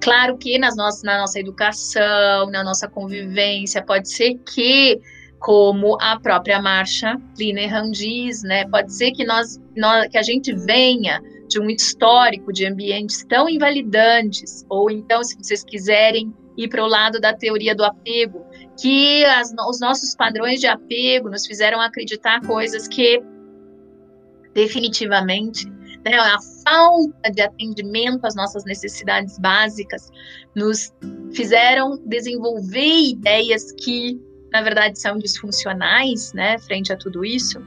Claro 0.00 0.36
que 0.38 0.58
nas 0.58 0.76
nossas, 0.76 1.04
na 1.04 1.18
nossa 1.18 1.38
educação, 1.38 2.50
na 2.50 2.64
nossa 2.64 2.88
convivência, 2.88 3.80
pode 3.84 4.10
ser 4.10 4.34
que, 4.38 5.00
como 5.42 5.98
a 6.00 6.18
própria 6.20 6.62
Marcha 6.62 7.20
Linehan 7.36 7.90
diz, 7.90 8.44
né, 8.44 8.64
pode 8.68 8.94
ser 8.94 9.10
que, 9.10 9.24
nós, 9.24 9.60
nós, 9.76 10.06
que 10.06 10.16
a 10.16 10.22
gente 10.22 10.54
venha 10.54 11.20
de 11.48 11.60
um 11.60 11.68
histórico 11.68 12.52
de 12.52 12.64
ambientes 12.64 13.24
tão 13.28 13.48
invalidantes, 13.48 14.64
ou 14.68 14.88
então, 14.88 15.22
se 15.24 15.36
vocês 15.36 15.64
quiserem 15.64 16.32
ir 16.56 16.68
para 16.68 16.84
o 16.84 16.86
lado 16.86 17.20
da 17.20 17.34
teoria 17.34 17.74
do 17.74 17.84
apego, 17.84 18.46
que 18.80 19.24
as, 19.24 19.52
os 19.68 19.80
nossos 19.80 20.14
padrões 20.14 20.60
de 20.60 20.68
apego 20.68 21.28
nos 21.28 21.44
fizeram 21.44 21.80
acreditar 21.80 22.40
coisas 22.46 22.86
que 22.86 23.20
definitivamente 24.54 25.68
né, 26.04 26.14
a 26.18 26.38
falta 26.64 27.30
de 27.32 27.42
atendimento 27.42 28.24
às 28.24 28.36
nossas 28.36 28.64
necessidades 28.64 29.38
básicas 29.40 30.08
nos 30.54 30.92
fizeram 31.34 31.98
desenvolver 32.06 33.10
ideias 33.10 33.72
que 33.72 34.20
na 34.52 34.62
verdade 34.62 34.98
são 34.98 35.18
disfuncionais, 35.18 36.32
né, 36.32 36.58
frente 36.58 36.92
a 36.92 36.96
tudo 36.96 37.24
isso. 37.24 37.60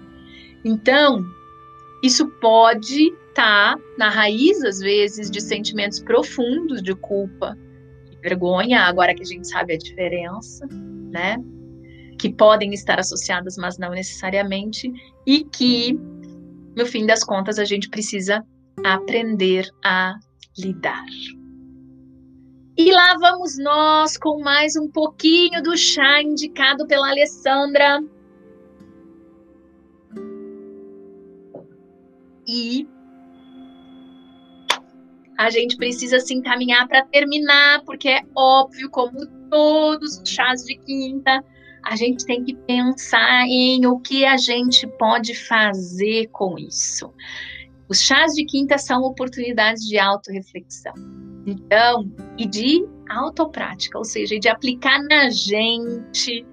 Então, 0.64 1.26
isso 2.04 2.28
pode 2.40 3.14
está 3.36 3.78
na 3.98 4.10
raiz, 4.10 4.64
às 4.64 4.80
vezes, 4.80 5.30
de 5.30 5.42
sentimentos 5.42 6.00
profundos 6.00 6.82
de 6.82 6.96
culpa, 6.96 7.58
de 8.10 8.18
vergonha, 8.22 8.84
agora 8.84 9.14
que 9.14 9.22
a 9.22 9.26
gente 9.26 9.46
sabe 9.50 9.74
a 9.74 9.78
diferença, 9.78 10.66
né? 11.12 11.36
Que 12.18 12.34
podem 12.34 12.74
estar 12.74 12.98
associadas, 12.98 13.58
mas 13.58 13.78
não 13.78 13.92
necessariamente, 13.92 14.90
e 15.28 15.44
que, 15.44 16.00
no 16.78 16.86
fim 16.86 17.06
das 17.06 17.26
contas, 17.26 17.60
a 17.60 17.66
gente 17.66 17.90
precisa 17.90 18.42
aprender 18.86 19.68
a 19.84 20.16
lidar. 20.58 21.04
E 22.78 22.91
lá 22.91 23.15
vamos 23.17 23.57
nós 23.57 24.17
com 24.17 24.41
mais 24.41 24.76
um 24.76 24.89
pouquinho 24.89 25.63
do 25.63 25.78
chá 25.78 26.21
indicado 26.21 26.86
pela 26.86 27.09
Alessandra. 27.09 28.03
E 32.45 32.86
a 35.38 35.49
gente 35.49 35.78
precisa 35.78 36.19
se 36.19 36.34
encaminhar 36.34 36.86
para 36.89 37.05
terminar, 37.05 37.82
porque 37.86 38.09
é 38.09 38.21
óbvio, 38.36 38.89
como 38.89 39.26
todos 39.49 40.17
os 40.19 40.30
chás 40.30 40.65
de 40.65 40.78
quinta, 40.80 41.41
a 41.82 41.95
gente 41.95 42.26
tem 42.26 42.43
que 42.43 42.55
pensar 42.55 43.47
em 43.47 43.86
o 43.86 43.99
que 43.99 44.26
a 44.26 44.36
gente 44.36 44.86
pode 44.86 45.34
fazer 45.34 46.28
com 46.28 46.59
isso. 46.59 47.13
Os 47.88 48.01
chás 48.01 48.34
de 48.34 48.43
quinta 48.43 48.78
são 48.78 49.01
oportunidades 49.01 49.84
de 49.86 49.97
autorreflexão. 49.97 50.93
Então, 51.46 52.12
e 52.38 52.48
de 52.48 52.86
autoprática, 53.10 53.98
ou 53.98 54.04
seja, 54.04 54.39
de 54.39 54.50
aplicar 54.50 55.02
na 55.04 55.30
gente 55.30 56.46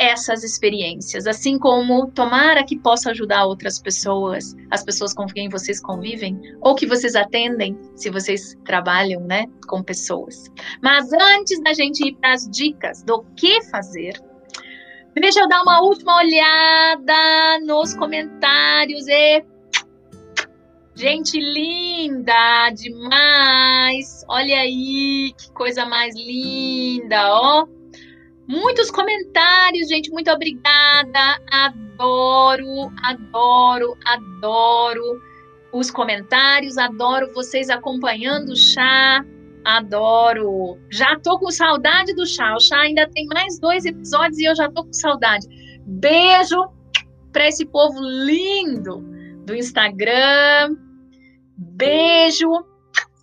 essas 0.00 0.42
experiências, 0.42 1.26
assim 1.26 1.58
como 1.58 2.10
tomara 2.12 2.64
que 2.64 2.78
possa 2.78 3.10
ajudar 3.10 3.44
outras 3.44 3.78
pessoas, 3.78 4.56
as 4.70 4.82
pessoas 4.82 5.12
com 5.12 5.26
quem 5.26 5.50
vocês 5.50 5.78
convivem, 5.78 6.40
ou 6.62 6.74
que 6.74 6.86
vocês 6.86 7.14
atendem, 7.14 7.78
se 7.94 8.08
vocês 8.08 8.56
trabalham, 8.64 9.20
né, 9.20 9.44
com 9.68 9.82
pessoas. 9.82 10.50
Mas 10.82 11.12
antes 11.12 11.62
da 11.62 11.74
gente 11.74 12.00
ir 12.02 12.14
para 12.14 12.32
as 12.32 12.48
dicas 12.48 13.02
do 13.02 13.22
que 13.36 13.62
fazer, 13.64 14.14
deixa 15.14 15.40
eu 15.40 15.48
dar 15.48 15.60
uma 15.60 15.82
última 15.82 16.16
olhada 16.16 17.60
nos 17.66 17.92
comentários 17.92 19.06
e 19.06 19.44
Gente 21.00 21.40
linda 21.40 22.68
demais! 22.74 24.22
Olha 24.28 24.58
aí 24.58 25.32
que 25.32 25.50
coisa 25.52 25.86
mais 25.86 26.14
linda, 26.14 27.16
ó. 27.26 27.66
Muitos 28.46 28.90
comentários, 28.90 29.88
gente. 29.88 30.10
Muito 30.10 30.30
obrigada. 30.30 31.40
Adoro, 31.50 32.92
adoro, 33.02 33.96
adoro 34.04 35.22
os 35.72 35.90
comentários. 35.90 36.76
Adoro 36.76 37.32
vocês 37.32 37.70
acompanhando 37.70 38.50
o 38.50 38.56
chá. 38.56 39.24
Adoro. 39.64 40.76
Já 40.90 41.18
tô 41.18 41.38
com 41.38 41.50
saudade 41.50 42.14
do 42.14 42.26
chá. 42.26 42.54
O 42.54 42.60
chá 42.60 42.78
ainda 42.78 43.08
tem 43.08 43.24
mais 43.28 43.58
dois 43.58 43.86
episódios 43.86 44.38
e 44.38 44.44
eu 44.44 44.54
já 44.54 44.70
tô 44.70 44.84
com 44.84 44.92
saudade. 44.92 45.46
Beijo 45.86 46.68
para 47.32 47.48
esse 47.48 47.64
povo 47.64 47.98
lindo 48.02 48.98
do 49.46 49.54
Instagram. 49.54 50.76
Beijo 51.62 52.48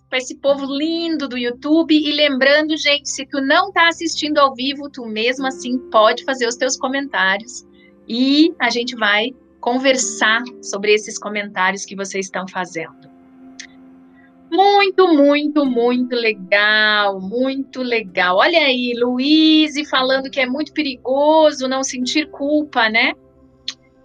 para 0.08 0.18
esse 0.18 0.36
povo 0.36 0.64
lindo 0.64 1.28
do 1.28 1.36
YouTube. 1.36 1.92
E 1.92 2.12
lembrando, 2.12 2.76
gente, 2.76 3.08
se 3.08 3.26
tu 3.26 3.40
não 3.40 3.68
está 3.68 3.88
assistindo 3.88 4.38
ao 4.38 4.54
vivo, 4.54 4.88
tu 4.88 5.04
mesmo 5.06 5.46
assim 5.46 5.76
pode 5.90 6.24
fazer 6.24 6.46
os 6.46 6.54
teus 6.54 6.76
comentários 6.76 7.66
e 8.08 8.54
a 8.60 8.70
gente 8.70 8.94
vai 8.94 9.34
conversar 9.60 10.42
sobre 10.62 10.94
esses 10.94 11.18
comentários 11.18 11.84
que 11.84 11.96
vocês 11.96 12.26
estão 12.26 12.46
fazendo. 12.46 13.08
Muito, 14.50 15.08
muito, 15.08 15.66
muito 15.66 16.14
legal, 16.14 17.20
muito 17.20 17.82
legal. 17.82 18.36
Olha 18.36 18.60
aí, 18.60 18.94
Luiz 18.96 19.74
falando 19.90 20.30
que 20.30 20.40
é 20.40 20.46
muito 20.46 20.72
perigoso 20.72 21.68
não 21.68 21.82
sentir 21.82 22.30
culpa, 22.30 22.88
né? 22.88 23.12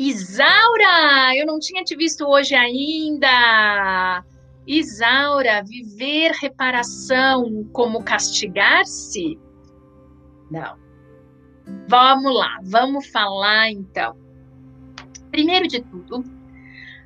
Isaura, 0.06 1.34
eu 1.34 1.45
não 1.45 1.60
tinha 1.60 1.82
te 1.82 1.95
visto 1.95 2.26
hoje 2.28 2.54
ainda. 2.54 4.22
Isaura, 4.68 5.64
viver 5.64 6.32
reparação 6.41 7.70
como 7.72 8.04
castigar-se? 8.04 9.39
Não. 10.51 10.76
Vamos 11.88 12.36
lá, 12.36 12.60
vamos 12.64 13.08
falar 13.08 13.72
então. 13.72 14.14
Primeiro 15.32 15.70
de 15.70 15.82
tudo, 15.82 16.22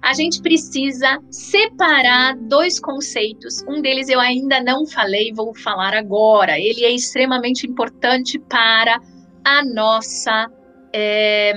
a 0.02 0.14
gente 0.14 0.42
precisa 0.42 1.20
separar 1.30 2.36
dois 2.36 2.80
conceitos. 2.80 3.64
Um 3.68 3.80
deles 3.80 4.10
eu 4.10 4.20
ainda 4.20 4.60
não 4.64 4.88
falei, 4.88 5.32
vou 5.34 5.54
falar 5.54 5.94
agora. 5.94 6.58
Ele 6.58 6.84
é 6.84 6.92
extremamente 6.92 7.68
importante 7.68 8.40
para 8.40 9.00
a 9.46 9.64
nossa 9.64 10.52
é, 10.92 11.54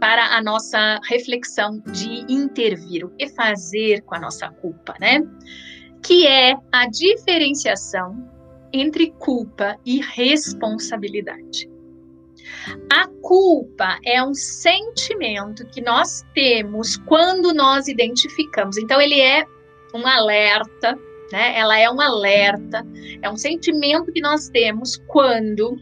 para 0.00 0.34
a 0.34 0.42
nossa 0.42 0.98
reflexão 1.06 1.78
de 1.92 2.24
intervir, 2.32 3.04
o 3.04 3.10
que 3.10 3.28
fazer 3.28 4.00
com 4.02 4.14
a 4.14 4.18
nossa 4.20 4.48
culpa, 4.48 4.94
né? 4.98 5.20
Que 6.02 6.26
é 6.26 6.56
a 6.72 6.88
diferenciação 6.88 8.16
entre 8.72 9.10
culpa 9.18 9.76
e 9.84 10.00
responsabilidade. 10.00 11.68
A 12.90 13.06
culpa 13.20 13.98
é 14.04 14.22
um 14.22 14.32
sentimento 14.32 15.66
que 15.66 15.82
nós 15.82 16.24
temos 16.34 16.96
quando 16.96 17.52
nós 17.52 17.86
identificamos. 17.86 18.78
Então, 18.78 19.00
ele 19.00 19.20
é 19.20 19.44
um 19.94 20.06
alerta, 20.06 20.98
né? 21.30 21.58
Ela 21.58 21.78
é 21.78 21.90
um 21.90 22.00
alerta, 22.00 22.86
é 23.20 23.30
um 23.30 23.36
sentimento 23.36 24.12
que 24.12 24.20
nós 24.20 24.48
temos 24.48 24.96
quando 25.08 25.76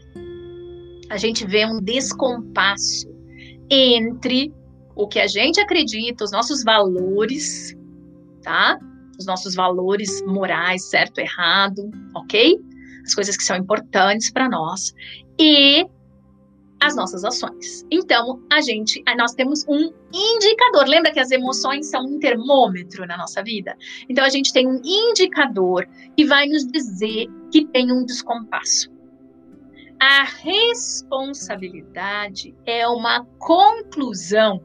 a 1.09 1.17
gente 1.17 1.45
vê 1.47 1.65
um 1.65 1.79
descompasso 1.79 3.18
entre 3.69 4.53
o 4.95 5.07
que 5.07 5.19
a 5.19 5.27
gente 5.27 5.59
acredita, 5.59 6.23
os 6.23 6.31
nossos 6.31 6.63
valores, 6.63 7.75
tá? 8.41 8.77
Os 9.17 9.25
nossos 9.25 9.55
valores 9.55 10.21
morais, 10.23 10.89
certo, 10.89 11.19
errado, 11.19 11.89
ok? 12.15 12.59
As 13.05 13.13
coisas 13.15 13.37
que 13.37 13.43
são 13.43 13.55
importantes 13.55 14.31
para 14.31 14.49
nós 14.49 14.93
e 15.39 15.85
as 16.81 16.95
nossas 16.95 17.23
ações. 17.23 17.85
Então, 17.91 18.41
a 18.51 18.61
gente, 18.61 19.03
nós 19.17 19.33
temos 19.33 19.65
um 19.67 19.91
indicador. 20.13 20.87
Lembra 20.87 21.11
que 21.11 21.19
as 21.19 21.31
emoções 21.31 21.87
são 21.87 22.05
um 22.05 22.19
termômetro 22.19 23.05
na 23.05 23.17
nossa 23.17 23.43
vida? 23.43 23.75
Então, 24.07 24.23
a 24.23 24.29
gente 24.29 24.53
tem 24.53 24.67
um 24.67 24.81
indicador 24.83 25.87
que 26.15 26.25
vai 26.25 26.47
nos 26.47 26.65
dizer 26.65 27.27
que 27.51 27.65
tem 27.65 27.91
um 27.91 28.05
descompasso. 28.05 28.89
A 30.01 30.23
responsabilidade 30.23 32.55
é 32.65 32.87
uma 32.87 33.25
conclusão 33.37 34.63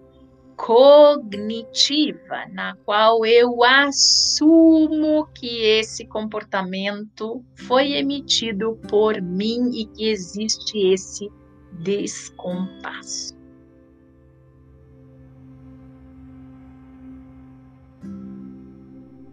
cognitiva 0.57 2.47
na 2.53 2.76
qual 2.85 3.26
eu 3.26 3.64
assumo 3.64 5.26
que 5.35 5.62
esse 5.62 6.07
comportamento 6.07 7.45
foi 7.57 7.95
emitido 7.95 8.78
por 8.89 9.20
mim 9.20 9.70
e 9.72 9.87
que 9.87 10.09
existe 10.09 10.78
esse 10.78 11.28
descompasso. 11.72 13.35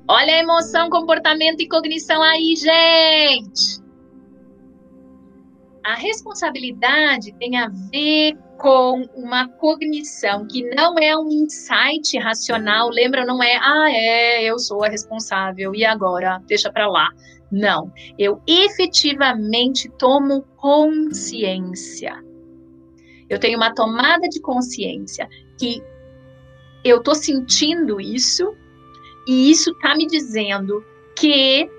Olha 0.08 0.34
a 0.34 0.40
emoção, 0.40 0.90
comportamento 0.90 1.62
e 1.62 1.70
cognição 1.70 2.24
aí, 2.24 2.56
gente. 2.56 3.81
A 5.84 5.96
responsabilidade 5.96 7.34
tem 7.40 7.58
a 7.58 7.68
ver 7.92 8.38
com 8.60 9.10
uma 9.16 9.48
cognição 9.48 10.46
que 10.48 10.64
não 10.76 10.98
é 11.00 11.18
um 11.18 11.28
insight 11.30 12.18
racional, 12.20 12.90
lembra? 12.90 13.26
Não 13.26 13.42
é, 13.42 13.58
ah, 13.58 13.92
é, 13.92 14.44
eu 14.44 14.60
sou 14.60 14.84
a 14.84 14.90
responsável 14.90 15.74
e 15.74 15.84
agora 15.84 16.40
deixa 16.46 16.72
para 16.72 16.88
lá. 16.88 17.10
Não, 17.52 17.92
eu 18.18 18.40
efetivamente 18.48 19.90
tomo 19.98 20.44
consciência. 20.56 22.24
Eu 23.28 23.40
tenho 23.40 23.58
uma 23.58 23.74
tomada 23.74 24.28
de 24.30 24.40
consciência 24.40 25.28
que 25.60 25.82
eu 26.84 27.02
tô 27.02 27.16
sentindo 27.16 28.00
isso 28.00 28.56
e 29.28 29.50
isso 29.50 29.74
tá 29.76 29.96
me 29.96 30.06
dizendo 30.06 30.84
que 31.18 31.70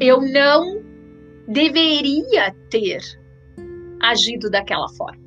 eu 0.00 0.20
não 0.20 0.87
deveria 1.48 2.54
ter 2.70 3.00
agido 4.00 4.50
daquela 4.50 4.88
forma. 4.90 5.26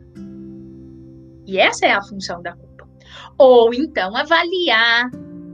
E 1.47 1.57
essa 1.57 1.86
é 1.88 1.91
a 1.91 2.01
função 2.03 2.41
da 2.41 2.55
culpa. 2.55 2.88
Ou 3.38 3.74
então 3.74 4.15
avaliar 4.15 5.09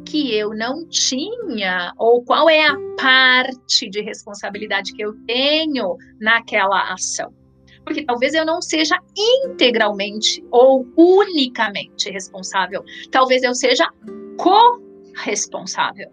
que 0.05 0.33
eu 0.33 0.51
não 0.51 0.87
tinha, 0.87 1.93
ou 1.97 2.23
qual 2.23 2.49
é 2.49 2.65
a 2.65 2.75
parte 2.97 3.89
de 3.89 4.01
responsabilidade 4.01 4.93
que 4.93 5.01
eu 5.01 5.13
tenho 5.25 5.97
naquela 6.19 6.93
ação. 6.93 7.33
Porque 7.83 8.03
talvez 8.03 8.33
eu 8.33 8.45
não 8.45 8.61
seja 8.61 8.97
integralmente 9.17 10.43
ou 10.51 10.85
unicamente 10.97 12.09
responsável. 12.09 12.83
Talvez 13.11 13.43
eu 13.43 13.55
seja 13.55 13.89
corresponsável. 14.37 16.11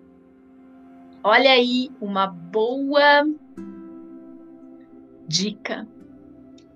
Olha 1.22 1.50
aí 1.50 1.88
uma 2.00 2.26
boa 2.26 3.24
dica 5.26 5.86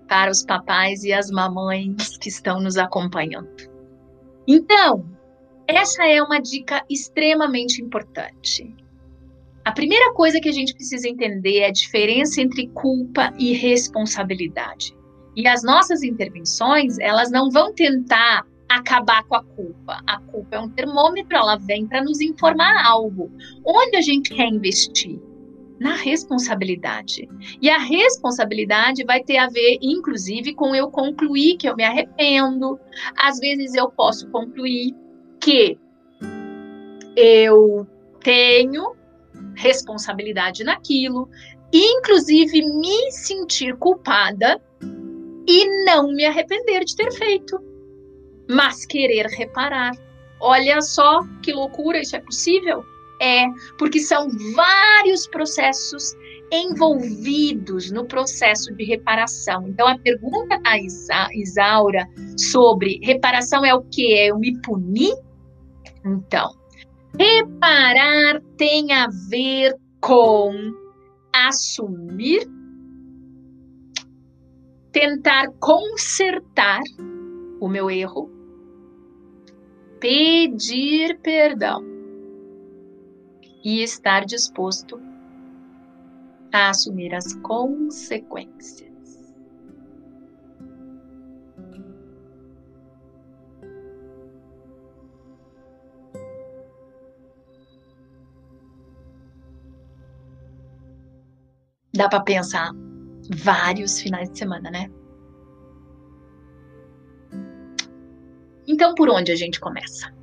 para 0.07 0.31
os 0.31 0.43
papais 0.43 1.03
e 1.03 1.13
as 1.13 1.29
mamães 1.29 2.17
que 2.17 2.29
estão 2.29 2.59
nos 2.59 2.77
acompanhando. 2.77 3.49
Então, 4.47 5.05
essa 5.67 6.03
é 6.03 6.21
uma 6.21 6.39
dica 6.39 6.83
extremamente 6.89 7.81
importante. 7.81 8.75
A 9.63 9.71
primeira 9.71 10.11
coisa 10.13 10.39
que 10.39 10.49
a 10.49 10.51
gente 10.51 10.73
precisa 10.73 11.07
entender 11.07 11.59
é 11.59 11.67
a 11.67 11.71
diferença 11.71 12.41
entre 12.41 12.67
culpa 12.69 13.31
e 13.37 13.53
responsabilidade. 13.53 14.97
E 15.35 15.47
as 15.47 15.61
nossas 15.63 16.01
intervenções, 16.01 16.97
elas 16.97 17.29
não 17.29 17.51
vão 17.51 17.71
tentar 17.71 18.47
acabar 18.67 19.23
com 19.25 19.35
a 19.35 19.43
culpa. 19.43 20.01
A 20.07 20.19
culpa 20.19 20.55
é 20.55 20.59
um 20.59 20.69
termômetro, 20.69 21.37
ela 21.37 21.57
vem 21.57 21.85
para 21.85 22.03
nos 22.03 22.19
informar 22.19 22.83
algo. 22.83 23.31
Onde 23.63 23.95
a 23.95 24.01
gente 24.01 24.31
quer 24.31 24.47
investir? 24.47 25.19
Na 25.79 25.95
responsabilidade. 25.95 27.27
E 27.61 27.69
a 27.69 27.77
responsabilidade 27.77 29.03
vai 29.05 29.23
ter 29.23 29.37
a 29.37 29.47
ver, 29.47 29.79
inclusive, 29.81 30.53
com 30.53 30.75
eu 30.75 30.91
concluir 30.91 31.55
que 31.57 31.67
eu 31.67 31.75
me 31.75 31.83
arrependo. 31.83 32.79
Às 33.17 33.39
vezes 33.39 33.73
eu 33.75 33.89
posso 33.89 34.29
concluir 34.29 34.93
que 35.39 35.77
eu 37.15 37.87
tenho 38.21 38.95
responsabilidade 39.55 40.63
naquilo, 40.63 41.29
inclusive 41.73 42.61
me 42.61 43.11
sentir 43.11 43.75
culpada 43.77 44.61
e 45.47 45.85
não 45.85 46.11
me 46.11 46.25
arrepender 46.25 46.83
de 46.83 46.95
ter 46.95 47.11
feito, 47.11 47.59
mas 48.49 48.85
querer 48.85 49.27
reparar. 49.27 49.91
Olha 50.41 50.81
só 50.81 51.21
que 51.41 51.51
loucura, 51.51 51.99
isso 51.99 52.15
é 52.15 52.19
possível? 52.19 52.83
É, 53.21 53.45
porque 53.77 53.99
são 53.99 54.29
vários 54.55 55.27
processos 55.27 56.15
envolvidos 56.51 57.91
no 57.91 58.05
processo 58.05 58.73
de 58.75 58.83
reparação. 58.83 59.67
Então, 59.67 59.87
a 59.87 59.97
pergunta 59.97 60.57
da 60.59 60.77
Isaura 61.33 62.07
sobre 62.37 62.99
reparação 63.03 63.65
é 63.65 63.73
o 63.73 63.81
que? 63.83 64.13
É 64.13 64.31
eu 64.31 64.39
me 64.39 64.59
punir? 64.61 65.13
Então, 66.05 66.51
reparar 67.17 68.41
tem 68.57 68.91
a 68.93 69.07
ver 69.29 69.75
com 70.01 70.53
assumir, 71.33 72.49
tentar 74.91 75.51
consertar 75.59 76.79
o 77.59 77.67
meu 77.67 77.91
erro, 77.91 78.31
pedir 79.99 81.19
perdão 81.19 81.88
e 83.63 83.83
estar 83.83 84.25
disposto 84.25 85.01
a 86.51 86.69
assumir 86.69 87.13
as 87.13 87.33
consequências. 87.35 88.89
Dá 101.93 102.07
para 102.07 102.21
pensar 102.21 102.71
vários 103.29 103.99
finais 103.99 104.29
de 104.29 104.37
semana, 104.37 104.71
né? 104.71 104.89
Então, 108.65 108.95
por 108.95 109.09
onde 109.09 109.31
a 109.31 109.35
gente 109.35 109.59
começa? 109.59 110.18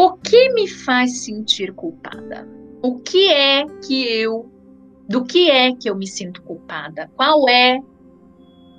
O 0.00 0.12
que 0.12 0.52
me 0.52 0.68
faz 0.68 1.24
sentir 1.24 1.74
culpada? 1.74 2.46
O 2.80 3.00
que 3.00 3.32
é 3.32 3.66
que 3.84 4.06
eu 4.06 4.48
do 5.08 5.24
que 5.24 5.50
é 5.50 5.74
que 5.74 5.90
eu 5.90 5.96
me 5.96 6.06
sinto 6.06 6.40
culpada? 6.42 7.10
Qual 7.16 7.48
é 7.48 7.80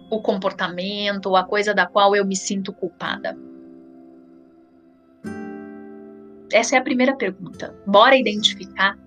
o 0.09 0.21
comportamento 0.21 1.35
a 1.35 1.43
coisa 1.43 1.73
da 1.73 1.85
qual 1.85 2.15
eu 2.15 2.25
me 2.25 2.37
sinto 2.37 2.71
culpada? 2.71 3.37
Essa 6.53 6.77
é 6.77 6.79
a 6.79 6.83
primeira 6.83 7.13
pergunta. 7.17 7.75
Bora 7.85 8.15
identificar 8.15 8.97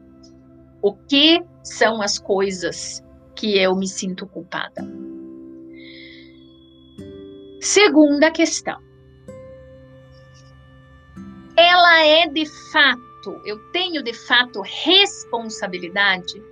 o 0.83 0.93
que 0.93 1.43
são 1.65 2.03
as 2.03 2.19
coisas 2.19 3.03
que 3.35 3.57
eu 3.57 3.75
me 3.75 3.89
sinto 3.89 4.27
culpada. 4.27 4.87
Segunda 7.59 8.31
questão. 8.31 8.92
Ela 11.57 12.07
é 12.07 12.27
de 12.27 12.47
fato, 12.73 13.41
eu 13.45 13.59
tenho 13.73 14.03
de 14.03 14.15
fato 14.15 14.63
responsabilidade 14.63 16.43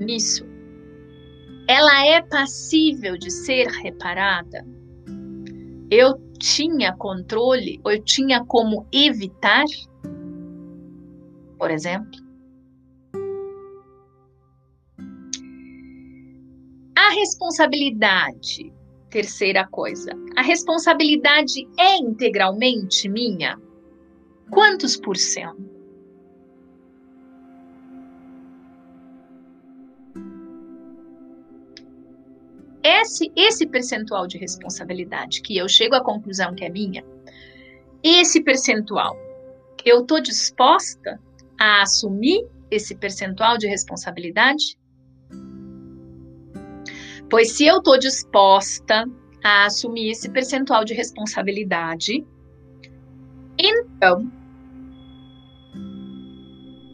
nisso? 0.00 0.46
Ela 1.68 2.06
é 2.06 2.22
passível 2.22 3.18
de 3.18 3.30
ser 3.30 3.66
reparada? 3.66 4.64
Eu 5.90 6.14
tinha 6.38 6.94
controle, 6.96 7.80
eu 7.84 8.02
tinha 8.02 8.44
como 8.44 8.86
evitar? 8.92 9.64
Por 11.58 11.70
exemplo, 11.70 12.20
a 16.96 17.10
responsabilidade 17.10 18.72
terceira 19.10 19.66
coisa. 19.66 20.10
A 20.36 20.42
responsabilidade 20.42 21.66
é 21.78 21.96
integralmente 21.96 23.08
minha? 23.08 23.58
Quantos 24.50 24.96
por 24.96 25.16
cento? 25.16 25.76
Esse, 32.82 33.32
esse 33.34 33.66
percentual 33.66 34.28
de 34.28 34.38
responsabilidade 34.38 35.42
que 35.42 35.56
eu 35.56 35.68
chego 35.68 35.96
à 35.96 36.04
conclusão 36.04 36.54
que 36.54 36.64
é 36.64 36.68
minha, 36.68 37.04
esse 38.02 38.40
percentual, 38.42 39.16
eu 39.84 40.02
estou 40.02 40.20
disposta 40.20 41.20
a 41.58 41.82
assumir 41.82 42.46
esse 42.70 42.94
percentual 42.94 43.56
de 43.58 43.66
responsabilidade? 43.66 44.78
Pois 47.30 47.52
se 47.52 47.66
eu 47.66 47.78
estou 47.78 47.98
disposta 47.98 49.04
a 49.42 49.66
assumir 49.66 50.10
esse 50.10 50.28
percentual 50.30 50.84
de 50.84 50.94
responsabilidade, 50.94 52.24
então 53.58 54.30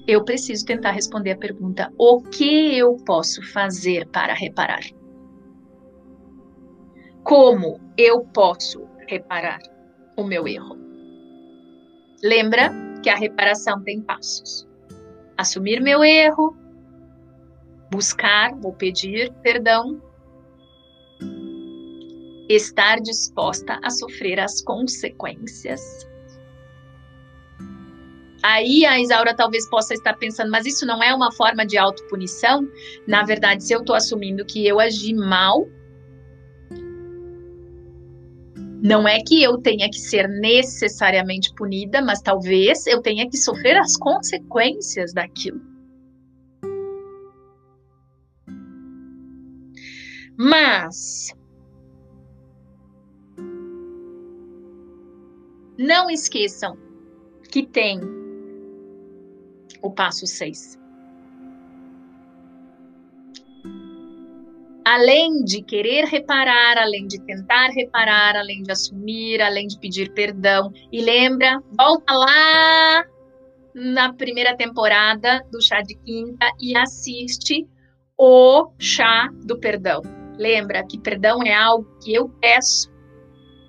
eu 0.07 0.25
preciso 0.25 0.65
tentar 0.65 0.93
responder 0.93 1.33
a 1.33 1.37
pergunta: 1.37 1.93
o 1.99 2.23
que 2.23 2.77
eu 2.77 2.97
posso 3.05 3.43
fazer 3.53 4.07
para 4.09 4.35
reparar? 4.35 4.83
Como 7.25 7.81
eu 7.97 8.25
posso 8.27 8.87
reparar 9.07 9.61
o 10.17 10.25
meu 10.25 10.49
erro? 10.49 10.77
Lembra 12.23 12.71
que 13.03 13.11
a 13.11 13.17
reparação 13.17 13.83
tem 13.83 14.01
passos: 14.01 14.69
assumir 15.37 15.81
meu 15.81 16.05
erro, 16.05 16.57
buscar 17.91 18.53
ou 18.63 18.73
pedir 18.73 19.33
perdão 19.43 20.01
estar 22.49 23.01
disposta 23.01 23.79
a 23.83 23.91
sofrer 23.91 24.39
as 24.39 24.61
consequências. 24.63 25.81
Aí 28.43 28.85
a 28.85 29.01
Isaura 29.01 29.35
talvez 29.35 29.69
possa 29.69 29.95
estar 29.95 30.15
pensando, 30.15 30.51
mas 30.51 30.67
isso 30.67 30.85
não 30.85 31.03
é 31.03 31.15
uma 31.15 31.31
forma 31.31 31.65
de 31.65 31.79
autopunição? 31.79 32.69
Na 33.07 33.23
verdade, 33.23 33.65
se 33.65 33.73
eu 33.73 33.81
estou 33.81 33.95
assumindo 33.95 34.45
que 34.45 34.67
eu 34.67 34.81
agi 34.81 35.15
mal, 35.15 35.69
não 38.83 39.07
é 39.07 39.21
que 39.21 39.41
eu 39.41 39.59
tenha 39.59 39.89
que 39.89 39.99
ser 39.99 40.29
necessariamente 40.29 41.55
punida, 41.55 42.03
mas 42.03 42.21
talvez 42.21 42.87
eu 42.87 43.01
tenha 43.01 43.29
que 43.29 43.37
sofrer 43.37 43.77
as 43.77 43.97
consequências 43.97 45.13
daquilo. 45.13 45.61
Mas 50.37 51.33
Não 55.79 56.09
esqueçam 56.09 56.79
que 57.51 57.67
tem 57.67 57.99
o 59.83 59.91
passo 59.91 60.27
6. 60.27 60.81
Além 64.85 65.45
de 65.45 65.63
querer 65.63 66.05
reparar, 66.07 66.77
além 66.79 67.07
de 67.07 67.21
tentar 67.21 67.69
reparar, 67.69 68.37
além 68.37 68.63
de 68.63 68.73
assumir, 68.73 69.41
além 69.41 69.67
de 69.67 69.79
pedir 69.79 70.13
perdão. 70.13 70.73
E 70.91 71.01
lembra, 71.01 71.63
volta 71.79 72.13
lá 72.13 73.05
na 73.75 74.13
primeira 74.13 74.57
temporada 74.57 75.41
do 75.51 75.63
Chá 75.63 75.83
de 75.83 75.95
Quinta 75.95 76.51
e 76.61 76.77
assiste 76.77 77.67
o 78.19 78.73
Chá 78.79 79.29
do 79.45 79.59
Perdão. 79.59 80.03
Lembra 80.37 80.85
que 80.87 80.99
perdão 80.99 81.43
é 81.43 81.55
algo 81.55 81.87
que 82.03 82.13
eu 82.15 82.29
peço, 82.41 82.91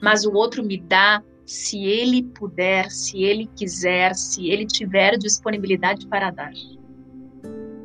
mas 0.01 0.25
o 0.25 0.33
outro 0.33 0.63
me 0.63 0.81
dá 0.81 1.21
se 1.45 1.83
ele 1.85 2.23
puder, 2.23 2.89
se 2.89 3.21
ele 3.23 3.47
quiser, 3.55 4.15
se 4.15 4.49
ele 4.49 4.65
tiver 4.65 5.17
disponibilidade 5.17 6.07
para 6.07 6.31
dar. 6.31 6.51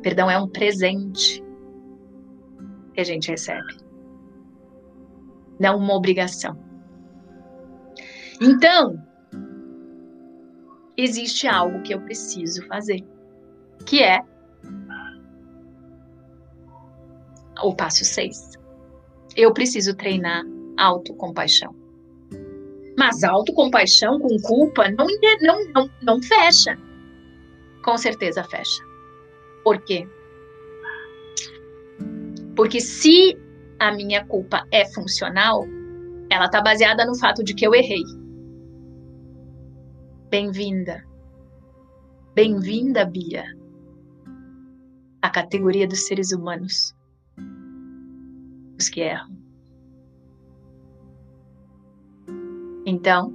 Perdão 0.01 0.29
é 0.29 0.39
um 0.39 0.47
presente 0.47 1.43
que 2.93 3.01
a 3.01 3.03
gente 3.03 3.29
recebe, 3.29 3.77
não 5.59 5.77
uma 5.77 5.93
obrigação. 5.93 6.57
Então, 8.41 9.03
existe 10.95 11.47
algo 11.47 11.81
que 11.81 11.93
eu 11.93 12.01
preciso 12.01 12.65
fazer, 12.67 13.05
que 13.85 14.01
é 14.01 14.21
o 17.61 17.75
passo 17.75 18.05
6. 18.05 18.53
Eu 19.35 19.53
preciso 19.53 19.95
treinar 19.95 20.43
autocompaixão. 20.77 21.75
Mas 22.99 23.23
autocompaixão 23.23 24.19
com 24.19 24.37
culpa 24.41 24.91
não, 24.91 25.07
não, 25.41 25.71
não, 25.73 25.89
não 26.01 26.21
fecha. 26.21 26.77
Com 27.81 27.97
certeza 27.97 28.43
fecha. 28.43 28.83
Por 29.63 29.81
quê? 29.83 30.05
Porque 32.57 32.81
se 32.81 33.39
a 33.79 33.93
minha 33.93 34.25
culpa 34.25 34.67
é 34.69 34.85
funcional, 34.91 35.63
ela 36.29 36.47
está 36.47 36.61
baseada 36.61 37.05
no 37.05 37.17
fato 37.17 37.41
de 37.41 37.53
que 37.53 37.65
eu 37.65 37.73
errei. 37.73 38.03
Bem-vinda. 40.29 41.01
Bem-vinda, 42.35 43.05
Bia. 43.05 43.45
A 45.21 45.29
categoria 45.29 45.87
dos 45.87 46.05
seres 46.05 46.33
humanos. 46.33 46.93
Os 48.77 48.89
que 48.89 48.99
erram. 48.99 49.38
Então, 52.89 53.31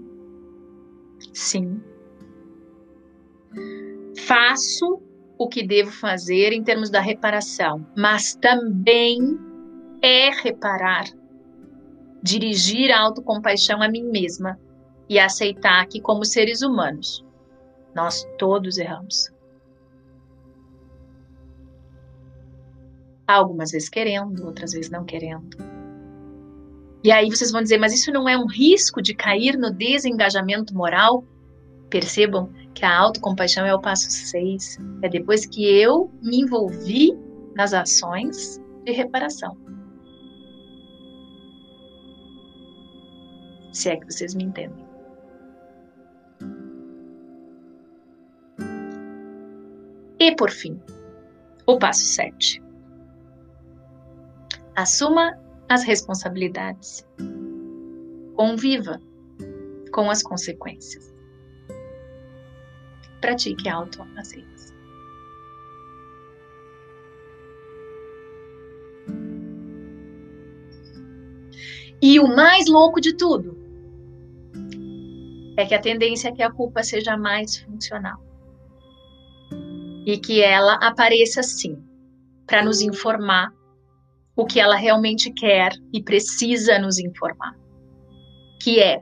sim, 1.32 1.80
faço 4.26 5.00
o 5.38 5.48
que 5.48 5.64
devo 5.64 5.92
fazer 5.92 6.52
em 6.52 6.64
termos 6.64 6.90
da 6.90 6.98
reparação, 6.98 7.86
mas 7.96 8.34
também 8.34 9.38
é 10.02 10.30
reparar, 10.30 11.04
dirigir 12.20 12.90
a 12.90 13.00
autocompaixão 13.00 13.80
a 13.80 13.88
mim 13.88 14.02
mesma 14.02 14.58
e 15.08 15.20
aceitar 15.20 15.86
que, 15.86 16.00
como 16.00 16.24
seres 16.24 16.60
humanos, 16.60 17.24
nós 17.94 18.26
todos 18.36 18.76
erramos. 18.76 19.32
Algumas 23.24 23.70
vezes 23.70 23.88
querendo, 23.88 24.46
outras 24.46 24.72
vezes 24.72 24.90
não 24.90 25.04
querendo. 25.04 25.73
E 27.04 27.12
aí 27.12 27.28
vocês 27.28 27.52
vão 27.52 27.62
dizer, 27.62 27.76
mas 27.76 27.92
isso 27.92 28.10
não 28.10 28.26
é 28.26 28.34
um 28.34 28.46
risco 28.46 29.02
de 29.02 29.14
cair 29.14 29.58
no 29.58 29.70
desengajamento 29.70 30.74
moral? 30.74 31.22
Percebam 31.90 32.50
que 32.72 32.82
a 32.82 32.98
autocompaixão 32.98 33.66
é 33.66 33.74
o 33.74 33.80
passo 33.80 34.10
6. 34.10 34.78
É 35.02 35.08
depois 35.10 35.44
que 35.44 35.66
eu 35.66 36.10
me 36.22 36.40
envolvi 36.40 37.12
nas 37.54 37.74
ações 37.74 38.58
de 38.84 38.92
reparação. 38.92 39.54
Se 43.70 43.90
é 43.90 43.96
que 43.98 44.10
vocês 44.10 44.34
me 44.34 44.44
entendem. 44.44 44.86
E 50.18 50.34
por 50.36 50.50
fim, 50.50 50.80
o 51.66 51.78
passo 51.78 52.06
7. 52.06 52.62
Assuma 54.74 55.43
as 55.74 55.82
responsabilidades. 55.82 57.04
Conviva 58.36 59.00
com 59.92 60.08
as 60.08 60.22
consequências. 60.22 61.12
Pratique 63.20 63.68
autoaceitação. 63.68 64.74
E 72.00 72.20
o 72.20 72.28
mais 72.28 72.68
louco 72.68 73.00
de 73.00 73.16
tudo 73.16 73.58
é 75.56 75.64
que 75.64 75.74
a 75.74 75.80
tendência 75.80 76.28
é 76.28 76.32
que 76.32 76.42
a 76.42 76.52
culpa 76.52 76.82
seja 76.82 77.16
mais 77.16 77.58
funcional. 77.58 78.22
E 80.06 80.18
que 80.18 80.42
ela 80.42 80.74
apareça 80.74 81.42
sim, 81.42 81.82
para 82.46 82.62
nos 82.62 82.80
informar 82.82 83.52
o 84.36 84.44
que 84.44 84.58
ela 84.58 84.76
realmente 84.76 85.30
quer 85.32 85.72
e 85.92 86.02
precisa 86.02 86.78
nos 86.78 86.98
informar, 86.98 87.56
que 88.60 88.80
é 88.80 89.00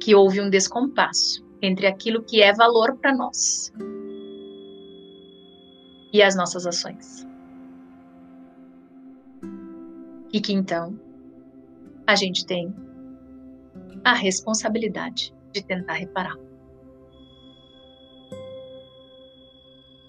que 0.00 0.14
houve 0.14 0.40
um 0.40 0.50
descompasso 0.50 1.44
entre 1.62 1.86
aquilo 1.86 2.22
que 2.22 2.42
é 2.42 2.52
valor 2.52 2.96
para 2.98 3.14
nós 3.14 3.72
e 6.12 6.22
as 6.22 6.36
nossas 6.36 6.66
ações. 6.66 7.26
E 10.32 10.40
que 10.40 10.52
então 10.52 10.98
a 12.06 12.14
gente 12.14 12.44
tem 12.44 12.74
a 14.04 14.12
responsabilidade 14.12 15.34
de 15.52 15.64
tentar 15.64 15.94
reparar. 15.94 16.36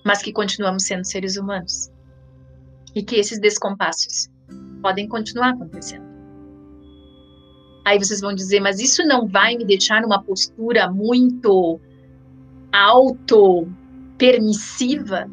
Mas 0.04 0.22
que 0.22 0.34
continuamos 0.34 0.84
sendo 0.84 1.06
seres 1.06 1.38
humanos. 1.38 1.95
E 2.96 3.04
que 3.04 3.18
esses 3.18 3.40
descompassos 3.40 4.30
podem 4.82 5.08
continuar 5.08 5.50
acontecendo. 5.50 6.06
Aí 7.86 8.00
vocês 8.00 8.20
vão 8.20 8.34
dizer, 8.34 8.60
mas 8.62 8.80
isso 8.80 9.06
não 9.06 9.28
vai 9.28 9.56
me 9.56 9.64
deixar 9.64 10.02
numa 10.02 10.24
postura 10.24 10.90
muito 10.90 11.80
auto 12.72 13.68
permissiva? 14.18 15.30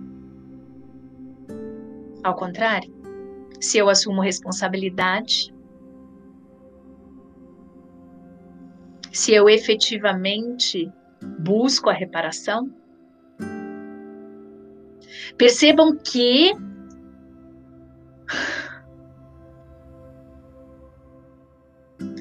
Ao 2.23 2.37
contrário, 2.37 2.93
se 3.59 3.79
eu 3.79 3.89
assumo 3.89 4.21
responsabilidade, 4.21 5.55
se 9.11 9.33
eu 9.33 9.49
efetivamente 9.49 10.91
busco 11.39 11.89
a 11.89 11.93
reparação, 11.93 12.71
percebam 15.37 15.97
que 15.97 16.53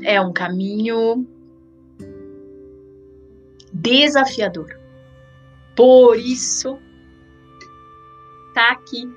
é 0.03 0.19
um 0.19 0.33
caminho 0.33 1.27
desafiador. 3.73 4.69
Por 5.75 6.17
isso, 6.17 6.77
tá 8.53 8.71
aqui 8.71 9.09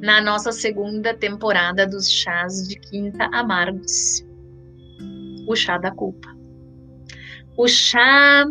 na 0.00 0.20
nossa 0.20 0.52
segunda 0.52 1.14
temporada 1.14 1.86
dos 1.86 2.08
chás 2.10 2.68
de 2.68 2.78
quinta 2.78 3.24
amargos. 3.32 4.24
O 5.48 5.56
chá 5.56 5.78
da 5.78 5.90
culpa. 5.90 6.28
O 7.56 7.66
chá 7.66 8.44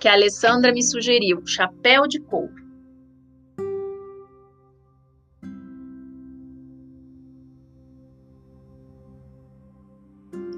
que 0.00 0.08
a 0.08 0.12
Alessandra 0.12 0.72
me 0.72 0.82
sugeriu, 0.82 1.44
chapéu 1.46 2.06
de 2.06 2.20
couro. 2.20 2.57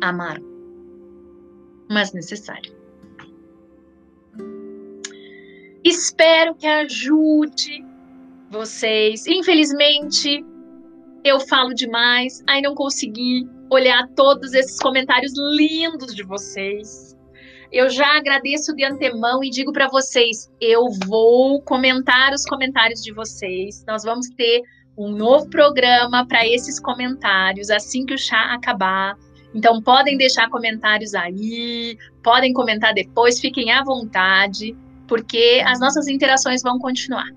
Amargo, 0.01 0.47
mas 1.91 2.13
necessário. 2.13 2.75
Espero 5.83 6.55
que 6.55 6.67
ajude 6.67 7.85
vocês. 8.51 9.27
Infelizmente, 9.27 10.45
eu 11.25 11.41
falo 11.41 11.75
demais, 11.75 12.43
aí 12.49 12.61
não 12.61 12.75
consegui 12.75 13.49
olhar 13.71 14.09
todos 14.17 14.53
esses 14.53 14.79
comentários 14.79 15.33
lindos 15.57 16.15
de 16.15 16.23
vocês. 16.23 17.17
Eu 17.73 17.89
já 17.89 18.17
agradeço 18.17 18.75
de 18.75 18.85
antemão 18.85 19.45
e 19.45 19.51
digo 19.51 19.73
para 19.73 19.89
vocês, 19.89 20.51
eu 20.61 20.87
vou 21.07 21.63
comentar 21.63 22.33
os 22.33 22.45
comentários 22.45 23.01
de 23.01 23.13
vocês. 23.13 23.85
Nós 23.87 24.03
vamos 24.03 24.29
ter 24.31 24.63
um 24.99 25.13
novo 25.13 25.49
programa 25.49 26.27
para 26.27 26.45
esses 26.47 26.81
comentários 26.81 27.71
assim 27.71 28.05
que 28.05 28.15
o 28.15 28.19
chá 28.19 28.53
acabar. 28.53 29.17
Então 29.55 29.83
podem 29.83 30.17
deixar 30.17 30.49
comentários 30.49 31.15
aí, 31.15 31.99
podem 32.23 32.53
comentar 32.53 32.95
depois, 32.95 33.41
fiquem 33.41 33.73
à 33.73 33.83
vontade, 33.83 34.77
porque 35.09 35.63
as 35.67 35.81
nossas 35.81 36.07
interações 36.07 36.63
vão 36.63 36.79
continuar. 36.79 37.29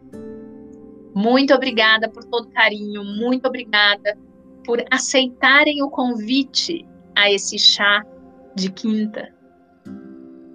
Muito 1.15 1.53
obrigada 1.53 2.09
por 2.09 2.23
todo 2.23 2.49
carinho, 2.49 3.03
muito 3.03 3.47
obrigada 3.47 4.17
por 4.63 4.83
aceitarem 4.91 5.81
o 5.81 5.89
convite 5.89 6.85
a 7.15 7.31
esse 7.31 7.57
chá 7.57 8.03
de 8.55 8.71
quinta 8.71 9.33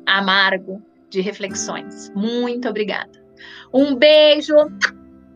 amargo 0.06 0.82
de 1.10 1.20
reflexões. 1.20 2.10
Muito 2.14 2.68
obrigada. 2.68 3.22
Um 3.72 3.94
beijo 3.94 4.54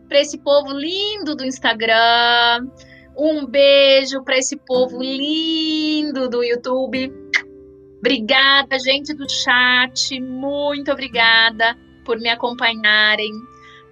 para 0.07 0.19
esse 0.19 0.37
povo 0.39 0.73
lindo 0.73 1.35
do 1.35 1.45
Instagram. 1.45 2.67
Um 3.17 3.45
beijo 3.45 4.23
para 4.23 4.37
esse 4.37 4.57
povo 4.57 5.01
lindo 5.01 6.29
do 6.29 6.43
YouTube. 6.43 7.11
Obrigada, 7.99 8.77
gente 8.79 9.13
do 9.13 9.29
chat. 9.29 10.19
Muito 10.19 10.91
obrigada 10.91 11.77
por 12.03 12.19
me 12.19 12.29
acompanharem 12.29 13.31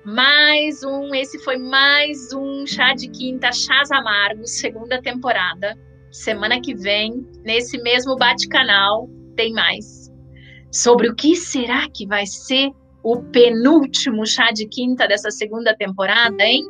mais 0.04 0.82
um, 0.84 1.14
esse 1.14 1.38
foi 1.44 1.58
mais 1.58 2.34
um 2.34 2.66
Chá 2.66 2.96
de 2.96 3.08
Quinta, 3.08 3.52
Chás 3.52 3.92
Amargos, 3.92 4.58
segunda 4.58 5.00
temporada. 5.00 5.78
Semana 6.12 6.60
que 6.60 6.74
vem, 6.74 7.24
nesse 7.46 7.78
mesmo 7.78 8.16
bate-canal, 8.16 9.08
tem 9.36 9.54
mais. 9.54 10.12
Sobre 10.72 11.08
o 11.08 11.16
que 11.16 11.36
será 11.36 11.88
que 11.88 12.08
vai 12.08 12.26
ser 12.26 12.72
o 13.04 13.22
penúltimo 13.22 14.26
Chá 14.26 14.52
de 14.52 14.68
Quinta 14.68 15.08
dessa 15.08 15.30
segunda 15.30 15.76
temporada, 15.76 16.44
hein? 16.44 16.66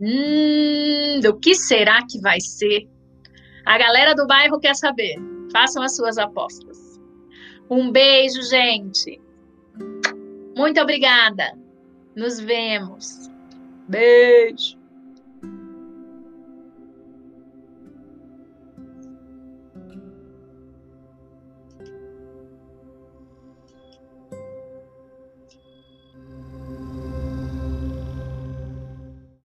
Hum, 0.00 1.20
do 1.20 1.38
que 1.38 1.54
será 1.54 2.04
que 2.08 2.20
vai 2.20 2.40
ser? 2.40 2.88
A 3.66 3.76
galera 3.76 4.14
do 4.14 4.26
bairro 4.26 4.60
quer 4.60 4.74
saber. 4.74 5.16
Façam 5.52 5.82
as 5.82 5.96
suas 5.96 6.18
apostas. 6.18 7.00
Um 7.68 7.90
beijo, 7.90 8.42
gente. 8.42 9.20
Muito 10.56 10.80
obrigada. 10.80 11.52
Nos 12.16 12.40
vemos. 12.40 13.28
Beijo. 13.88 14.77